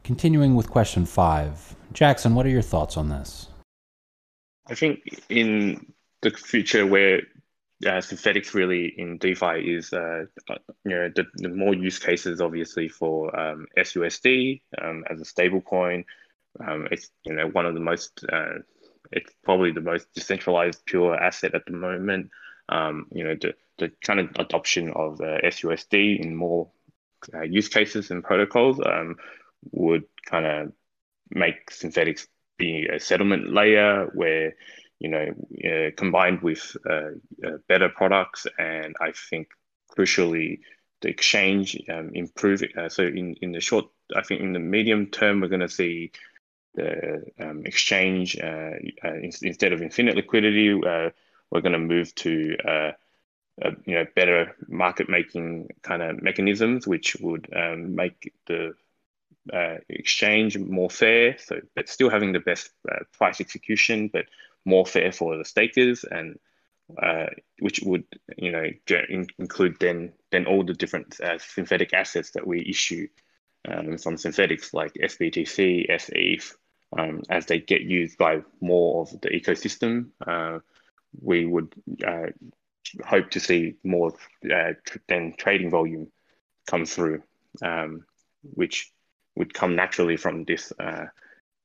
Continuing 0.03 0.55
with 0.55 0.69
question 0.69 1.05
five, 1.05 1.75
Jackson, 1.91 2.35
what 2.35 2.45
are 2.45 2.49
your 2.49 2.61
thoughts 2.61 2.95
on 2.95 3.09
this? 3.09 3.47
I 4.67 4.75
think 4.75 4.99
in 5.29 5.93
the 6.21 6.29
future 6.31 6.85
where 6.85 7.21
uh, 7.85 8.01
Synthetix 8.01 8.53
really 8.53 8.93
in 8.97 9.17
DeFi 9.17 9.61
is, 9.61 9.93
uh, 9.93 10.25
uh, 10.49 10.55
you 10.83 10.91
know, 10.91 11.09
the, 11.15 11.25
the, 11.35 11.49
more 11.49 11.73
use 11.73 11.97
cases 11.97 12.41
obviously 12.41 12.89
for 12.89 13.37
um, 13.39 13.65
SUSD 13.77 14.61
um, 14.81 15.03
as 15.09 15.21
a 15.21 15.25
stable 15.25 15.61
coin. 15.61 16.03
Um, 16.65 16.87
it's, 16.91 17.09
you 17.25 17.33
know, 17.33 17.47
one 17.47 17.65
of 17.65 17.73
the 17.73 17.79
most, 17.79 18.23
uh, 18.31 18.59
it's 19.11 19.33
probably 19.43 19.71
the 19.71 19.81
most 19.81 20.07
decentralized 20.13 20.85
pure 20.85 21.15
asset 21.15 21.55
at 21.55 21.65
the 21.65 21.73
moment. 21.73 22.29
Um, 22.69 23.07
you 23.11 23.23
know, 23.23 23.35
the, 23.39 23.53
the 23.77 23.91
kind 24.03 24.19
of 24.19 24.29
adoption 24.37 24.91
of 24.91 25.21
uh, 25.21 25.39
SUSD 25.43 26.19
in 26.19 26.35
more 26.35 26.69
uh, 27.33 27.41
use 27.41 27.67
cases 27.67 28.11
and 28.11 28.23
protocols 28.23 28.79
um, 28.85 29.15
would 29.71 30.03
kind 30.25 30.45
of 30.45 30.71
make 31.31 31.69
Synthetix 31.71 32.27
be 32.57 32.87
a 32.87 32.99
settlement 32.99 33.51
layer 33.53 34.09
where 34.13 34.55
you 34.99 35.09
know 35.09 35.27
uh, 35.65 35.91
combined 35.95 36.41
with 36.41 36.75
uh, 36.89 37.11
uh, 37.45 37.57
better 37.67 37.89
products 37.89 38.47
and 38.57 38.95
I 39.01 39.11
think 39.29 39.47
crucially 39.97 40.59
the 41.01 41.09
exchange 41.09 41.77
um, 41.89 42.11
improve. 42.13 42.63
Uh, 42.77 42.89
so 42.89 43.03
in 43.03 43.35
in 43.41 43.51
the 43.51 43.61
short, 43.61 43.85
I 44.15 44.21
think 44.21 44.41
in 44.41 44.53
the 44.53 44.59
medium 44.59 45.07
term 45.07 45.41
we're 45.41 45.47
going 45.47 45.61
to 45.61 45.69
see 45.69 46.11
the 46.75 47.23
um, 47.39 47.65
exchange 47.65 48.37
uh, 48.37 48.75
uh, 49.03 49.13
in, 49.13 49.31
instead 49.41 49.73
of 49.73 49.81
infinite 49.81 50.15
liquidity 50.15 50.79
we're 51.51 51.61
going 51.61 51.73
to 51.73 51.79
move 51.79 52.13
to 52.15 52.55
uh, 52.65 52.91
uh, 53.63 53.71
you 53.85 53.95
know 53.95 54.05
better 54.15 54.55
market 54.67 55.09
making 55.09 55.69
kind 55.81 56.01
of 56.01 56.21
mechanisms, 56.21 56.87
which 56.87 57.15
would 57.19 57.47
um, 57.55 57.95
make 57.95 58.33
the 58.47 58.73
uh, 59.51 59.75
exchange 59.89 60.57
more 60.57 60.89
fair. 60.89 61.37
So, 61.37 61.59
but 61.75 61.89
still 61.89 62.09
having 62.09 62.33
the 62.33 62.39
best 62.39 62.71
uh, 62.89 62.99
price 63.13 63.41
execution, 63.41 64.09
but 64.11 64.25
more 64.65 64.85
fair 64.85 65.11
for 65.11 65.37
the 65.37 65.45
stakers, 65.45 66.03
and 66.03 66.39
uh, 67.01 67.27
which 67.59 67.81
would 67.83 68.05
you 68.37 68.51
know 68.51 68.65
include 69.37 69.77
then 69.79 70.13
then 70.31 70.45
all 70.45 70.63
the 70.63 70.73
different 70.73 71.19
uh, 71.19 71.37
synthetic 71.39 71.93
assets 71.93 72.31
that 72.31 72.47
we 72.47 72.65
issue 72.65 73.07
um, 73.67 73.97
from 73.97 74.15
Synthetix 74.15 74.73
like 74.73 74.93
SBTC, 74.93 75.87
SETH, 75.99 76.57
um, 76.97 77.21
as 77.29 77.45
they 77.45 77.59
get 77.59 77.81
used 77.81 78.17
by 78.17 78.41
more 78.61 79.01
of 79.01 79.21
the 79.21 79.29
ecosystem. 79.29 80.09
Uh, 80.25 80.59
we 81.21 81.45
would 81.45 81.73
uh, 82.05 82.27
hope 83.05 83.29
to 83.31 83.39
see 83.39 83.75
more 83.83 84.13
uh, 84.53 84.73
than 85.07 85.33
trading 85.37 85.69
volume 85.69 86.11
come 86.67 86.85
through, 86.85 87.21
um, 87.63 88.05
which 88.41 88.91
would 89.35 89.53
come 89.53 89.75
naturally 89.75 90.17
from 90.17 90.43
this 90.45 90.71
uh, 90.79 91.05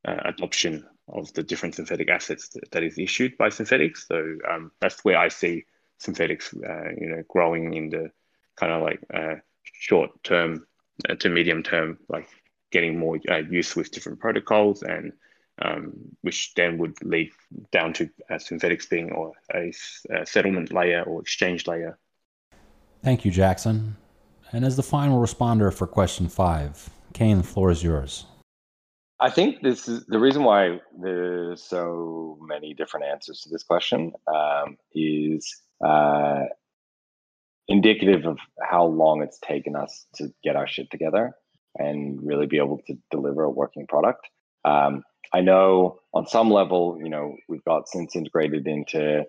uh, 0.06 0.20
adoption 0.24 0.86
of 1.08 1.32
the 1.34 1.42
different 1.42 1.74
synthetic 1.74 2.08
assets 2.08 2.56
that, 2.70 2.82
is 2.82 2.98
issued 2.98 3.36
by 3.36 3.48
Synthetix. 3.48 4.06
So 4.08 4.36
um, 4.50 4.72
that's 4.80 5.04
where 5.04 5.18
I 5.18 5.28
see 5.28 5.64
Synthetix, 6.02 6.54
uh, 6.54 6.94
you 6.98 7.08
know, 7.08 7.22
growing 7.28 7.74
in 7.74 7.90
the 7.90 8.10
kind 8.56 8.72
of 8.72 8.82
like 8.82 9.42
short 9.62 10.10
term 10.22 10.66
to 11.18 11.28
medium 11.28 11.62
term, 11.62 11.98
like 12.08 12.28
getting 12.70 12.98
more 12.98 13.18
use 13.50 13.76
with 13.76 13.90
different 13.90 14.18
protocols 14.18 14.82
and 14.82 15.12
um, 15.62 15.92
which 16.22 16.52
then 16.54 16.78
would 16.78 16.96
lead 17.04 17.30
down 17.70 17.92
to 17.94 18.10
uh, 18.30 18.34
Synthetix 18.34 18.88
being 18.88 19.12
or 19.12 19.32
a, 19.54 19.72
a, 20.10 20.26
settlement 20.26 20.72
layer 20.72 21.02
or 21.04 21.20
exchange 21.20 21.68
layer. 21.68 21.96
Thank 23.02 23.24
you, 23.24 23.30
Jackson. 23.30 23.96
And 24.52 24.64
as 24.64 24.76
the 24.76 24.82
final 24.82 25.20
responder 25.20 25.72
for 25.72 25.86
question 25.86 26.28
five, 26.28 26.90
Kain, 27.12 27.38
the 27.38 27.44
floor 27.44 27.70
is 27.70 27.84
yours. 27.84 28.26
I 29.20 29.30
think 29.30 29.62
this 29.62 29.88
is 29.88 30.04
the 30.06 30.18
reason 30.18 30.42
why 30.42 30.80
there's 30.98 31.62
so 31.62 32.36
many 32.40 32.74
different 32.74 33.06
answers 33.06 33.40
to 33.42 33.48
this 33.48 33.62
question 33.62 34.12
um, 34.26 34.76
is 34.92 35.62
uh, 35.84 36.42
indicative 37.68 38.26
of 38.26 38.38
how 38.60 38.84
long 38.84 39.22
it's 39.22 39.38
taken 39.38 39.76
us 39.76 40.06
to 40.16 40.28
get 40.42 40.56
our 40.56 40.66
shit 40.66 40.90
together 40.90 41.32
and 41.76 42.20
really 42.22 42.46
be 42.46 42.58
able 42.58 42.80
to 42.86 42.94
deliver 43.10 43.44
a 43.44 43.50
working 43.50 43.86
product. 43.86 44.28
Um, 44.64 45.02
I 45.32 45.40
know 45.40 45.98
on 46.12 46.26
some 46.26 46.50
level, 46.50 46.98
you 47.02 47.10
know, 47.10 47.34
we've 47.48 47.64
got 47.64 47.86
synths 47.94 48.14
integrated 48.14 48.66
into, 48.66 49.24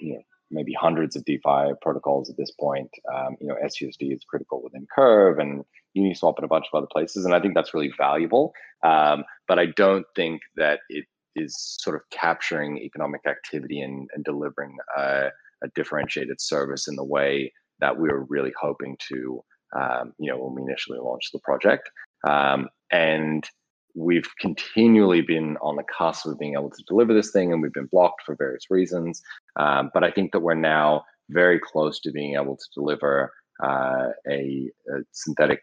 you 0.00 0.14
know, 0.14 0.22
maybe 0.50 0.74
hundreds 0.78 1.16
of 1.16 1.24
DeFi 1.24 1.72
protocols 1.80 2.28
at 2.28 2.36
this 2.36 2.50
point. 2.60 2.90
Um, 3.12 3.36
you 3.40 3.46
know, 3.46 3.56
SUSD 3.64 4.14
is 4.14 4.22
critical 4.28 4.62
within 4.62 4.86
Curve 4.94 5.38
and 5.38 5.64
Uniswap 5.96 6.34
and 6.36 6.44
a 6.44 6.48
bunch 6.48 6.66
of 6.70 6.76
other 6.76 6.88
places, 6.92 7.24
and 7.24 7.34
I 7.34 7.40
think 7.40 7.54
that's 7.54 7.72
really 7.72 7.92
valuable. 7.96 8.52
Um, 8.84 9.24
but 9.48 9.58
I 9.58 9.66
don't 9.76 10.04
think 10.14 10.42
that 10.56 10.80
it 10.90 11.06
is 11.34 11.56
sort 11.80 11.96
of 11.96 12.02
capturing 12.10 12.78
economic 12.78 13.22
activity 13.26 13.80
and, 13.80 14.08
and 14.14 14.24
delivering 14.24 14.76
a, 14.96 15.28
a, 15.62 15.68
differentiated 15.74 16.40
service 16.40 16.88
in 16.88 16.96
the 16.96 17.04
way 17.04 17.52
that 17.80 17.98
we 17.98 18.08
were 18.08 18.24
really 18.28 18.52
hoping 18.60 18.96
to. 19.08 19.42
Um, 19.74 20.12
you 20.18 20.30
know, 20.30 20.38
when 20.38 20.54
we 20.54 20.62
initially 20.62 20.98
launched 20.98 21.32
the 21.32 21.38
project, 21.38 21.88
um, 22.28 22.68
and 22.90 23.48
we've 23.94 24.28
continually 24.38 25.22
been 25.22 25.56
on 25.62 25.76
the 25.76 25.84
cusp 25.84 26.26
of 26.26 26.38
being 26.38 26.54
able 26.54 26.70
to 26.70 26.84
deliver 26.86 27.14
this 27.14 27.30
thing, 27.30 27.52
and 27.52 27.62
we've 27.62 27.72
been 27.72 27.88
blocked 27.90 28.22
for 28.24 28.36
various 28.36 28.70
reasons. 28.70 29.22
Um, 29.58 29.90
but 29.94 30.04
I 30.04 30.10
think 30.10 30.32
that 30.32 30.40
we're 30.40 30.54
now 30.54 31.04
very 31.30 31.58
close 31.58 32.00
to 32.00 32.12
being 32.12 32.34
able 32.34 32.56
to 32.56 32.64
deliver 32.74 33.32
uh, 33.62 34.08
a, 34.28 34.70
a, 34.88 34.98
synthetic 35.12 35.60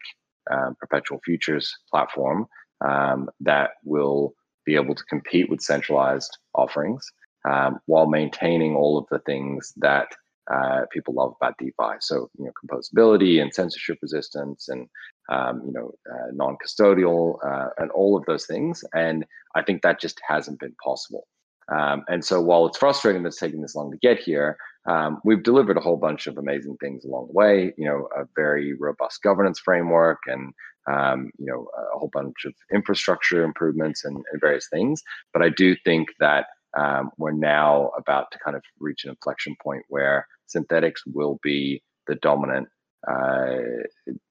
um, 0.50 0.74
perpetual 0.80 1.20
futures 1.24 1.72
platform 1.90 2.46
um, 2.84 3.28
that 3.40 3.70
will 3.84 4.34
be 4.64 4.74
able 4.74 4.94
to 4.94 5.04
compete 5.04 5.50
with 5.50 5.60
centralized 5.60 6.38
offerings 6.54 7.04
um, 7.48 7.80
while 7.86 8.06
maintaining 8.06 8.74
all 8.74 8.98
of 8.98 9.06
the 9.10 9.20
things 9.20 9.72
that 9.76 10.08
uh, 10.50 10.82
people 10.92 11.14
love 11.14 11.34
about 11.40 11.54
DeFi. 11.58 11.96
So, 12.00 12.28
you 12.38 12.44
know, 12.44 12.52
composability 12.60 13.40
and 13.40 13.54
censorship 13.54 13.98
resistance 14.02 14.68
and, 14.68 14.88
um, 15.30 15.62
you 15.64 15.72
know, 15.72 15.92
uh, 16.12 16.26
non-custodial 16.32 17.38
uh, 17.44 17.68
and 17.78 17.90
all 17.92 18.16
of 18.16 18.24
those 18.26 18.46
things. 18.46 18.82
And 18.92 19.24
I 19.54 19.62
think 19.62 19.82
that 19.82 20.00
just 20.00 20.20
hasn't 20.26 20.58
been 20.58 20.74
possible. 20.82 21.26
Um, 21.72 22.02
and 22.08 22.24
so 22.24 22.40
while 22.40 22.66
it's 22.66 22.78
frustrating 22.78 23.22
that 23.22 23.28
it's 23.28 23.38
taking 23.38 23.62
this 23.62 23.76
long 23.76 23.92
to 23.92 23.96
get 23.98 24.18
here, 24.18 24.56
um, 24.88 25.20
we've 25.24 25.42
delivered 25.42 25.76
a 25.76 25.80
whole 25.80 25.98
bunch 25.98 26.26
of 26.26 26.36
amazing 26.36 26.76
things 26.80 27.04
along 27.04 27.28
the 27.28 27.32
way, 27.32 27.72
you 27.76 27.84
know, 27.84 28.08
a 28.16 28.24
very 28.34 28.74
robust 28.74 29.22
governance 29.22 29.60
framework 29.60 30.18
and, 30.26 30.52
um, 30.90 31.30
you 31.38 31.46
know, 31.46 31.68
a 31.94 31.98
whole 31.98 32.10
bunch 32.12 32.44
of 32.44 32.54
infrastructure 32.74 33.44
improvements 33.44 34.04
and, 34.04 34.16
and 34.16 34.40
various 34.40 34.68
things. 34.68 35.02
But 35.32 35.42
I 35.42 35.50
do 35.50 35.76
think 35.84 36.08
that 36.18 36.46
um, 36.78 37.10
we're 37.18 37.32
now 37.32 37.90
about 37.98 38.30
to 38.32 38.38
kind 38.38 38.56
of 38.56 38.62
reach 38.78 39.04
an 39.04 39.10
inflection 39.10 39.56
point 39.62 39.82
where 39.88 40.26
Synthetix 40.54 40.94
will 41.06 41.38
be 41.42 41.82
the 42.06 42.14
dominant 42.16 42.68
uh, 43.08 43.56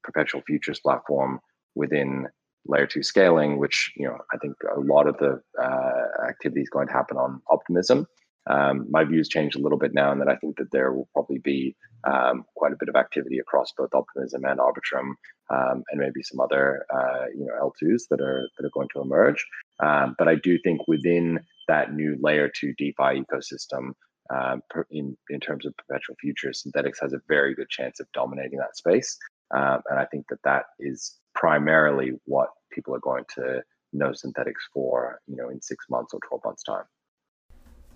perpetual 0.03 0.41
futures 0.45 0.79
platform 0.79 1.39
within 1.75 2.27
layer 2.65 2.87
two 2.87 3.03
scaling, 3.03 3.57
which 3.57 3.91
you 3.95 4.07
know 4.07 4.17
I 4.33 4.37
think 4.37 4.53
a 4.75 4.79
lot 4.79 5.07
of 5.07 5.17
the 5.17 5.41
uh, 5.61 6.27
activity 6.27 6.61
is 6.61 6.69
going 6.69 6.87
to 6.87 6.93
happen 6.93 7.17
on 7.17 7.41
Optimism. 7.49 8.05
Um, 8.47 8.87
my 8.89 9.03
views 9.03 9.29
changed 9.29 9.57
a 9.57 9.61
little 9.61 9.77
bit 9.77 9.93
now, 9.93 10.11
and 10.11 10.21
that 10.21 10.29
I 10.29 10.35
think 10.37 10.57
that 10.57 10.71
there 10.71 10.91
will 10.91 11.07
probably 11.13 11.39
be 11.39 11.75
um, 12.03 12.45
quite 12.55 12.73
a 12.73 12.77
bit 12.79 12.89
of 12.89 12.95
activity 12.95 13.39
across 13.39 13.71
both 13.77 13.93
Optimism 13.93 14.43
and 14.45 14.59
Arbitrum, 14.59 15.13
um, 15.49 15.83
and 15.89 15.99
maybe 15.99 16.23
some 16.23 16.39
other 16.39 16.85
uh, 16.93 17.25
you 17.35 17.45
know 17.45 17.53
L2s 17.61 18.03
that 18.09 18.21
are 18.21 18.49
that 18.57 18.65
are 18.65 18.71
going 18.73 18.87
to 18.93 19.01
emerge. 19.01 19.45
Um, 19.79 20.15
but 20.17 20.27
I 20.27 20.35
do 20.35 20.57
think 20.63 20.87
within 20.87 21.39
that 21.67 21.93
new 21.93 22.17
layer 22.21 22.49
two 22.49 22.73
DeFi 22.77 23.23
ecosystem, 23.23 23.91
um, 24.33 24.61
in 24.89 25.17
in 25.29 25.39
terms 25.39 25.65
of 25.65 25.75
perpetual 25.77 26.15
futures, 26.19 26.63
Synthetix 26.65 26.93
has 27.01 27.13
a 27.13 27.21
very 27.27 27.53
good 27.53 27.69
chance 27.69 27.99
of 27.99 28.07
dominating 28.13 28.59
that 28.59 28.77
space, 28.77 29.17
um, 29.51 29.81
and 29.89 29.99
I 29.99 30.05
think 30.05 30.25
that 30.29 30.39
that 30.43 30.65
is 30.79 31.17
primarily 31.35 32.13
what 32.25 32.49
people 32.71 32.95
are 32.95 32.99
going 32.99 33.25
to 33.35 33.61
know 33.93 34.09
Synthetix 34.11 34.53
for, 34.73 35.19
you 35.27 35.35
know, 35.35 35.49
in 35.49 35.61
six 35.61 35.85
months 35.89 36.13
or 36.13 36.19
twelve 36.27 36.41
months 36.45 36.63
time. 36.63 36.85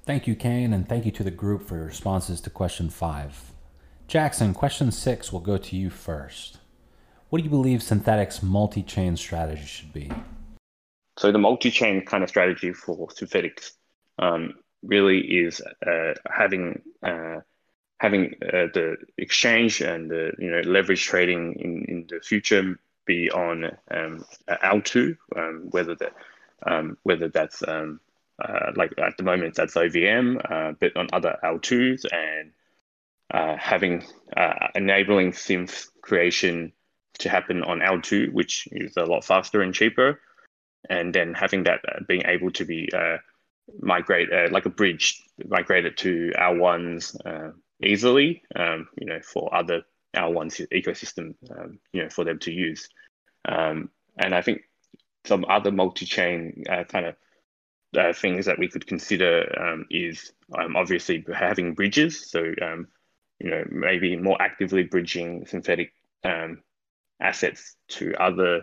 Thank 0.05 0.27
you, 0.27 0.35
Kain, 0.35 0.73
and 0.73 0.87
thank 0.87 1.05
you 1.05 1.11
to 1.11 1.23
the 1.23 1.31
group 1.31 1.65
for 1.65 1.77
your 1.77 1.85
responses 1.85 2.41
to 2.41 2.49
question 2.49 2.89
five. 2.89 3.53
Jackson, 4.05 4.53
question 4.53 4.91
six 4.91 5.31
will 5.31 5.39
go 5.39 5.55
to 5.57 5.77
you 5.77 5.89
first. 5.89 6.57
What 7.29 7.37
do 7.39 7.45
you 7.45 7.49
believe 7.49 7.79
Synthetix 7.79 8.43
multi-chain 8.43 9.15
strategy 9.15 9.65
should 9.65 9.93
be? 9.93 10.11
So 11.17 11.31
the 11.31 11.39
multi-chain 11.39 12.05
kind 12.05 12.21
of 12.21 12.29
strategy 12.29 12.73
for 12.73 13.07
Synthetix 13.07 13.71
um, 14.19 14.55
really 14.83 15.19
is 15.19 15.61
uh, 15.87 16.13
having 16.29 16.81
uh, 17.01 17.39
having 18.01 18.35
uh, 18.43 18.67
the 18.73 18.97
exchange 19.17 19.79
and 19.79 20.11
the 20.11 20.33
you 20.37 20.51
know 20.51 20.59
leverage 20.69 21.05
trading 21.05 21.55
in, 21.59 21.85
in 21.87 22.07
the 22.09 22.19
future 22.19 22.77
be 23.05 23.31
on 23.31 23.71
um, 23.89 24.25
L2, 24.49 25.17
um, 25.37 25.67
whether 25.71 25.95
that 25.95 26.13
um, 26.67 26.97
whether 27.03 27.29
that's 27.29 27.65
um, 27.65 28.01
uh, 28.41 28.71
like 28.75 28.93
at 28.97 29.17
the 29.17 29.23
moment 29.23 29.55
that's 29.55 29.75
OVM, 29.75 30.37
uh, 30.49 30.73
but 30.79 30.95
on 30.95 31.07
other 31.13 31.37
L2s 31.43 32.05
and 32.11 32.51
uh, 33.33 33.55
having 33.57 34.05
uh, 34.35 34.67
enabling 34.75 35.31
synth 35.31 35.87
creation 36.01 36.71
to 37.19 37.29
happen 37.29 37.63
on 37.63 37.79
L2, 37.79 38.31
which 38.31 38.67
is 38.71 38.97
a 38.97 39.05
lot 39.05 39.23
faster 39.23 39.61
and 39.61 39.73
cheaper, 39.73 40.19
and 40.89 41.13
then 41.13 41.33
having 41.33 41.63
that 41.63 41.81
uh, 41.87 41.99
being 42.07 42.23
able 42.25 42.51
to 42.51 42.65
be 42.65 42.89
uh, 42.93 43.17
migrate 43.79 44.29
like 44.51 44.65
a 44.65 44.69
bridge 44.69 45.23
migrated 45.47 45.95
to 45.97 46.31
L1s 46.37 47.15
uh, 47.25 47.51
easily, 47.81 48.43
um, 48.55 48.87
you 48.99 49.07
know, 49.07 49.19
for 49.21 49.53
other 49.55 49.83
L1 50.15 50.67
ecosystem, 50.73 51.35
um, 51.57 51.79
you 51.91 52.03
know, 52.03 52.09
for 52.09 52.23
them 52.23 52.39
to 52.39 52.51
use. 52.51 52.89
Um, 53.45 53.89
and 54.17 54.35
I 54.35 54.41
think 54.41 54.61
some 55.25 55.45
other 55.49 55.71
multi-chain 55.71 56.65
kind 56.89 57.05
of 57.05 57.15
uh, 57.97 58.13
things 58.13 58.45
that 58.45 58.59
we 58.59 58.67
could 58.67 58.87
consider 58.87 59.51
um, 59.59 59.85
is 59.89 60.31
um, 60.57 60.75
obviously 60.75 61.25
having 61.33 61.73
bridges. 61.73 62.29
So, 62.29 62.53
um, 62.61 62.87
you 63.39 63.49
know, 63.49 63.63
maybe 63.69 64.15
more 64.15 64.41
actively 64.41 64.83
bridging 64.83 65.45
synthetic 65.45 65.93
assets 67.19 67.75
to 67.89 68.13
other 68.19 68.61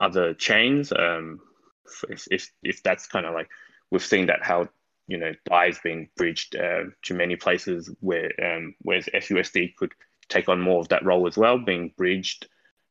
other 0.00 0.34
chains. 0.34 0.92
if, 0.92 2.26
if, 2.30 2.50
if 2.62 2.82
that's 2.82 3.06
kind 3.06 3.26
of 3.26 3.34
like 3.34 3.48
we've 3.90 4.04
seen 4.04 4.26
that 4.26 4.42
how 4.42 4.68
you 5.06 5.18
know 5.18 5.32
DAI's 5.46 5.78
been 5.78 6.08
bridged 6.16 6.56
uh, 6.56 6.84
to 7.02 7.14
many 7.14 7.36
places 7.36 7.90
where 8.00 8.32
um, 8.42 8.74
whereas 8.82 9.08
SUSD 9.14 9.76
could 9.76 9.92
take 10.28 10.48
on 10.48 10.60
more 10.60 10.80
of 10.80 10.88
that 10.88 11.04
role 11.04 11.26
as 11.26 11.36
well, 11.36 11.58
being 11.58 11.92
bridged 11.96 12.48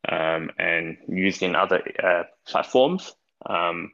um, 0.07 0.51
and 0.57 0.97
used 1.07 1.41
in 1.43 1.55
other 1.55 1.82
uh, 2.03 2.24
platforms, 2.47 3.14
um, 3.47 3.91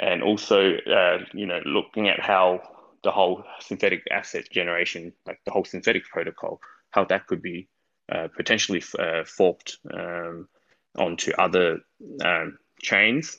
and 0.00 0.22
also 0.22 0.76
uh, 0.76 1.18
you 1.32 1.46
know 1.46 1.60
looking 1.64 2.08
at 2.08 2.20
how 2.20 2.60
the 3.02 3.10
whole 3.10 3.44
synthetic 3.60 4.02
asset 4.10 4.50
generation, 4.50 5.12
like 5.26 5.38
the 5.44 5.52
whole 5.52 5.64
synthetic 5.64 6.04
protocol, 6.04 6.60
how 6.90 7.04
that 7.04 7.26
could 7.26 7.42
be 7.42 7.68
uh, 8.10 8.28
potentially 8.34 8.82
uh, 8.98 9.24
forked 9.24 9.78
um, 9.92 10.48
onto 10.96 11.32
other 11.32 11.80
um, 12.24 12.58
chains. 12.82 13.38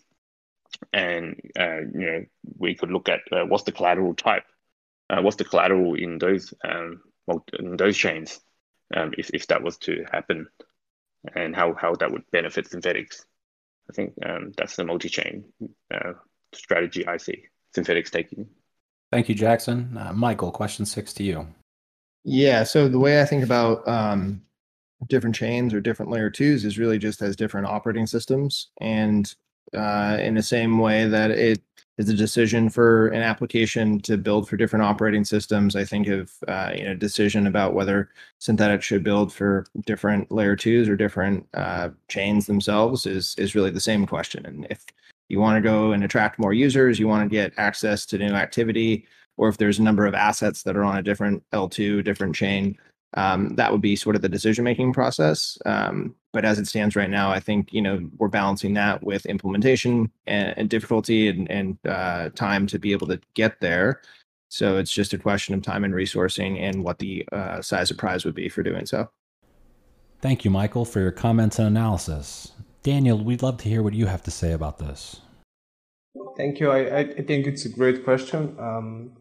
And 0.94 1.40
uh, 1.60 1.82
you 1.94 2.06
know, 2.06 2.26
we 2.58 2.76
could 2.76 2.92
look 2.92 3.10
at 3.10 3.22
uh, 3.32 3.46
what's 3.46 3.64
the 3.64 3.72
collateral 3.72 4.14
type, 4.14 4.44
uh, 5.10 5.22
what's 5.22 5.38
the 5.38 5.46
collateral 5.46 5.96
in 5.96 6.20
those 6.20 6.54
um, 6.64 7.02
in 7.58 7.76
those 7.76 7.98
chains, 7.98 8.40
um, 8.96 9.14
if 9.18 9.32
if 9.34 9.48
that 9.48 9.64
was 9.64 9.78
to 9.80 10.06
happen, 10.12 10.48
and 11.36 11.56
how 11.56 11.74
how 11.74 11.96
that 11.96 12.12
would 12.12 12.30
benefit 12.32 12.70
Synthetix. 12.70 13.26
I 13.90 13.94
think 13.94 14.14
um, 14.26 14.52
that's 14.58 14.76
the 14.76 14.84
multi-chain 14.84 15.46
strategy 16.56 17.06
I 17.08 17.18
see 17.18 17.44
Synthetix 17.76 18.10
taking. 18.10 18.48
Thank 19.12 19.30
you, 19.30 19.36
Jackson. 19.36 19.98
Uh, 19.98 20.14
Michael, 20.14 20.52
question 20.52 20.86
six 20.86 21.14
to 21.14 21.24
you. 21.24 21.48
Yeah. 22.24 22.64
So 22.64 22.88
the 22.88 23.00
way 23.00 23.22
I 23.22 23.26
think 23.26 23.44
about 23.44 23.88
um, 23.88 24.42
different 25.08 25.36
chains 25.36 25.74
or 25.74 25.82
different 25.82 26.12
layer 26.12 26.30
twos 26.30 26.66
is 26.66 26.80
really 26.80 26.98
just 26.98 27.22
as 27.22 27.36
different 27.36 27.68
operating 27.68 28.08
systems. 28.08 28.70
And 28.82 29.34
uh, 29.74 30.18
in 30.20 30.36
the 30.36 30.44
same 30.44 30.80
way 30.80 31.08
that 31.08 31.32
it 31.32 31.62
is 31.98 32.10
a 32.10 32.14
decision 32.14 32.70
for 32.70 33.08
an 33.10 33.22
application 33.22 34.00
to 34.02 34.18
build 34.18 34.50
for 34.50 34.58
different 34.58 34.84
operating 34.84 35.24
systems, 35.24 35.76
I 35.76 35.86
think 35.86 36.08
of 36.08 36.32
uh, 36.48 36.72
you 36.76 36.84
know 36.84 36.96
decision 36.96 37.48
about 37.48 37.74
whether 37.74 38.10
synthetic 38.40 38.82
should 38.82 39.04
build 39.04 39.32
for 39.32 39.66
different 39.86 40.32
layer 40.32 40.56
twos 40.56 40.90
or 40.90 40.96
different 40.96 41.48
uh, 41.54 41.90
chains 42.10 42.48
themselves 42.48 43.06
is 43.06 43.36
is 43.38 43.56
really 43.56 43.72
the 43.72 43.80
same 43.80 44.06
question. 44.06 44.46
And 44.46 44.68
if 44.70 44.86
you 45.30 45.40
want 45.40 45.58
to 45.58 45.62
go 45.62 45.92
and 45.92 46.04
attract 46.04 46.40
more 46.40 46.54
users, 46.54 47.00
you 47.00 47.08
want 47.08 47.30
to 47.30 47.34
get 47.34 47.54
access 47.58 48.06
to 48.08 48.18
new 48.18 48.34
activity, 48.34 49.06
or 49.38 49.50
if 49.50 49.58
there's 49.58 49.80
a 49.80 49.84
number 49.84 50.06
of 50.06 50.14
assets 50.14 50.64
that 50.64 50.78
are 50.78 50.84
on 50.84 50.98
a 50.98 51.04
different 51.04 51.44
L2, 51.52 52.04
different 52.04 52.36
chain, 52.36 52.78
um, 53.16 53.50
that 53.56 53.72
would 53.72 53.82
be 53.82 53.96
sort 53.96 54.16
of 54.16 54.22
the 54.22 54.30
decision 54.30 54.64
making 54.64 54.94
process. 54.94 55.58
Um, 55.66 56.16
but 56.34 56.46
as 56.46 56.60
it 56.60 56.68
stands 56.68 56.96
right 56.96 57.10
now, 57.10 57.32
I 57.32 57.40
think 57.40 57.74
you 57.74 57.82
know 57.82 58.10
we're 58.18 58.28
balancing 58.28 58.74
that 58.74 59.04
with 59.04 59.26
implementation 59.26 60.12
and, 60.28 60.54
and 60.58 60.70
difficulty 60.70 61.30
and, 61.30 61.50
and 61.50 61.78
uh, 61.88 62.30
time 62.30 62.68
to 62.68 62.78
be 62.78 62.92
able 62.92 63.08
to 63.08 63.20
get 63.34 63.60
there. 63.62 64.02
So 64.50 64.78
it's 64.78 64.92
just 64.92 65.14
a 65.14 65.18
question 65.18 65.56
of 65.56 65.62
time 65.62 65.84
and 65.84 65.94
resourcing 65.94 66.60
and 66.62 66.84
what 66.84 67.00
the 67.00 67.28
uh, 67.32 67.62
size 67.62 67.90
of 67.90 67.98
prize 67.98 68.26
would 68.26 68.36
be 68.36 68.48
for 68.48 68.64
doing 68.64 68.86
so. 68.86 69.10
Thank 70.22 70.46
you, 70.46 70.52
Michael, 70.52 70.86
for 70.86 71.00
your 71.00 71.12
comments 71.12 71.60
and 71.60 71.68
analysis. 71.68 72.52
Danijel, 72.86 73.24
we'd 73.24 73.42
love 73.42 73.58
to 73.58 73.68
hear 73.68 73.82
what 73.82 73.96
you 73.96 74.06
have 74.06 74.22
to 74.24 74.32
say 74.32 74.52
about 74.52 74.78
this. 74.78 75.20
Thank 76.38 76.60
you. 76.60 76.70
I, 76.70 77.00
I 77.00 77.24
think 77.24 77.48
it's 77.48 77.66
a 77.66 77.70
great 77.70 78.04
question. 78.04 78.56
Um, 78.60 79.14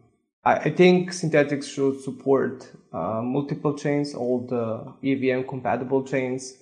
I, 0.43 0.53
I, 0.55 0.69
think 0.69 1.09
Synthetix 1.09 1.63
should 1.63 1.99
support 2.01 2.71
uh, 2.93 3.23
multiple 3.23 3.75
chains, 3.75 4.13
all 4.13 4.45
the 4.45 4.93
EVM 5.03 5.47
compatible 5.47 6.03
chains. 6.03 6.57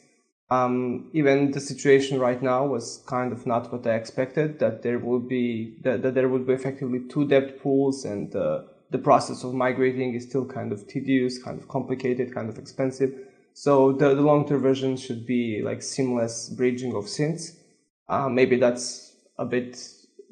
Um, 0.50 1.10
even 1.12 1.52
the 1.52 1.60
situation 1.60 2.20
right 2.20 2.42
now 2.42 2.66
was 2.66 3.04
kind 3.06 3.34
of 3.34 3.46
not 3.46 3.74
what 3.74 3.86
I 3.86 3.96
expected. 3.96 4.60
That 4.60 4.82
there 4.82 5.00
would 5.00 5.28
be 5.28 5.76
that, 5.82 6.04
that 6.04 6.14
there 6.14 6.30
would 6.30 6.48
be 6.48 6.54
effectively 6.54 7.02
two 7.10 7.28
debt 7.28 7.60
pools, 7.62 8.06
and 8.06 8.34
uh, 8.34 8.62
the 8.92 8.98
process 8.98 9.44
of 9.44 9.54
migrating 9.54 10.14
is 10.14 10.24
still 10.24 10.46
kind 10.46 10.72
of 10.72 10.88
tedious, 10.88 11.42
kind 11.44 11.60
of 11.60 11.68
complicated, 11.68 12.34
kind 12.34 12.48
of 12.48 12.58
expensive. 12.58 13.14
So 13.54 13.94
the, 13.94 14.16
the 14.16 14.22
long-term 14.22 14.62
version 14.62 14.98
should 14.98 15.26
be 15.26 15.62
like 15.64 15.82
seamless 15.82 16.50
bridging 16.50 16.96
of 16.96 17.06
synths. 17.06 17.56
Uh, 18.10 18.30
maybe 18.30 18.58
that's 18.58 19.16
a 19.38 19.46
bit 19.46 19.80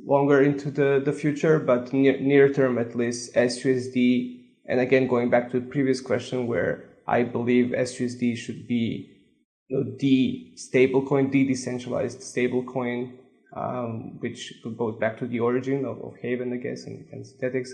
longer 0.05 0.41
into 0.41 0.71
the, 0.71 1.01
the 1.03 1.13
future, 1.13 1.59
but 1.59 1.93
near, 1.93 2.19
near 2.19 2.51
term 2.51 2.77
at 2.77 2.95
least, 2.95 3.33
SUSD, 3.35 4.41
and 4.65 4.79
again, 4.79 5.07
going 5.07 5.29
back 5.29 5.51
to 5.51 5.59
the 5.59 5.65
previous 5.65 6.01
question 6.01 6.47
where 6.47 6.85
I 7.07 7.23
believe 7.23 7.67
SUSD 7.71 8.37
should 8.37 8.67
be 8.67 9.09
you 9.67 9.77
know, 9.77 9.95
the 9.99 10.53
stablecoin, 10.55 11.31
the 11.31 11.45
decentralized 11.45 12.19
stablecoin, 12.21 13.13
um, 13.55 14.19
which 14.19 14.53
goes 14.77 14.97
back 14.99 15.17
to 15.19 15.27
the 15.27 15.39
origin 15.39 15.85
of, 15.85 16.01
of 16.01 16.13
Havven, 16.23 16.53
I 16.53 16.57
guess, 16.57 16.85
and, 16.85 17.05
and 17.11 17.25
Synthetix. 17.25 17.69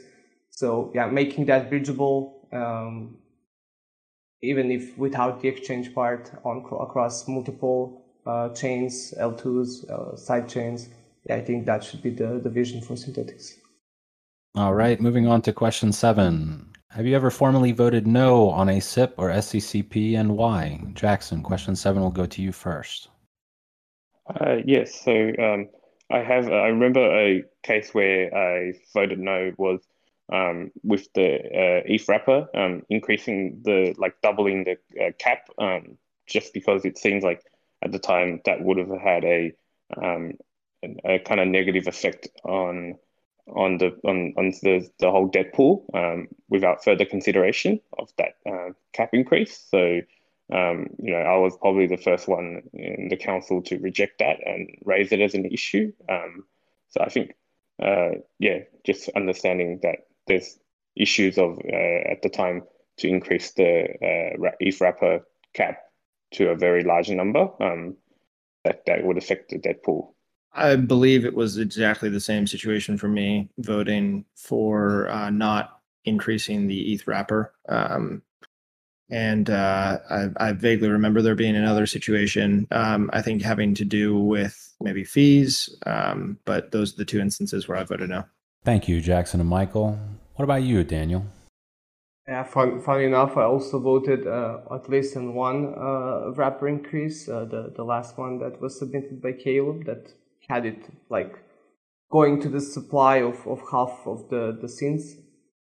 So 0.49 0.91
yeah, 0.95 1.07
making 1.07 1.45
that 1.45 1.69
bridgeable, 1.69 2.47
um, 2.51 3.17
even 4.41 4.71
if 4.71 4.97
without 4.97 5.41
the 5.41 5.47
exchange 5.47 5.93
part 5.93 6.31
on 6.43 6.57
across 6.79 7.27
multiple 7.27 8.01
uh, 8.27 8.49
chains, 8.49 9.13
L2s, 9.19 9.89
uh, 9.89 10.15
side 10.15 10.47
chains. 10.49 10.89
I 11.29 11.41
think 11.41 11.65
that 11.65 11.83
should 11.83 12.01
be 12.01 12.09
the, 12.09 12.39
the 12.39 12.49
vision 12.49 12.81
for 12.81 12.93
Synthetix. 12.93 13.55
All 14.55 14.73
right, 14.73 14.99
moving 14.99 15.27
on 15.27 15.41
to 15.43 15.53
question 15.53 15.91
seven. 15.91 16.69
Have 16.89 17.05
you 17.05 17.15
ever 17.15 17.29
formally 17.29 17.73
voted 17.73 18.07
no 18.07 18.49
on 18.49 18.69
a 18.69 18.79
SIP 18.79 19.13
or 19.17 19.29
SCCP 19.29 20.17
and 20.17 20.37
why? 20.37 20.81
Jackson, 20.93 21.43
question 21.43 21.75
seven 21.75 22.01
will 22.01 22.11
go 22.11 22.25
to 22.25 22.41
you 22.41 22.51
first. 22.51 23.09
Uh, 24.29 24.57
yes, 24.65 25.01
so 25.03 25.31
um, 25.39 25.69
I 26.11 26.19
have. 26.19 26.47
I 26.49 26.67
remember 26.67 27.01
a 27.01 27.43
case 27.63 27.93
where 27.93 28.33
I 28.35 28.73
voted 28.93 29.19
no 29.19 29.51
was 29.57 29.81
um, 30.31 30.71
with 30.83 31.11
the 31.13 31.35
uh, 31.35 31.81
ETH 31.85 32.07
wrapper, 32.07 32.47
um, 32.53 32.83
increasing 32.89 33.61
the 33.63 33.95
like 33.97 34.21
doubling 34.21 34.65
the 34.65 34.77
uh, 35.01 35.11
cap, 35.17 35.49
um, 35.57 35.97
just 36.25 36.53
because 36.53 36.85
it 36.85 36.97
seems 36.97 37.23
like 37.23 37.43
at 37.81 37.91
the 37.91 37.99
time 37.99 38.41
that 38.45 38.61
would 38.61 38.77
have 38.77 38.89
had 38.99 39.23
a 39.23 39.53
um, 40.01 40.33
a, 41.05 41.19
kind 41.19 41.39
of 41.39 41.47
negative 41.47 41.87
effect 41.87 42.27
on 42.43 42.95
on 43.47 43.77
the 43.77 43.97
on, 44.03 44.33
on 44.37 44.49
the, 44.61 44.89
the 44.99 45.09
whole 45.09 45.27
debt 45.27 45.53
pool 45.53 45.85
um, 45.93 46.27
without 46.49 46.83
further 46.83 47.05
consideration 47.05 47.79
of 47.97 48.09
that 48.17 48.35
uh, 48.45 48.69
cap 48.93 49.09
increase. 49.13 49.57
So 49.69 50.01
um, 50.53 50.87
you 50.99 51.11
know, 51.11 51.19
I 51.19 51.37
was 51.37 51.57
probably 51.57 51.87
the 51.87 51.97
first 51.97 52.27
one 52.27 52.61
in 52.73 53.09
the 53.09 53.17
council 53.17 53.61
to 53.63 53.77
reject 53.79 54.19
that 54.19 54.37
and 54.45 54.69
raise 54.85 55.11
it 55.11 55.19
as 55.19 55.33
an 55.33 55.45
issue. 55.45 55.91
So 56.89 57.01
I 57.01 57.09
think, 57.09 57.35
uh, 57.81 58.21
yeah, 58.39 58.59
just 58.85 59.09
understanding 59.09 59.79
that 59.83 60.06
there's 60.27 60.59
issues 60.95 61.37
of 61.37 61.59
uh, 61.59 62.11
at 62.11 62.21
the 62.21 62.29
time 62.29 62.63
to 62.97 63.07
increase 63.07 63.51
the 63.51 63.83
uh, 63.83 64.51
ETH 64.59 64.81
wrapper 64.81 65.25
cap 65.53 65.79
to 66.31 66.49
a 66.49 66.55
very 66.55 66.83
large 66.83 67.09
number, 67.09 67.49
um, 67.61 67.95
that 68.63 68.85
that 68.85 69.03
would 69.03 69.17
affect 69.17 69.49
the 69.49 69.57
debt 69.57 69.83
pool. 69.83 70.15
I 70.53 70.75
believe 70.75 71.23
it 71.23 71.35
was 71.35 71.57
exactly 71.57 72.09
the 72.09 72.19
same 72.19 72.47
situation 72.47 72.97
for 72.97 73.07
me 73.07 73.49
voting 73.59 74.25
for 74.35 75.07
uh, 75.09 75.29
not 75.29 75.81
increasing 76.05 76.67
the 76.67 76.93
ETH 76.93 77.05
wrapper. 77.05 77.53
Um, 77.69 78.23
and 79.09 79.49
uh, 79.49 79.99
I, 80.09 80.27
I, 80.37 80.51
vaguely 80.51 80.89
remember 80.89 81.21
there 81.21 81.35
being 81.35 81.55
another 81.55 81.85
situation, 81.85 82.67
um, 82.71 83.09
I 83.13 83.21
think 83.21 83.41
having 83.41 83.73
to 83.75 83.85
do 83.85 84.17
with 84.17 84.75
maybe 84.81 85.05
fees, 85.05 85.73
um, 85.85 86.37
but 86.43 86.71
those 86.71 86.93
are 86.93 86.97
the 86.97 87.05
two 87.05 87.21
instances 87.21 87.67
where 87.67 87.77
I 87.77 87.83
voted 87.83 88.09
no. 88.09 88.25
Thank 88.67 88.89
you, 88.89 88.99
Jackson 88.99 89.39
and 89.39 89.49
Michael. 89.49 89.97
What 90.35 90.43
about 90.43 90.61
you, 90.61 90.83
Danijel? 90.83 91.23
Yeah, 92.27 92.43
fun, 92.43 92.81
funny 92.81 93.05
enough, 93.05 93.37
I 93.37 93.43
also 93.43 93.79
voted 93.79 94.27
uh, 94.27 94.57
at 94.75 94.89
least 94.89 95.15
in 95.15 95.33
one 95.33 95.73
uh, 95.77 96.33
wrapper 96.33 96.67
increase, 96.67 97.29
uh, 97.29 97.45
the, 97.45 97.71
the 97.77 97.85
last 97.85 98.17
one 98.17 98.39
that 98.39 98.59
was 98.59 98.77
submitted 98.77 99.21
by 99.21 99.31
Caleb 99.31 99.85
that 99.85 100.11
had 100.49 100.65
it 100.65 100.83
like 101.09 101.39
going 102.11 102.41
to 102.41 102.49
the 102.49 102.59
supply 102.59 103.21
of, 103.21 103.35
of 103.47 103.61
half 103.71 104.01
of 104.05 104.27
the, 104.29 104.57
the 104.59 104.67
synths. 104.67 105.13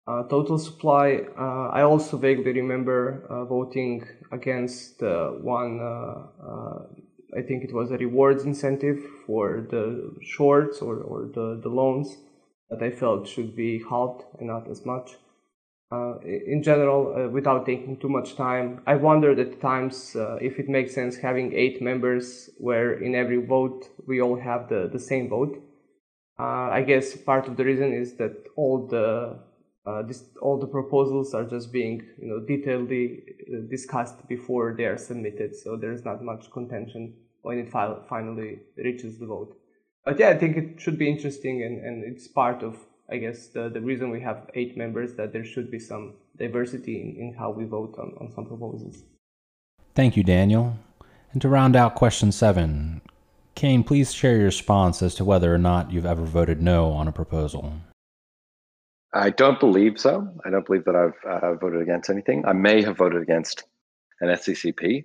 Uh, 0.06 0.22
total 0.28 0.58
supply, 0.58 1.20
uh, 1.38 1.68
I 1.68 1.82
also 1.82 2.16
vaguely 2.16 2.52
remember 2.52 3.26
uh, 3.28 3.44
voting 3.44 4.08
against 4.32 5.02
one, 5.02 5.78
I 7.36 7.42
think 7.42 7.64
it 7.64 7.74
was 7.74 7.90
a 7.90 7.98
rewards 7.98 8.44
incentive 8.44 8.98
for 9.26 9.66
the 9.70 10.16
shorts 10.22 10.78
or, 10.78 10.96
or 11.00 11.26
the, 11.26 11.60
the 11.62 11.68
loans 11.68 12.16
that 12.70 12.82
I 12.82 12.90
felt 12.90 13.26
should 13.26 13.56
be 13.56 13.82
halved 13.88 14.24
and 14.38 14.48
not 14.48 14.68
as 14.68 14.84
much. 14.84 15.16
Uh, 15.90 16.18
in 16.20 16.62
general, 16.62 17.14
uh, 17.16 17.28
without 17.30 17.64
taking 17.64 17.96
too 17.96 18.10
much 18.10 18.36
time, 18.36 18.82
I 18.86 18.96
wondered 18.96 19.38
at 19.38 19.58
times 19.60 20.14
uh, 20.14 20.36
if 20.40 20.58
it 20.58 20.68
makes 20.68 20.94
sense 20.94 21.16
having 21.16 21.54
eight 21.54 21.80
members 21.80 22.50
where 22.58 22.92
in 22.92 23.14
every 23.14 23.42
vote 23.44 23.88
we 24.06 24.20
all 24.20 24.38
have 24.38 24.68
the, 24.68 24.90
the 24.92 24.98
same 24.98 25.30
vote. 25.30 25.62
Uh, 26.38 26.68
I 26.70 26.82
guess 26.82 27.16
part 27.16 27.48
of 27.48 27.56
the 27.56 27.64
reason 27.64 27.94
is 27.94 28.16
that 28.16 28.36
all 28.54 28.86
the 28.86 29.38
uh, 29.86 30.02
this, 30.02 30.24
all 30.42 30.58
the 30.58 30.66
proposals 30.66 31.32
are 31.32 31.44
just 31.44 31.72
being 31.72 32.02
you 32.20 32.28
know 32.28 32.40
detailedly 32.40 33.70
discussed 33.70 34.28
before 34.28 34.74
they 34.76 34.84
are 34.84 34.98
submitted, 34.98 35.56
so 35.56 35.76
there's 35.76 36.04
not 36.04 36.22
much 36.22 36.50
contention 36.52 37.14
when 37.40 37.58
it 37.58 37.70
fi- 37.70 37.96
finally 38.06 38.58
reaches 38.76 39.18
the 39.18 39.24
vote 39.24 39.57
but 40.08 40.18
yeah, 40.18 40.30
I 40.30 40.38
think 40.38 40.56
it 40.56 40.80
should 40.80 40.96
be 40.96 41.06
interesting, 41.06 41.62
and, 41.64 41.84
and 41.84 42.02
it's 42.02 42.26
part 42.26 42.62
of, 42.62 42.78
I 43.10 43.18
guess, 43.18 43.48
the, 43.48 43.68
the 43.68 43.82
reason 43.82 44.08
we 44.08 44.22
have 44.22 44.48
eight 44.54 44.74
members 44.74 45.12
that 45.16 45.34
there 45.34 45.44
should 45.44 45.70
be 45.70 45.78
some 45.78 46.14
diversity 46.38 47.02
in, 47.02 47.14
in 47.16 47.34
how 47.34 47.50
we 47.50 47.66
vote 47.66 47.94
on, 47.98 48.14
on 48.18 48.32
some 48.34 48.46
proposals. 48.46 49.02
Thank 49.94 50.16
you, 50.16 50.24
Danijel. 50.24 50.76
And 51.34 51.42
to 51.42 51.50
round 51.50 51.76
out 51.76 51.94
question 51.94 52.32
seven, 52.32 53.02
Kain, 53.54 53.84
please 53.84 54.14
share 54.14 54.36
your 54.36 54.46
response 54.46 55.02
as 55.02 55.14
to 55.16 55.26
whether 55.26 55.54
or 55.54 55.58
not 55.58 55.92
you've 55.92 56.06
ever 56.06 56.24
voted 56.24 56.62
no 56.62 56.90
on 56.90 57.06
a 57.06 57.12
proposal. 57.12 57.74
I 59.12 59.28
don't 59.28 59.60
believe 59.60 60.00
so. 60.00 60.26
I 60.46 60.48
don't 60.48 60.64
believe 60.64 60.86
that 60.86 60.96
I've 60.96 61.42
uh, 61.42 61.54
voted 61.56 61.82
against 61.82 62.08
anything. 62.08 62.46
I 62.46 62.54
may 62.54 62.82
have 62.82 62.96
voted 62.96 63.20
against 63.20 63.64
an 64.22 64.28
SCCP 64.28 65.04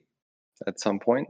at 0.66 0.80
some 0.80 0.98
point. 0.98 1.28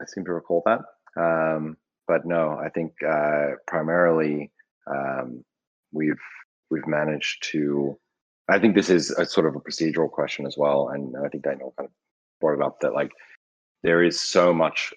I 0.00 0.04
seem 0.06 0.24
to 0.26 0.32
recall 0.32 0.62
that. 0.66 0.82
Um, 1.20 1.76
but 2.10 2.26
no, 2.26 2.58
I 2.60 2.70
think 2.70 2.92
uh, 3.08 3.50
primarily 3.68 4.50
um, 4.92 5.44
we've 5.92 6.24
we've 6.68 6.88
managed 6.88 7.44
to. 7.52 7.96
I 8.48 8.58
think 8.58 8.74
this 8.74 8.90
is 8.90 9.12
a 9.12 9.24
sort 9.24 9.46
of 9.46 9.54
a 9.54 9.60
procedural 9.60 10.10
question 10.10 10.44
as 10.44 10.56
well, 10.58 10.88
and 10.88 11.14
I 11.24 11.28
think 11.28 11.44
Danijel 11.44 11.76
kind 11.76 11.86
of 11.86 11.90
brought 12.40 12.54
it 12.54 12.62
up 12.62 12.80
that 12.80 12.94
like 12.94 13.12
there 13.84 14.02
is 14.02 14.20
so 14.20 14.52
much 14.52 14.92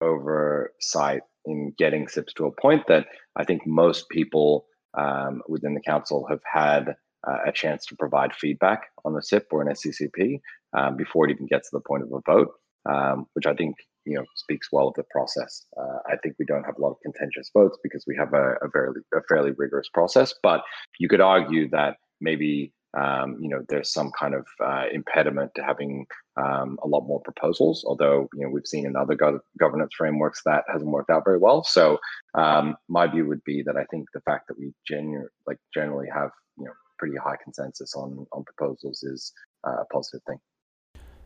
oversight 0.00 1.22
in 1.44 1.72
getting 1.78 2.08
SIPs 2.08 2.32
to 2.34 2.46
a 2.46 2.60
point 2.60 2.82
that 2.88 3.06
I 3.36 3.44
think 3.44 3.64
most 3.64 4.08
people 4.08 4.66
um, 4.98 5.42
within 5.46 5.74
the 5.74 5.80
council 5.92 6.26
have 6.28 6.40
had 6.52 6.96
uh, 7.28 7.38
a 7.46 7.52
chance 7.52 7.86
to 7.86 7.94
provide 7.94 8.34
feedback 8.34 8.88
on 9.04 9.14
the 9.14 9.22
SIP 9.22 9.46
or 9.52 9.62
an 9.62 9.68
SCCP 9.68 10.40
um, 10.76 10.96
before 10.96 11.28
it 11.28 11.30
even 11.30 11.46
gets 11.46 11.70
to 11.70 11.76
the 11.76 11.86
point 11.88 12.02
of 12.02 12.10
a 12.12 12.20
vote, 12.26 12.54
um, 12.90 13.26
which 13.34 13.46
I 13.46 13.54
think 13.54 13.76
you 14.06 14.14
know 14.14 14.24
speaks 14.36 14.68
well 14.72 14.88
of 14.88 14.94
the 14.94 15.04
process. 15.10 15.66
Uh, 15.76 15.98
I 16.06 16.16
think 16.22 16.36
we 16.38 16.46
don't 16.46 16.64
have 16.64 16.78
a 16.78 16.80
lot 16.80 16.92
of 16.92 17.00
contentious 17.02 17.50
votes 17.52 17.78
because 17.82 18.04
we 18.06 18.16
have 18.16 18.32
a, 18.32 18.54
a 18.62 18.68
very 18.72 19.00
a 19.14 19.20
fairly 19.28 19.50
rigorous 19.50 19.88
process. 19.92 20.32
But 20.42 20.62
you 20.98 21.08
could 21.08 21.20
argue 21.20 21.68
that 21.70 21.96
maybe 22.20 22.72
um, 22.96 23.36
you 23.40 23.48
know 23.48 23.62
there's 23.68 23.92
some 23.92 24.10
kind 24.18 24.34
of 24.34 24.46
uh, 24.64 24.84
impediment 24.92 25.52
to 25.56 25.64
having 25.64 26.06
um, 26.36 26.78
a 26.82 26.86
lot 26.86 27.02
more 27.02 27.20
proposals. 27.20 27.84
Although 27.86 28.28
you 28.32 28.44
know 28.44 28.48
we've 28.48 28.66
seen 28.66 28.86
in 28.86 28.96
other 28.96 29.16
go- 29.16 29.40
governance 29.58 29.92
frameworks 29.98 30.42
that 30.46 30.64
hasn't 30.72 30.90
worked 30.90 31.10
out 31.10 31.24
very 31.24 31.38
well. 31.38 31.64
So 31.64 31.98
um, 32.34 32.76
my 32.88 33.06
view 33.08 33.26
would 33.26 33.44
be 33.44 33.62
that 33.66 33.76
I 33.76 33.84
think 33.90 34.06
the 34.14 34.20
fact 34.20 34.48
that 34.48 34.58
we 34.58 34.72
genu- 34.86 35.28
like 35.46 35.58
generally 35.74 36.08
have 36.14 36.30
you 36.56 36.64
know 36.64 36.72
pretty 36.98 37.16
high 37.16 37.36
consensus 37.42 37.94
on 37.94 38.26
on 38.32 38.44
proposals 38.44 39.02
is 39.02 39.32
uh, 39.66 39.82
a 39.82 39.84
positive 39.86 40.22
thing. 40.26 40.38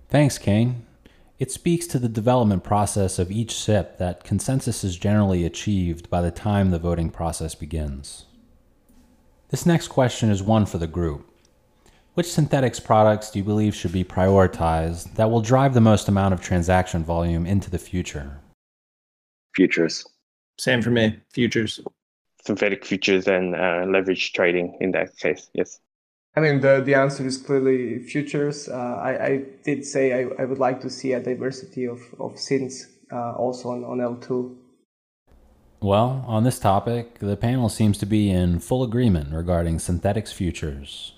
Thanks, 0.08 0.38
Kain. 0.38 0.86
It 1.40 1.50
speaks 1.50 1.86
to 1.86 1.98
the 1.98 2.10
development 2.10 2.64
process 2.64 3.18
of 3.18 3.30
each 3.30 3.56
SIP 3.56 3.96
that 3.96 4.24
consensus 4.24 4.84
is 4.84 4.98
generally 4.98 5.46
achieved 5.46 6.10
by 6.10 6.20
the 6.20 6.30
time 6.30 6.70
the 6.70 6.78
voting 6.78 7.08
process 7.08 7.54
begins. 7.54 8.26
This 9.48 9.64
next 9.64 9.88
question 9.88 10.28
is 10.28 10.42
one 10.42 10.66
for 10.66 10.76
the 10.76 10.86
group. 10.86 11.26
Which 12.12 12.26
Synthetix 12.26 12.84
products 12.84 13.30
do 13.30 13.38
you 13.38 13.44
believe 13.44 13.74
should 13.74 13.92
be 13.92 14.04
prioritized 14.04 15.14
that 15.14 15.30
will 15.30 15.40
drive 15.40 15.72
the 15.72 15.80
most 15.80 16.08
amount 16.08 16.34
of 16.34 16.42
transaction 16.42 17.04
volume 17.04 17.46
into 17.46 17.70
the 17.70 17.78
future? 17.78 18.38
Futures. 19.56 20.04
Same 20.58 20.82
for 20.82 20.90
me. 20.90 21.20
Futures. 21.32 21.80
Synthetic 22.44 22.84
futures 22.84 23.26
and 23.28 23.56
uh, 23.56 23.86
leverage 23.88 24.34
trading 24.34 24.76
in 24.82 24.90
that 24.90 25.16
case, 25.16 25.48
yes. 25.54 25.80
I 26.36 26.40
mean, 26.40 26.60
the, 26.60 26.80
the 26.84 26.94
answer 26.94 27.26
is 27.26 27.36
clearly 27.36 27.98
futures. 27.98 28.68
Uh, 28.68 28.74
I, 28.74 29.26
I 29.26 29.44
did 29.64 29.84
say 29.84 30.12
I, 30.12 30.42
I 30.42 30.44
would 30.44 30.58
like 30.58 30.80
to 30.82 30.90
see 30.90 31.12
a 31.12 31.20
diversity 31.20 31.86
of, 31.86 32.00
of 32.20 32.34
synths 32.34 32.84
uh, 33.12 33.32
also 33.32 33.70
on, 33.70 33.84
on 33.84 33.98
L2. 33.98 34.56
Well, 35.80 36.24
on 36.28 36.44
this 36.44 36.58
topic, 36.58 37.18
the 37.18 37.36
panel 37.36 37.68
seems 37.68 37.98
to 37.98 38.06
be 38.06 38.30
in 38.30 38.60
full 38.60 38.84
agreement 38.84 39.32
regarding 39.32 39.78
Synthetix 39.78 40.32
futures. 40.32 41.14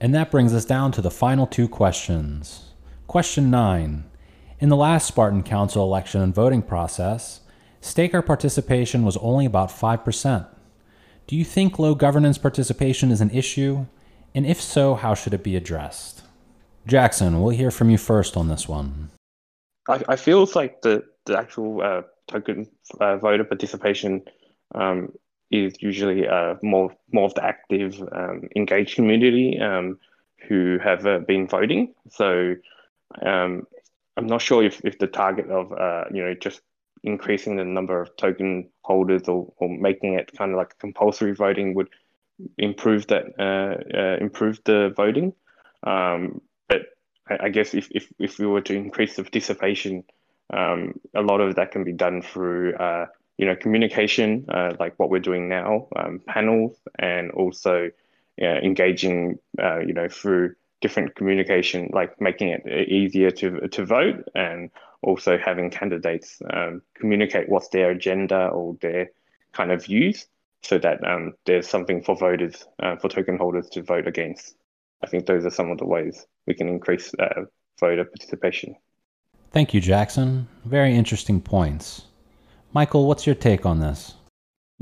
And 0.00 0.14
that 0.14 0.30
brings 0.30 0.52
us 0.52 0.64
down 0.64 0.92
to 0.92 1.00
the 1.00 1.10
final 1.10 1.46
two 1.46 1.68
questions. 1.68 2.72
Question 3.06 3.50
9. 3.50 4.04
In 4.58 4.68
the 4.68 4.76
last 4.76 5.06
Spartan 5.06 5.42
Council 5.42 5.84
election 5.84 6.20
and 6.20 6.34
voting 6.34 6.62
process, 6.62 7.40
staker 7.80 8.20
participation 8.20 9.04
was 9.04 9.16
only 9.18 9.46
about 9.46 9.70
5%. 9.70 10.46
Do 11.26 11.36
you 11.36 11.44
think 11.44 11.78
low 11.78 11.94
governance 11.94 12.38
participation 12.38 13.10
is 13.10 13.20
an 13.20 13.30
issue? 13.30 13.86
And 14.34 14.46
if 14.46 14.60
so, 14.60 14.94
how 14.94 15.14
should 15.14 15.34
it 15.34 15.42
be 15.42 15.56
addressed? 15.56 16.22
Jackson, 16.86 17.40
we'll 17.40 17.56
hear 17.56 17.70
from 17.70 17.90
you 17.90 17.98
first 17.98 18.36
on 18.36 18.48
this 18.48 18.68
one. 18.68 19.10
I, 19.88 20.02
I 20.08 20.16
feel 20.16 20.48
like 20.54 20.82
the, 20.82 21.04
the 21.26 21.38
actual 21.38 21.82
uh, 21.82 22.02
token 22.28 22.68
uh, 23.00 23.16
voter 23.16 23.44
participation 23.44 24.22
um, 24.74 25.12
is 25.50 25.74
usually 25.80 26.28
uh, 26.28 26.54
more 26.62 26.94
more 27.12 27.24
of 27.24 27.34
the 27.34 27.44
active, 27.44 28.00
um, 28.12 28.48
engaged 28.54 28.94
community 28.94 29.58
um, 29.58 29.98
who 30.48 30.78
have 30.82 31.06
uh, 31.06 31.18
been 31.18 31.48
voting. 31.48 31.92
So 32.10 32.54
um, 33.22 33.66
I'm 34.16 34.26
not 34.26 34.42
sure 34.42 34.62
if, 34.62 34.80
if 34.84 34.98
the 34.98 35.06
target 35.06 35.50
of 35.50 35.72
uh, 35.72 36.04
you 36.12 36.22
know 36.24 36.34
just 36.34 36.60
increasing 37.02 37.56
the 37.56 37.64
number 37.64 38.00
of 38.00 38.14
token 38.16 38.68
holders 38.82 39.26
or, 39.26 39.52
or 39.56 39.68
making 39.68 40.14
it 40.14 40.30
kind 40.36 40.52
of 40.52 40.58
like 40.58 40.78
compulsory 40.78 41.34
voting 41.34 41.74
would 41.74 41.88
improve 42.58 43.06
that 43.08 43.24
uh, 43.38 43.96
uh, 43.96 44.54
the 44.64 44.92
voting. 44.96 45.32
Um, 45.82 46.40
but 46.68 46.82
I, 47.28 47.46
I, 47.46 47.48
guess 47.48 47.74
if, 47.74 47.88
if 47.90 48.12
if 48.18 48.38
we 48.38 48.46
were 48.46 48.60
to 48.62 48.74
increase 48.74 49.16
the 49.16 49.22
participation, 49.22 50.04
um, 50.52 51.00
a 51.14 51.22
lot 51.22 51.40
of 51.40 51.56
that 51.56 51.72
can 51.72 51.84
be 51.84 51.92
done 51.92 52.22
through 52.22 52.74
uh, 52.74 53.06
you 53.38 53.46
know 53.46 53.56
communication, 53.56 54.46
uh, 54.48 54.74
like 54.78 54.98
what 54.98 55.10
we're 55.10 55.20
doing 55.20 55.48
now, 55.48 55.88
um, 55.96 56.20
panels, 56.26 56.76
and 56.98 57.30
also 57.32 57.90
engaging 58.38 59.38
you 59.58 59.92
know 59.92 60.08
through 60.08 60.54
different 60.80 61.14
communication, 61.14 61.90
like 61.92 62.20
making 62.20 62.48
it 62.48 62.88
easier 62.88 63.30
to 63.30 63.68
to 63.68 63.84
vote, 63.84 64.28
and 64.34 64.70
also 65.02 65.38
having 65.38 65.70
candidates 65.70 66.42
um, 66.52 66.82
communicate 66.94 67.48
what's 67.48 67.68
their 67.68 67.90
agenda 67.90 68.48
or 68.48 68.76
their 68.80 69.10
kind 69.52 69.72
of 69.72 69.84
views 69.84 70.26
so 70.62 70.78
that 70.78 71.02
um, 71.04 71.32
there's 71.46 71.68
something 71.68 72.02
for 72.02 72.16
voters, 72.16 72.66
uh, 72.82 72.96
for 72.96 73.08
token 73.08 73.38
holders 73.38 73.68
to 73.70 73.82
vote 73.82 74.06
against. 74.06 74.54
I 75.02 75.06
think 75.06 75.26
those 75.26 75.46
are 75.46 75.50
some 75.50 75.70
of 75.70 75.78
the 75.78 75.86
ways 75.86 76.26
we 76.46 76.54
can 76.54 76.68
increase 76.68 77.12
uh, 77.18 77.42
voter 77.78 78.04
participation. 78.04 78.76
Thank 79.52 79.74
you, 79.74 79.80
Jackson. 79.80 80.48
Very 80.64 80.94
interesting 80.94 81.40
points. 81.40 82.02
Michael, 82.72 83.06
what's 83.06 83.26
your 83.26 83.34
take 83.34 83.66
on 83.66 83.80
this? 83.80 84.14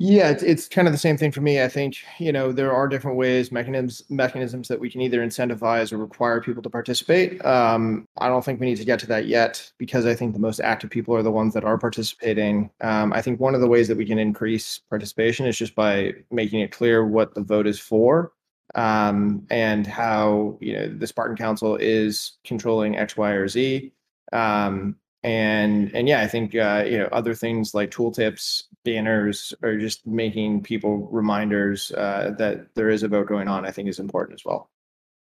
Yeah, 0.00 0.30
it's, 0.30 0.44
it's 0.44 0.68
kind 0.68 0.86
of 0.86 0.94
the 0.94 0.98
same 0.98 1.16
thing 1.16 1.32
for 1.32 1.40
me. 1.40 1.60
I 1.60 1.66
think 1.68 1.96
you 2.20 2.30
know 2.30 2.52
there 2.52 2.72
are 2.72 2.86
different 2.86 3.16
ways, 3.16 3.50
mechanisms, 3.50 4.04
mechanisms 4.08 4.68
that 4.68 4.78
we 4.78 4.88
can 4.88 5.00
either 5.00 5.18
incentivize 5.26 5.92
or 5.92 5.98
require 5.98 6.40
people 6.40 6.62
to 6.62 6.70
participate. 6.70 7.44
Um, 7.44 8.06
I 8.16 8.28
don't 8.28 8.44
think 8.44 8.60
we 8.60 8.66
need 8.66 8.76
to 8.76 8.84
get 8.84 9.00
to 9.00 9.08
that 9.08 9.26
yet 9.26 9.72
because 9.76 10.06
I 10.06 10.14
think 10.14 10.34
the 10.34 10.38
most 10.38 10.60
active 10.60 10.90
people 10.90 11.16
are 11.16 11.22
the 11.24 11.32
ones 11.32 11.52
that 11.54 11.64
are 11.64 11.76
participating. 11.78 12.70
Um, 12.80 13.12
I 13.12 13.20
think 13.20 13.40
one 13.40 13.56
of 13.56 13.60
the 13.60 13.66
ways 13.66 13.88
that 13.88 13.96
we 13.96 14.06
can 14.06 14.20
increase 14.20 14.78
participation 14.78 15.46
is 15.46 15.56
just 15.58 15.74
by 15.74 16.12
making 16.30 16.60
it 16.60 16.70
clear 16.70 17.04
what 17.04 17.34
the 17.34 17.42
vote 17.42 17.66
is 17.66 17.80
for 17.80 18.30
um, 18.76 19.44
and 19.50 19.84
how 19.84 20.58
you 20.60 20.74
know 20.74 20.88
the 20.88 21.08
Spartan 21.08 21.36
Council 21.36 21.74
is 21.74 22.38
controlling 22.44 22.96
X, 22.96 23.16
Y, 23.16 23.30
or 23.32 23.48
Z. 23.48 23.92
Um, 24.32 24.94
and 25.24 25.90
and 25.96 26.06
yeah 26.08 26.20
i 26.20 26.28
think 26.28 26.54
uh, 26.54 26.84
you 26.86 26.96
know 26.96 27.08
other 27.10 27.34
things 27.34 27.74
like 27.74 27.90
tooltips 27.90 28.62
banners 28.84 29.54
or 29.62 29.76
just 29.76 30.06
making 30.06 30.62
people 30.62 31.08
reminders 31.10 31.92
uh, 31.92 32.34
that 32.38 32.74
there 32.74 32.88
is 32.88 33.02
a 33.02 33.08
vote 33.08 33.26
going 33.26 33.48
on 33.48 33.66
i 33.66 33.70
think 33.70 33.88
is 33.88 33.98
important 33.98 34.38
as 34.38 34.44
well. 34.44 34.70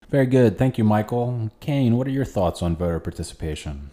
Very 0.08 0.26
good. 0.26 0.56
Thank 0.58 0.78
you 0.78 0.84
michael. 0.84 1.50
Kain 1.60 1.96
what 1.96 2.06
are 2.06 2.10
your 2.10 2.24
thoughts 2.24 2.62
on 2.62 2.76
voter 2.76 3.00
participation? 3.00 3.90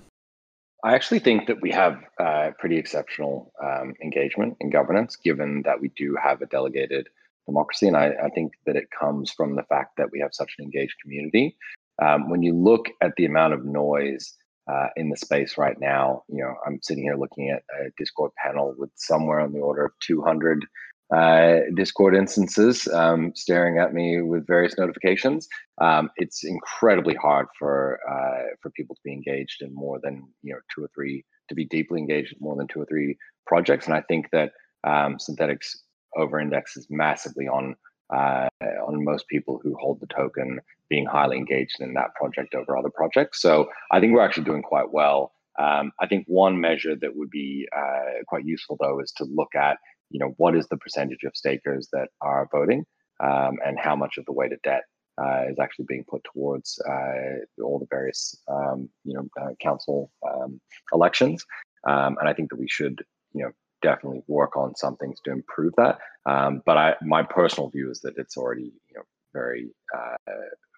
I 0.84 0.96
actually 0.96 1.20
think 1.20 1.48
that 1.48 1.62
we 1.62 1.72
have 1.72 2.04
uh, 2.20 2.52
pretty 2.60 2.78
exceptional 2.78 3.54
um, 3.64 3.94
engagement 4.04 4.58
in 4.60 4.70
governance 4.70 5.16
given 5.16 5.62
that 5.64 5.80
we 5.80 5.90
do 5.96 6.18
have 6.22 6.42
a 6.42 6.46
delegated 6.46 7.08
democracy. 7.46 7.88
And 7.88 7.96
I, 7.96 8.12
I, 8.26 8.30
think 8.30 8.52
that 8.66 8.76
it 8.76 8.90
comes 8.92 9.32
from 9.32 9.56
the 9.56 9.64
fact 9.64 9.96
that 9.98 10.12
we 10.12 10.20
have 10.20 10.34
such 10.34 10.56
an 10.58 10.66
engaged 10.66 10.96
community. 11.02 11.56
Um, 12.02 12.30
when 12.30 12.44
you 12.44 12.54
look 12.54 12.88
at 13.02 13.16
the 13.16 13.26
amount 13.26 13.54
of 13.54 13.66
noise 13.66 14.36
uh, 14.72 14.88
in 14.96 15.10
the 15.10 15.18
space 15.18 15.58
right 15.58 15.80
now. 15.80 16.24
You 16.30 16.44
know, 16.44 16.56
I'm 16.66 16.80
sitting 16.82 17.04
here 17.04 17.16
looking 17.16 17.50
at 17.50 17.64
a 17.80 17.90
Discord 17.98 18.32
panel 18.44 18.74
with 18.78 18.92
somewhere 18.96 19.40
on 19.40 19.54
the 19.54 19.60
order 19.60 19.86
of 19.86 19.92
200 20.02 20.66
uh, 21.14 21.60
Discord 21.76 22.16
instances 22.16 22.88
um, 22.88 23.34
staring 23.36 23.78
at 23.78 23.94
me 23.94 24.22
with 24.22 24.48
various 24.48 24.78
notifications. 24.78 25.48
Um, 25.80 26.10
it's 26.16 26.44
incredibly 26.44 27.14
hard 27.16 27.48
for 27.60 28.00
uh, 28.10 28.56
for 28.62 28.72
people 28.72 28.96
to 28.96 29.02
be 29.04 29.14
engaged 29.14 29.62
in 29.62 29.74
more 29.76 30.00
than 30.02 30.24
you 30.42 30.54
know 30.54 30.60
two 30.74 30.84
or 30.84 30.90
three 30.96 31.24
to 31.50 31.56
be 31.56 31.66
deeply 31.66 32.00
engaged 32.00 32.34
in 32.34 32.38
more 32.40 32.56
than 32.56 32.68
two 32.68 32.82
or 32.82 32.86
three 32.86 33.18
projects, 33.46 33.86
and 33.86 33.96
I 33.96 34.02
think 34.02 34.28
that 34.32 34.54
um, 34.86 35.18
Synthetix 35.18 35.76
over 36.18 36.40
indexes 36.40 36.88
massively 36.90 37.48
on 37.48 37.76
uh, 38.14 38.48
on 38.86 39.04
most 39.04 39.28
people 39.28 39.60
who 39.64 39.76
hold 39.80 40.00
the 40.00 40.08
token 40.08 40.60
being 40.90 41.06
highly 41.06 41.38
engaged 41.38 41.78
in 41.80 41.94
that 41.94 42.14
project 42.16 42.54
over 42.54 42.78
other 42.78 42.92
projects. 42.94 43.42
So 43.42 43.70
I 43.92 44.00
think 44.00 44.14
we're 44.14 44.22
actually 44.22 44.44
doing 44.44 44.62
quite 44.62 44.92
well. 44.92 45.32
Um, 45.60 45.92
I 46.00 46.08
think 46.08 46.26
one 46.28 46.60
measure 46.60 46.96
that 46.96 47.16
would 47.16 47.30
be 47.30 47.68
uh, 47.76 48.24
quite 48.28 48.46
useful 48.46 48.78
though 48.80 49.00
is 49.00 49.12
to 49.18 49.26
look 49.26 49.56
at 49.56 49.78
you 50.10 50.20
know 50.20 50.34
what 50.38 50.56
is 50.56 50.68
the 50.68 50.78
percentage 50.78 51.24
of 51.24 51.36
stakers 51.36 51.90
that 51.94 52.10
are 52.22 52.48
voting 52.52 52.86
um, 53.24 53.58
and 53.66 53.80
how 53.80 53.96
much 53.96 54.18
of 54.18 54.26
the 54.26 54.34
weighted 54.34 54.60
debt 54.64 54.84
uh, 55.22 55.44
is 55.50 55.58
actually 55.60 55.86
being 55.88 56.04
put 56.08 56.24
towards 56.34 56.80
uh, 56.90 57.64
all 57.64 57.80
the 57.80 57.88
various 57.90 58.36
um, 58.48 58.90
you 59.04 59.14
know 59.16 59.28
uh, 59.42 59.54
council 59.60 60.12
um, 60.28 60.60
elections. 60.94 61.46
Um, 61.88 62.18
and 62.20 62.30
I 62.30 62.34
think 62.34 62.50
that 62.50 62.60
we 62.60 62.68
should 62.68 63.04
you 63.34 63.44
know 63.44 63.52
definitely 63.84 64.24
work 64.28 64.58
on 64.58 64.76
some 64.76 64.96
things 64.98 65.20
to 65.26 65.32
improve 65.32 65.74
that. 65.78 66.00
Um, 66.26 66.62
but 66.66 66.78
I, 66.78 66.96
my 67.02 67.22
personal 67.22 67.70
view 67.70 67.92
is 67.92 68.00
that 68.02 68.14
it's 68.18 68.38
already 68.38 68.74
you 68.90 68.96
know 68.96 69.04
very 69.34 69.70
uh, 69.96 70.16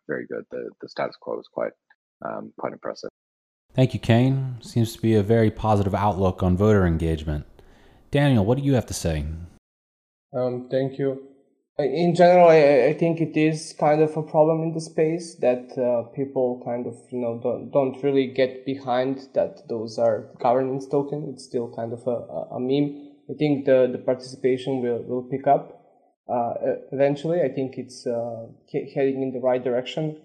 very 0.07 0.25
good. 0.25 0.43
The 0.51 0.69
the 0.81 0.89
status 0.89 1.15
quo 1.19 1.39
is 1.39 1.47
quite 1.51 1.71
um, 2.25 2.51
quite 2.57 2.73
impressive. 2.73 3.09
Thank 3.73 3.93
you, 3.93 3.99
Kain. 3.99 4.55
Seems 4.61 4.93
to 4.95 5.01
be 5.01 5.15
a 5.15 5.23
very 5.23 5.51
positive 5.51 5.93
outlook 5.93 6.41
on 6.41 6.55
voter 6.55 6.85
engagement. 6.85 7.45
Danijel, 8.11 8.45
what 8.45 8.57
do 8.57 8.63
you 8.63 8.73
have 8.73 8.85
to 8.85 8.93
say? 8.93 9.25
Um, 10.33 10.69
thank 10.69 10.97
you. 10.97 11.34
In 11.77 12.15
general, 12.15 12.47
I, 12.47 12.87
I, 12.87 12.93
think 12.93 13.19
it 13.19 13.35
is 13.35 13.75
kind 13.77 14.01
of 14.01 14.15
a 14.15 14.23
problem 14.23 14.63
in 14.63 14.71
the 14.71 14.79
space 14.79 15.35
that 15.41 15.77
uh, 15.77 16.07
people 16.15 16.61
kind 16.63 16.87
of 16.87 16.95
you 17.11 17.19
know 17.19 17.37
don't, 17.43 17.69
don't 17.69 18.01
really 18.01 18.27
get 18.27 18.65
behind 18.65 19.27
that 19.33 19.67
those 19.67 19.99
are 19.99 20.29
governance 20.39 20.87
token. 20.87 21.27
It's 21.33 21.43
still 21.43 21.69
kind 21.75 21.91
of 21.91 22.07
a, 22.07 22.55
a 22.55 22.59
meme. 22.61 23.11
I 23.29 23.33
think 23.33 23.65
the, 23.65 23.89
the 23.91 23.97
participation 23.97 24.81
will, 24.81 25.03
will 25.03 25.23
pick 25.23 25.47
up 25.47 25.81
uh, 26.29 26.53
eventually. 26.93 27.41
I 27.41 27.49
think 27.49 27.77
it's 27.77 28.07
uh, 28.07 28.45
heading 28.71 29.21
in 29.21 29.33
the 29.33 29.41
right 29.41 29.61
direction. 29.61 30.21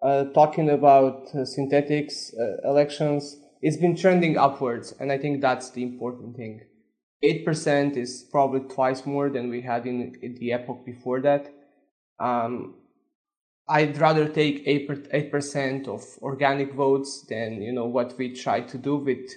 Uh, 0.00 0.26
talking 0.26 0.70
about 0.70 1.26
uh, 1.34 1.38
Synthetix 1.38 2.32
uh, 2.38 2.68
elections, 2.68 3.38
it's 3.60 3.76
been 3.76 3.96
trending 3.96 4.36
upwards, 4.36 4.94
and 5.00 5.10
I 5.10 5.18
think 5.18 5.40
that's 5.40 5.70
the 5.70 5.82
important 5.82 6.36
thing. 6.36 6.62
8% 7.22 7.96
is 7.96 8.24
probably 8.30 8.60
twice 8.60 9.06
more 9.06 9.30
than 9.30 9.48
we 9.48 9.60
had 9.60 9.86
in, 9.86 10.16
the 10.40 10.52
epoch 10.52 10.84
before 10.84 11.20
that. 11.20 11.52
Um, 12.18 12.74
I'd 13.68 13.98
rather 13.98 14.28
take 14.28 14.66
8%, 14.66 15.30
8% 15.30 15.88
of 15.88 16.04
organic 16.20 16.74
votes 16.74 17.24
than 17.28 17.62
you 17.62 17.72
know 17.72 17.86
what 17.86 18.18
we 18.18 18.34
try 18.34 18.60
to 18.60 18.78
do 18.78 18.96
with 18.96 19.30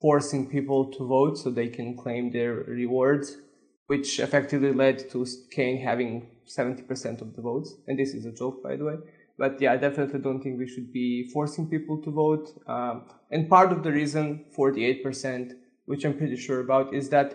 forcing 0.00 0.50
people 0.50 0.92
to 0.92 1.06
vote 1.06 1.38
so 1.38 1.50
they 1.50 1.68
can 1.68 1.96
claim 1.96 2.30
their 2.30 2.54
rewards, 2.66 3.38
which 3.86 4.20
effectively 4.20 4.72
led 4.72 5.10
to 5.10 5.26
Kain 5.50 5.80
having 5.80 6.28
70% 6.46 7.22
of 7.22 7.34
the 7.34 7.40
votes. 7.40 7.74
And 7.86 7.98
this 7.98 8.12
is 8.12 8.26
a 8.26 8.32
joke, 8.32 8.62
by 8.62 8.76
the 8.76 8.84
way. 8.84 8.96
But 9.38 9.60
yeah, 9.60 9.72
I 9.72 9.76
definitely 9.76 10.20
don't 10.20 10.42
think 10.42 10.58
we 10.58 10.68
should 10.68 10.92
be 10.92 11.30
forcing 11.32 11.68
people 11.68 12.02
to 12.02 12.10
vote. 12.10 12.50
Um, 12.66 13.06
and 13.30 13.48
part 13.48 13.72
of 13.72 13.82
the 13.82 13.92
reason 13.92 14.44
for 14.54 14.72
the 14.72 15.02
8% 15.02 15.52
which 15.92 16.06
I'm 16.06 16.16
pretty 16.16 16.36
sure 16.36 16.60
about, 16.60 16.94
is 16.94 17.10
that 17.10 17.28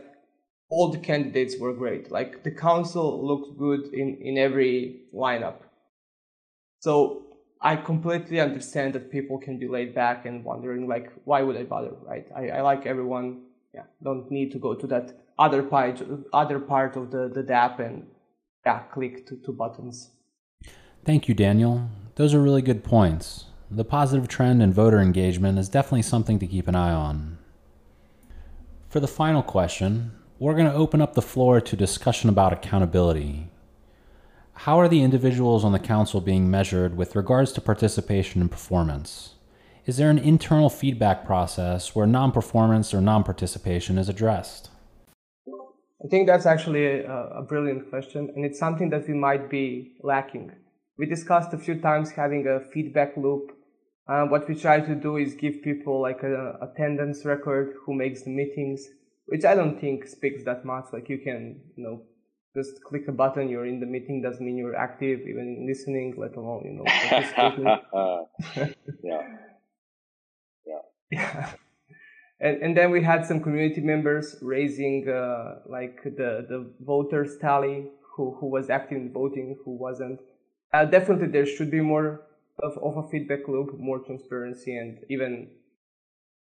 all 0.67 0.89
the 0.89 0.97
candidates 0.97 1.59
were 1.59 1.73
great. 1.73 2.09
Like 2.09 2.43
the 2.43 2.49
council 2.49 3.05
looked 3.29 3.55
good 3.55 3.93
in, 3.93 4.17
in 4.19 4.35
every 4.39 5.01
lineup. 5.13 5.57
So 6.79 7.27
I 7.61 7.75
completely 7.75 8.39
understand 8.39 8.93
that 8.93 9.11
people 9.11 9.37
can 9.37 9.59
be 9.59 9.67
laid 9.67 9.93
back 9.93 10.25
and 10.25 10.43
wondering 10.43 10.87
like, 10.87 11.11
why 11.25 11.43
would 11.43 11.55
I 11.55 11.65
bother, 11.65 11.93
right? 12.01 12.25
I, 12.35 12.49
I 12.57 12.61
like 12.61 12.87
everyone. 12.87 13.43
Yeah, 13.75 13.83
don't 14.03 14.31
need 14.31 14.51
to 14.53 14.57
go 14.57 14.73
to 14.73 14.87
that 14.87 15.15
other 15.37 15.61
part, 15.61 16.01
other 16.33 16.59
part 16.59 16.95
of 16.95 17.11
the, 17.11 17.29
the 17.29 17.43
DApp 17.43 17.77
and 17.77 18.07
yeah, 18.65 18.79
click 18.91 19.27
two, 19.27 19.39
two 19.45 19.53
buttons. 19.53 20.09
Thank 21.05 21.27
you, 21.27 21.35
Danijel. 21.35 21.89
Those 22.15 22.33
are 22.33 22.41
really 22.41 22.63
good 22.63 22.83
points. 22.83 23.45
The 23.69 23.85
positive 23.85 24.27
trend 24.27 24.63
in 24.63 24.73
voter 24.73 24.99
engagement 24.99 25.59
is 25.59 25.69
definitely 25.69 26.01
something 26.01 26.39
to 26.39 26.47
keep 26.47 26.67
an 26.67 26.73
eye 26.75 26.91
on. 26.91 27.36
For 28.97 29.01
the 29.01 29.07
final 29.07 29.43
question, 29.43 30.11
we're 30.39 30.55
going 30.55 30.65
to 30.65 30.73
open 30.73 31.03
up 31.03 31.13
the 31.13 31.21
floor 31.21 31.61
to 31.61 31.75
discussion 31.75 32.31
about 32.31 32.51
accountability. 32.51 33.47
How 34.65 34.79
are 34.79 34.87
the 34.87 35.03
individuals 35.03 35.63
on 35.63 35.71
the 35.71 35.77
council 35.77 36.19
being 36.19 36.49
measured 36.49 36.97
with 36.97 37.15
regards 37.15 37.51
to 37.51 37.61
participation 37.61 38.41
and 38.41 38.49
performance? 38.49 39.35
Is 39.85 39.97
there 39.97 40.09
an 40.09 40.17
internal 40.17 40.71
feedback 40.71 41.27
process 41.27 41.93
where 41.93 42.07
non 42.07 42.31
performance 42.31 42.91
or 42.91 42.99
non 42.99 43.23
participation 43.23 43.99
is 43.99 44.09
addressed? 44.09 44.71
I 46.03 46.07
think 46.09 46.25
that's 46.25 46.47
actually 46.47 47.01
a, 47.01 47.11
a, 47.41 47.43
brilliant 47.43 47.91
question, 47.91 48.31
and 48.35 48.43
it's 48.43 48.57
something 48.57 48.89
that 48.89 49.07
we 49.07 49.13
might 49.13 49.47
be 49.47 49.91
lacking. 50.01 50.53
We 50.97 51.05
discussed 51.05 51.53
a 51.53 51.59
few 51.59 51.79
times 51.79 52.09
having 52.09 52.47
a 52.47 52.61
feedback 52.73 53.15
loop 53.15 53.56
uh, 54.07 54.25
what 54.25 54.47
we 54.47 54.55
try 54.55 54.79
to 54.79 54.95
do 54.95 55.17
is 55.17 55.33
give 55.35 55.61
people 55.61 56.01
like 56.01 56.23
a 56.23 56.57
attendance 56.61 57.25
record 57.25 57.75
who 57.85 57.93
makes 57.93 58.23
the 58.23 58.29
meetings, 58.29 58.87
which 59.25 59.43
I 59.43 59.53
don't 59.55 59.79
think 59.79 60.07
speaks 60.07 60.43
that 60.45 60.65
much. 60.65 60.85
Like 60.93 61.09
you 61.09 61.17
can, 61.17 61.59
you 61.75 61.83
know, 61.83 62.01
just 62.55 62.83
click 62.83 63.07
a 63.07 63.11
button, 63.11 63.49
you're 63.49 63.65
in 63.65 63.79
the 63.79 63.85
meeting, 63.85 64.21
doesn't 64.21 64.43
mean 64.43 64.57
you're 64.57 64.75
active, 64.75 65.19
even 65.21 65.65
listening, 65.67 66.15
let 66.17 66.35
alone, 66.35 66.63
you 66.65 66.73
know, 66.73 66.83
participating. 66.85 68.75
yeah. 69.03 69.21
Yeah. 70.65 70.81
Yeah. 71.11 71.53
And, 72.39 72.61
and 72.61 72.77
then 72.77 72.91
we 72.91 73.01
had 73.01 73.25
some 73.25 73.41
community 73.41 73.81
members 73.81 74.35
raising 74.43 75.09
uh, 75.09 75.55
like 75.65 76.03
the, 76.03 76.45
the 76.47 76.69
voters 76.81 77.35
tally, 77.41 77.87
who, 78.15 78.37
who 78.39 78.45
was 78.45 78.69
active 78.69 78.97
in 78.97 79.11
voting, 79.11 79.57
who 79.65 79.75
wasn't. 79.75 80.19
Uh, 80.71 80.85
definitely 80.85 81.29
there 81.29 81.47
should 81.47 81.71
be 81.71 81.81
more 81.81 82.26
of, 82.63 82.77
of 82.79 82.97
a 82.97 83.07
feedback 83.09 83.47
loop, 83.47 83.77
more 83.79 83.99
transparency, 83.99 84.77
and 84.77 84.99
even 85.09 85.49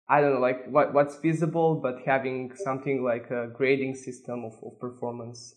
I 0.10 0.20
don't 0.20 0.34
know, 0.34 0.40
like 0.40 0.68
what 0.68 0.94
what's 0.94 1.16
feasible, 1.16 1.76
but 1.76 2.00
having 2.06 2.54
something 2.56 3.04
like 3.04 3.32
a 3.32 3.48
grading 3.48 3.96
system 3.96 4.44
of, 4.44 4.54
of 4.64 4.80
performance, 4.80 5.56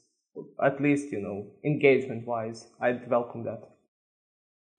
at 0.62 0.80
least 0.80 1.10
you 1.10 1.20
know, 1.20 1.46
engagement 1.64 2.26
wise, 2.26 2.68
I'd 2.80 3.08
welcome 3.10 3.42
that. 3.44 3.62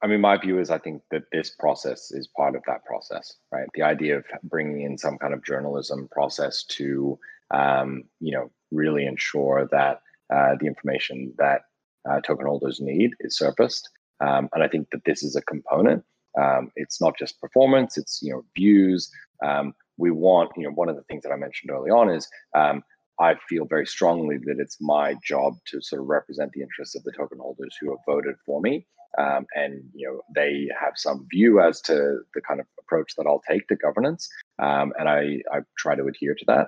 I 0.02 0.08
mean, 0.08 0.22
my 0.22 0.38
view 0.38 0.60
is 0.60 0.70
I 0.70 0.78
think 0.78 1.02
that 1.12 1.24
this 1.32 1.50
process 1.50 2.12
is 2.12 2.28
part 2.28 2.56
of 2.56 2.62
that 2.68 2.86
process, 2.86 3.36
right? 3.52 3.68
The 3.74 3.82
idea 3.82 4.18
of 4.18 4.26
bringing 4.44 4.82
in 4.82 4.98
some 4.98 5.18
kind 5.18 5.34
of 5.34 5.44
journalism 5.44 6.08
process 6.12 6.64
to, 6.78 7.18
um, 7.52 8.04
you 8.20 8.34
know, 8.34 8.52
really 8.72 9.06
ensure 9.06 9.68
that 9.72 10.02
uh, 10.34 10.56
the 10.60 10.68
information 10.68 11.34
that 11.38 11.62
uh, 12.10 12.22
token 12.22 12.46
holders 12.46 12.80
need 12.80 13.12
is 13.22 13.38
surfaced 13.38 13.90
um, 14.22 14.50
and 14.54 14.64
I 14.64 14.68
think 14.68 14.90
that 14.92 15.06
this 15.06 15.24
is 15.24 15.36
a 15.36 15.42
component. 15.42 16.04
Um, 16.40 16.72
it's 16.76 17.02
not 17.02 17.18
just 17.18 17.40
performance; 17.40 17.98
it's 17.98 18.20
you 18.22 18.34
know 18.34 18.44
views. 18.56 19.10
Um, 19.46 19.74
we 19.98 20.12
want 20.12 20.52
you 20.58 20.64
know 20.64 20.72
one 20.72 20.90
of 20.90 20.96
the 20.96 21.04
things 21.04 21.24
that 21.24 21.32
I 21.32 21.38
mentioned 21.38 21.72
early 21.72 21.92
on 21.92 22.10
is 22.10 22.28
um, 22.56 22.84
I 23.20 23.36
feel 23.48 23.66
very 23.66 23.86
strongly 23.86 24.38
that 24.46 24.58
it's 24.60 24.78
my 24.82 25.16
job 25.24 25.56
to 25.68 25.82
sort 25.82 26.02
of 26.02 26.08
represent 26.08 26.52
the 26.52 26.62
interests 26.62 26.96
of 26.96 27.04
the 27.04 27.14
token 27.14 27.40
holders 27.40 27.76
who 27.80 27.92
have 27.92 28.00
voted 28.06 28.36
for 28.46 28.62
me. 28.62 28.86
Um, 29.18 29.46
and 29.56 29.82
you 29.94 30.08
know 30.08 30.22
they 30.36 30.68
have 30.80 30.94
some 30.96 31.26
view 31.32 31.62
as 31.62 31.80
to 31.84 32.20
the 32.34 32.42
kind 32.42 32.60
of 32.60 32.66
approach 32.80 33.14
that 33.18 33.26
I'll 33.26 33.42
take 33.50 33.68
to 33.70 33.76
governance, 33.78 34.28
um, 34.60 34.92
and 35.00 35.08
I, 35.08 35.40
I 35.52 35.62
try 35.78 35.96
to 35.96 36.06
adhere 36.06 36.36
to 36.36 36.46
that. 36.48 36.68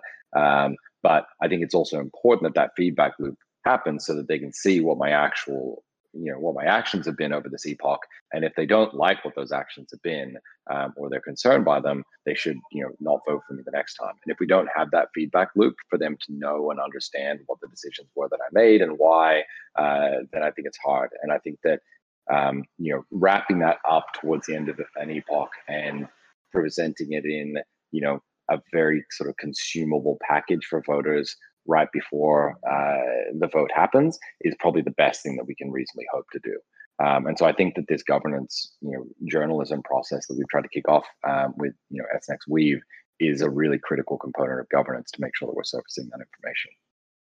but 1.03 1.25
I 1.41 1.47
think 1.49 1.61
it's 1.61 1.75
also 1.75 1.99
important 1.99 2.43
that 2.43 2.59
that 2.59 2.71
feedback 2.77 3.13
loop 3.19 3.37
happens 3.65 4.05
so 4.05 4.15
that 4.15 4.29
they 4.29 4.39
can 4.39 4.53
see 4.53 4.79
what 4.79 4.97
my 4.97 5.09
actual 5.09 5.83
you 6.13 6.31
know 6.31 6.39
what 6.39 6.55
my 6.55 6.63
actions 6.63 7.05
have 7.05 7.17
been 7.17 7.33
over 7.33 7.49
this 7.49 7.65
epoch 7.65 7.99
and 8.33 8.43
if 8.43 8.53
they 8.55 8.65
don't 8.65 8.93
like 8.93 9.23
what 9.23 9.35
those 9.35 9.51
actions 9.51 9.89
have 9.91 10.01
been 10.01 10.37
um, 10.71 10.93
or 10.97 11.09
they're 11.09 11.19
concerned 11.21 11.65
by 11.65 11.79
them 11.79 12.03
they 12.25 12.35
should 12.35 12.57
you 12.71 12.83
know 12.83 12.89
not 12.99 13.19
vote 13.27 13.41
for 13.47 13.53
me 13.53 13.63
the 13.65 13.71
next 13.71 13.95
time. 13.95 14.13
And 14.23 14.31
if 14.31 14.39
we 14.39 14.47
don't 14.47 14.69
have 14.75 14.91
that 14.91 15.09
feedback 15.13 15.49
loop 15.55 15.75
for 15.89 15.97
them 15.97 16.17
to 16.25 16.33
know 16.33 16.71
and 16.71 16.79
understand 16.79 17.39
what 17.47 17.59
the 17.61 17.67
decisions 17.67 18.09
were 18.15 18.29
that 18.29 18.39
i 18.41 18.49
made 18.51 18.81
and 18.81 18.93
why 18.97 19.41
uh, 19.77 20.23
then 20.31 20.43
i 20.43 20.51
think 20.51 20.67
it's 20.67 20.77
hard. 20.77 21.09
And 21.21 21.31
i 21.31 21.37
think 21.39 21.59
that 21.63 21.79
um, 22.29 22.63
you 22.77 22.93
know 22.93 23.03
wrapping 23.11 23.59
that 23.59 23.77
up 23.89 24.05
towards 24.19 24.47
the 24.47 24.55
end 24.55 24.69
of 24.69 24.79
an 24.97 25.09
epoch 25.09 25.51
and 25.67 26.07
presenting 26.51 27.13
it 27.13 27.25
in 27.25 27.55
you 27.91 28.01
know 28.01 28.21
a 28.49 28.59
very 28.71 29.03
sort 29.11 29.29
of 29.29 29.35
consumable 29.37 30.17
package 30.27 30.65
for 30.69 30.81
voters 30.85 31.35
right 31.67 31.89
before 31.91 32.57
uh, 32.69 33.31
the 33.39 33.47
vote 33.47 33.71
happens 33.73 34.17
is 34.41 34.55
probably 34.59 34.81
the 34.81 34.91
best 34.91 35.21
thing 35.21 35.35
that 35.37 35.45
we 35.45 35.55
can 35.55 35.71
reasonably 35.71 36.05
hope 36.11 36.25
to 36.31 36.39
do. 36.43 36.57
Um, 37.05 37.27
and 37.27 37.37
so 37.37 37.45
I 37.45 37.53
think 37.53 37.75
that 37.75 37.87
this 37.87 38.01
governance, 38.01 38.75
you 38.81 38.91
know, 38.91 39.05
journalism 39.25 39.83
process 39.83 40.25
that 40.27 40.35
we've 40.35 40.49
tried 40.49 40.63
to 40.63 40.69
kick 40.69 40.87
off 40.89 41.05
um, 41.27 41.53
with, 41.57 41.73
you 41.89 42.01
know, 42.01 42.07
SNX 42.15 42.39
Weave 42.49 42.81
is 43.19 43.41
a 43.41 43.49
really 43.49 43.77
critical 43.77 44.17
component 44.17 44.59
of 44.59 44.69
governance 44.69 45.11
to 45.11 45.21
make 45.21 45.35
sure 45.35 45.47
that 45.47 45.55
we're 45.55 45.63
surfacing 45.63 46.09
that 46.11 46.19
information. 46.21 46.71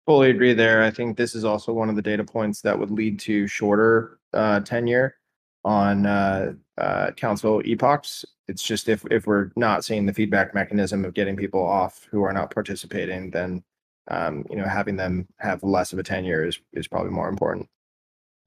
Fully 0.05 0.29
agree 0.29 0.53
there. 0.53 0.83
I 0.83 0.91
think 0.91 1.17
this 1.17 1.33
is 1.33 1.43
also 1.43 1.73
one 1.73 1.89
of 1.89 1.95
the 1.95 2.01
data 2.01 2.23
points 2.23 2.61
that 2.61 2.77
would 2.77 2.91
lead 2.91 3.19
to 3.21 3.47
shorter 3.47 4.19
uh, 4.33 4.59
tenure 4.59 5.15
on 5.63 6.05
uh, 6.05 6.53
uh, 6.77 7.11
council 7.11 7.61
epochs. 7.65 8.23
It's 8.47 8.61
just 8.61 8.87
if 8.87 9.03
if 9.09 9.25
we're 9.25 9.49
not 9.55 9.83
seeing 9.83 10.05
the 10.05 10.13
feedback 10.13 10.53
mechanism 10.53 11.03
of 11.03 11.15
getting 11.15 11.35
people 11.35 11.65
off 11.65 12.07
who 12.11 12.21
are 12.21 12.33
not 12.33 12.53
participating, 12.53 13.31
then 13.31 13.63
um, 14.09 14.45
you 14.49 14.55
know, 14.55 14.65
having 14.65 14.97
them 14.97 15.27
have 15.39 15.63
less 15.63 15.93
of 15.93 15.99
a 15.99 16.03
tenure 16.03 16.45
is 16.45 16.59
is 16.73 16.87
probably 16.87 17.11
more 17.11 17.29
important. 17.29 17.67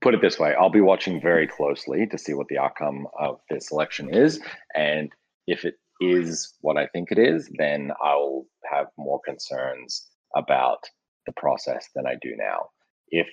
Put 0.01 0.15
it 0.15 0.21
this 0.21 0.39
way, 0.39 0.55
I'll 0.55 0.71
be 0.71 0.81
watching 0.81 1.21
very 1.21 1.49
closely 1.49 2.07
to 2.07 2.19
see 2.19 2.33
what 2.33 2.47
the 2.49 2.59
outcome 2.59 3.09
of 3.19 3.41
this 3.51 3.73
election 3.73 4.15
is, 4.15 4.41
and 4.75 5.11
if 5.47 5.65
it 5.65 5.75
is 6.01 6.55
what 6.61 6.77
I 6.77 6.87
think 6.87 7.11
it 7.11 7.19
is, 7.19 7.51
then 7.59 7.91
I'll 8.03 8.47
have 8.71 8.87
more 8.97 9.21
concerns 9.25 10.07
about 10.37 10.85
the 11.27 11.33
process 11.33 11.89
than 11.95 12.07
I 12.07 12.15
do 12.21 12.37
now. 12.37 12.71
If 13.09 13.29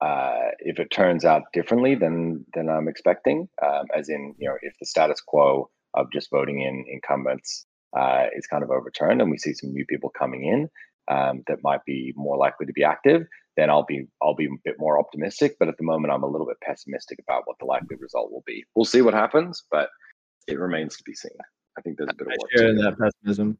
uh, 0.00 0.50
if 0.60 0.78
it 0.78 0.90
turns 0.90 1.24
out 1.24 1.44
differently 1.52 1.94
than 1.94 2.44
than 2.54 2.68
I'm 2.68 2.88
expecting, 2.88 3.48
um, 3.62 3.86
as 3.96 4.08
in 4.08 4.34
you 4.38 4.48
know 4.48 4.56
if 4.62 4.74
the 4.80 4.86
status 4.86 5.20
quo 5.20 5.70
of 5.94 6.12
just 6.12 6.30
voting 6.30 6.60
in 6.62 6.84
incumbents 6.88 7.66
uh, 7.96 8.26
is 8.36 8.46
kind 8.46 8.62
of 8.62 8.70
overturned 8.70 9.20
and 9.20 9.30
we 9.30 9.38
see 9.38 9.54
some 9.54 9.72
new 9.72 9.86
people 9.86 10.10
coming 10.10 10.44
in, 10.44 10.68
um, 11.08 11.42
that 11.46 11.58
might 11.62 11.84
be 11.84 12.12
more 12.16 12.36
likely 12.36 12.66
to 12.66 12.72
be 12.72 12.84
active, 12.84 13.26
then 13.56 13.70
I'll 13.70 13.84
be 13.84 14.06
I'll 14.22 14.34
be 14.34 14.46
a 14.46 14.56
bit 14.64 14.76
more 14.78 14.98
optimistic. 14.98 15.56
But 15.58 15.68
at 15.68 15.76
the 15.76 15.84
moment, 15.84 16.12
I'm 16.12 16.22
a 16.22 16.28
little 16.28 16.46
bit 16.46 16.60
pessimistic 16.62 17.18
about 17.20 17.42
what 17.46 17.58
the 17.58 17.66
likely 17.66 17.96
result 17.96 18.30
will 18.30 18.44
be. 18.46 18.64
We'll 18.74 18.84
see 18.84 19.02
what 19.02 19.14
happens, 19.14 19.64
but 19.70 19.88
it 20.46 20.58
remains 20.58 20.96
to 20.96 21.02
be 21.04 21.14
seen. 21.14 21.32
I 21.76 21.80
think 21.82 21.98
there's 21.98 22.10
a 22.10 22.14
bit 22.14 22.28
of 22.28 22.32
work. 22.32 22.50
I 22.54 22.58
share 22.58 22.74
that 22.74 22.96
pessimism. 22.98 23.58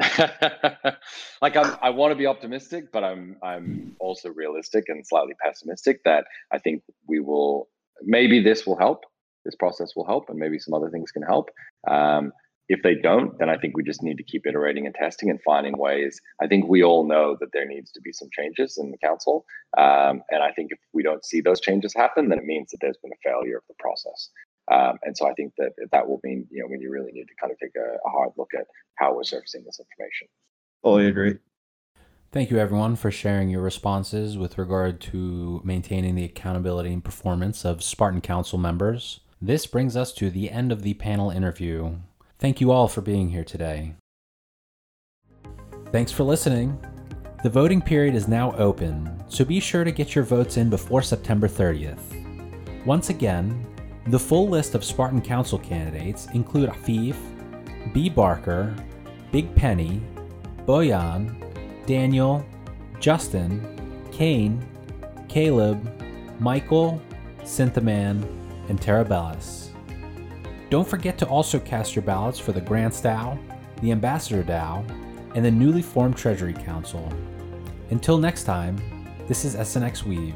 like 1.42 1.56
I'm, 1.56 1.76
I 1.80 1.90
want 1.90 2.10
to 2.12 2.16
be 2.16 2.26
optimistic, 2.26 2.90
but 2.92 3.04
I'm 3.04 3.36
I'm 3.42 3.94
also 4.00 4.30
realistic 4.30 4.84
and 4.88 5.06
slightly 5.06 5.34
pessimistic 5.44 6.02
that 6.04 6.24
I 6.52 6.58
think 6.58 6.82
we 7.06 7.20
will 7.20 7.68
maybe 8.02 8.42
this 8.42 8.66
will 8.66 8.76
help. 8.76 9.04
This 9.44 9.54
process 9.54 9.94
will 9.94 10.06
help, 10.06 10.30
and 10.30 10.38
maybe 10.38 10.58
some 10.58 10.74
other 10.74 10.90
things 10.90 11.10
can 11.10 11.22
help. 11.22 11.50
Um, 11.86 12.32
if 12.68 12.82
they 12.82 12.94
don't, 12.94 13.38
then 13.38 13.50
I 13.50 13.58
think 13.58 13.76
we 13.76 13.82
just 13.82 14.02
need 14.02 14.16
to 14.16 14.22
keep 14.22 14.46
iterating 14.46 14.86
and 14.86 14.94
testing 14.94 15.30
and 15.30 15.38
finding 15.42 15.76
ways. 15.76 16.20
I 16.40 16.46
think 16.46 16.66
we 16.66 16.82
all 16.82 17.06
know 17.06 17.36
that 17.40 17.50
there 17.52 17.66
needs 17.66 17.92
to 17.92 18.00
be 18.00 18.12
some 18.12 18.28
changes 18.32 18.78
in 18.78 18.90
the 18.90 18.98
council. 18.98 19.44
Um, 19.76 20.22
and 20.30 20.42
I 20.42 20.52
think 20.52 20.70
if 20.72 20.78
we 20.92 21.02
don't 21.02 21.24
see 21.24 21.40
those 21.40 21.60
changes 21.60 21.92
happen, 21.94 22.28
then 22.28 22.38
it 22.38 22.44
means 22.44 22.70
that 22.70 22.78
there's 22.80 22.96
been 23.02 23.12
a 23.12 23.28
failure 23.28 23.58
of 23.58 23.64
the 23.68 23.74
process. 23.78 24.30
Um, 24.72 24.98
and 25.02 25.16
so 25.16 25.28
I 25.28 25.34
think 25.34 25.52
that 25.58 25.72
that 25.92 26.08
will 26.08 26.20
mean, 26.24 26.46
you 26.50 26.62
know, 26.62 26.68
when 26.68 26.80
you 26.80 26.90
really 26.90 27.12
need 27.12 27.26
to 27.26 27.34
kind 27.38 27.52
of 27.52 27.58
take 27.58 27.76
a, 27.76 27.96
a 28.06 28.10
hard 28.10 28.30
look 28.38 28.52
at 28.58 28.66
how 28.94 29.14
we're 29.14 29.24
surfacing 29.24 29.64
this 29.64 29.78
information. 29.78 30.28
Fully 30.82 31.06
agree. 31.06 31.38
Thank 32.32 32.50
you, 32.50 32.58
everyone, 32.58 32.96
for 32.96 33.10
sharing 33.10 33.48
your 33.48 33.60
responses 33.60 34.36
with 34.36 34.58
regard 34.58 35.00
to 35.02 35.60
maintaining 35.64 36.16
the 36.16 36.24
accountability 36.24 36.92
and 36.92 37.04
performance 37.04 37.64
of 37.64 37.82
Spartan 37.82 38.22
Council 38.22 38.58
members. 38.58 39.20
This 39.40 39.66
brings 39.66 39.96
us 39.96 40.12
to 40.14 40.30
the 40.30 40.50
end 40.50 40.72
of 40.72 40.82
the 40.82 40.94
panel 40.94 41.30
interview. 41.30 41.96
Thank 42.44 42.60
you 42.60 42.72
all 42.72 42.88
for 42.88 43.00
being 43.00 43.30
here 43.30 43.42
today. 43.42 43.94
Thanks 45.90 46.12
for 46.12 46.24
listening. 46.24 46.78
The 47.42 47.48
voting 47.48 47.80
period 47.80 48.14
is 48.14 48.28
now 48.28 48.54
open, 48.56 49.24
so 49.28 49.46
be 49.46 49.60
sure 49.60 49.82
to 49.82 49.90
get 49.90 50.14
your 50.14 50.24
votes 50.24 50.58
in 50.58 50.68
before 50.68 51.00
September 51.00 51.48
30th. 51.48 52.84
Once 52.84 53.08
again, 53.08 53.66
the 54.08 54.18
full 54.18 54.46
list 54.46 54.74
of 54.74 54.84
Spartan 54.84 55.22
Council 55.22 55.58
candidates 55.58 56.26
include 56.34 56.68
Afif, 56.68 57.16
B. 57.94 58.10
Barker, 58.10 58.76
Big 59.32 59.54
Penny, 59.54 60.02
Boyan, 60.66 61.34
Danijel, 61.86 62.44
Justin, 63.00 64.04
Kain, 64.12 64.62
Caleb, 65.30 65.80
Michael, 66.40 67.00
Synthaman, 67.40 68.22
and 68.68 68.78
Terabellis. 68.78 69.63
Don't 70.70 70.88
forget 70.88 71.18
to 71.18 71.26
also 71.26 71.58
cast 71.60 71.94
your 71.94 72.02
ballots 72.02 72.38
for 72.38 72.52
the 72.52 72.60
Grants 72.60 73.00
DAO, 73.00 73.38
the 73.80 73.92
Ambassador 73.92 74.42
DAO, 74.42 74.84
and 75.34 75.44
the 75.44 75.50
newly 75.50 75.82
formed 75.82 76.16
Treasury 76.16 76.54
Council. 76.54 77.12
Until 77.90 78.18
next 78.18 78.44
time, 78.44 78.76
this 79.28 79.44
is 79.44 79.56
SNX 79.56 80.04
Weave. 80.04 80.34